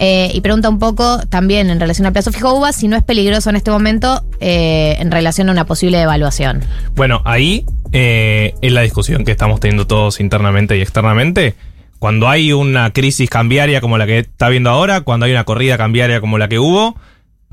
[0.00, 3.04] Eh, y pregunta un poco también en relación al plazo fijo UVA si no es
[3.04, 6.64] peligroso en este momento eh, en relación a una posible devaluación.
[6.96, 11.54] Bueno, ahí eh, es la discusión que estamos teniendo todos internamente y externamente.
[12.00, 15.78] cuando hay una crisis cambiaria como la que está viendo ahora, cuando hay una corrida
[15.78, 16.96] cambiaria como la que hubo,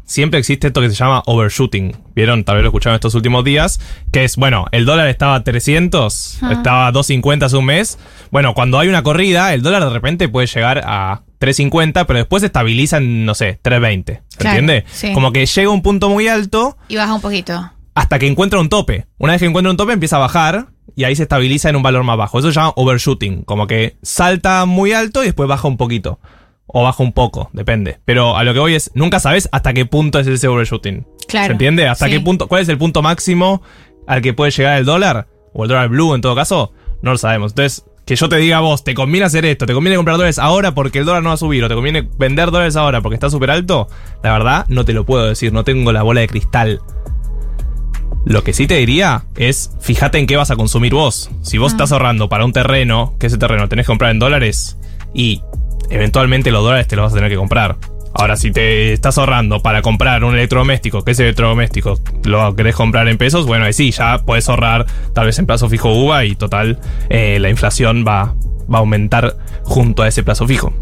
[0.05, 1.95] siempre existe esto que se llama overshooting.
[2.15, 2.43] ¿Vieron?
[2.43, 3.79] Tal vez lo escucharon estos últimos días.
[4.11, 6.51] Que es, bueno, el dólar estaba a 300, Ah.
[6.53, 7.97] estaba a 250 hace un mes.
[8.31, 12.41] Bueno, cuando hay una corrida, el dólar de repente puede llegar a 350, pero después
[12.41, 14.21] se estabiliza en, no sé, 320.
[14.29, 14.85] ¿Se Claro, entiende?
[14.91, 15.13] sí.
[15.13, 17.71] Como que llega a un punto muy alto Y baja un poquito.
[17.95, 19.07] hasta que encuentra un tope.
[19.17, 21.83] Una vez que encuentra un tope empieza a bajar y ahí se estabiliza en un
[21.83, 22.39] valor más bajo.
[22.39, 26.19] Eso se llama overshooting, como que salta muy alto y después baja un poquito.
[26.65, 27.99] O baja un poco, depende.
[28.05, 31.05] Pero a lo que voy es, nunca sabes hasta qué punto es ese overshooting.
[31.27, 31.87] Claro, ¿Se entiende?
[31.87, 32.11] ¿Hasta sí.
[32.11, 32.47] qué punto?
[32.47, 33.61] ¿Cuál es el punto máximo
[34.07, 35.27] al que puede llegar el dólar?
[35.53, 36.71] O el dólar blue en todo caso.
[37.01, 37.51] No lo sabemos.
[37.51, 40.39] Entonces, que yo te diga a vos, te conviene hacer esto, te conviene comprar dólares
[40.39, 43.15] ahora porque el dólar no va a subir, o te conviene vender dólares ahora porque
[43.15, 43.87] está súper alto,
[44.23, 46.81] la verdad no te lo puedo decir, no tengo la bola de cristal.
[48.25, 51.29] Lo que sí te diría es, fíjate en qué vas a consumir vos.
[51.41, 51.75] Si vos Ah.
[51.75, 54.77] estás ahorrando para un terreno, que ese terreno tenés que comprar en dólares,
[55.13, 55.41] y
[55.93, 57.77] eventualmente los dólares te los vas a tener que comprar.
[58.15, 63.07] Ahora, si te estás ahorrando para comprar un electrodoméstico, que ese electrodoméstico lo querés comprar
[63.07, 66.35] en pesos, bueno, ahí sí, ya puedes ahorrar tal vez en plazo fijo UVA y
[66.35, 66.79] total,
[67.09, 68.35] eh, la inflación va,
[68.71, 70.73] va a aumentar junto a ese plazo fijo.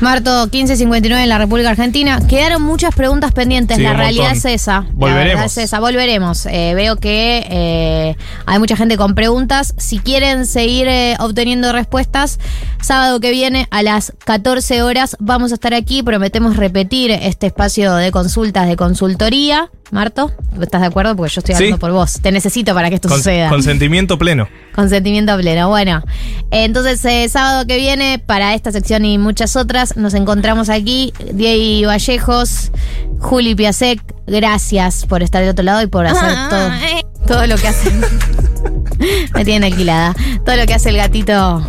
[0.00, 2.20] Marto 1559 en la República Argentina.
[2.28, 3.78] Quedaron muchas preguntas pendientes.
[3.78, 4.38] Sí, la realidad montón.
[4.50, 4.86] es esa.
[4.92, 5.44] Volveremos.
[5.46, 5.80] es esa.
[5.80, 6.46] Volveremos.
[6.46, 8.16] Eh, veo que eh,
[8.46, 9.74] hay mucha gente con preguntas.
[9.76, 12.38] Si quieren seguir eh, obteniendo respuestas,
[12.80, 16.04] sábado que viene a las 14 horas vamos a estar aquí.
[16.04, 19.68] Prometemos repetir este espacio de consultas de consultoría.
[19.90, 20.30] Marto,
[20.60, 21.16] ¿estás de acuerdo?
[21.16, 21.62] Porque yo estoy Sí.
[21.64, 22.20] hablando por vos.
[22.20, 23.48] Te necesito para que esto Con- suceda.
[23.48, 24.46] consentimiento pleno.
[24.74, 25.70] Consentimiento pleno.
[25.70, 26.02] Bueno,
[26.50, 27.00] entonces
[27.32, 31.12] sábado que viene, para esta sección y muchas otras, nos encontramos aquí.
[31.32, 32.70] Diego Vallejos,
[33.18, 36.70] Juli Piasek, gracias por estar del otro lado y por hacer todo,
[37.26, 37.90] todo lo que hace.
[39.34, 40.14] Me tienen alquilada.
[40.44, 41.60] Todo lo que hace el gatito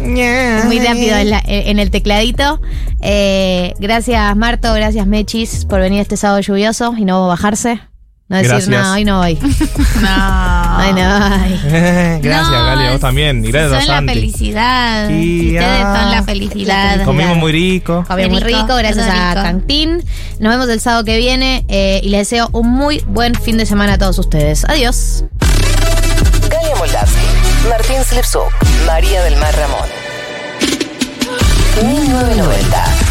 [0.65, 2.59] muy rápido en, la- en el tecladito.
[3.01, 7.81] Eh, gracias Marto, gracias Mechis por venir este sábado lluvioso y no bajarse.
[8.29, 8.69] No decir, Gracias.
[8.85, 9.39] no, hoy no voy.
[10.01, 10.77] No.
[10.79, 11.59] Hoy no voy.
[12.21, 13.43] gracias, No, Gali, a vos también.
[13.43, 14.13] Y gracias son a la Santi.
[14.13, 15.09] felicidad.
[15.09, 17.03] Y Ustedes ah, son la felicidad.
[17.05, 18.05] Comimos muy rico.
[18.07, 19.33] Comí muy rico, gracias a.
[19.33, 20.03] Cantín.
[20.39, 23.65] Nos vemos el sábado que viene eh, y les deseo un muy buen fin de
[23.65, 24.63] semana a todos ustedes.
[24.65, 25.25] Adiós.
[26.49, 27.19] Galia Moldavsky,
[27.67, 28.51] Martín Slipsuk,
[28.85, 29.89] María del Mar Ramón.
[31.81, 33.08] 1990.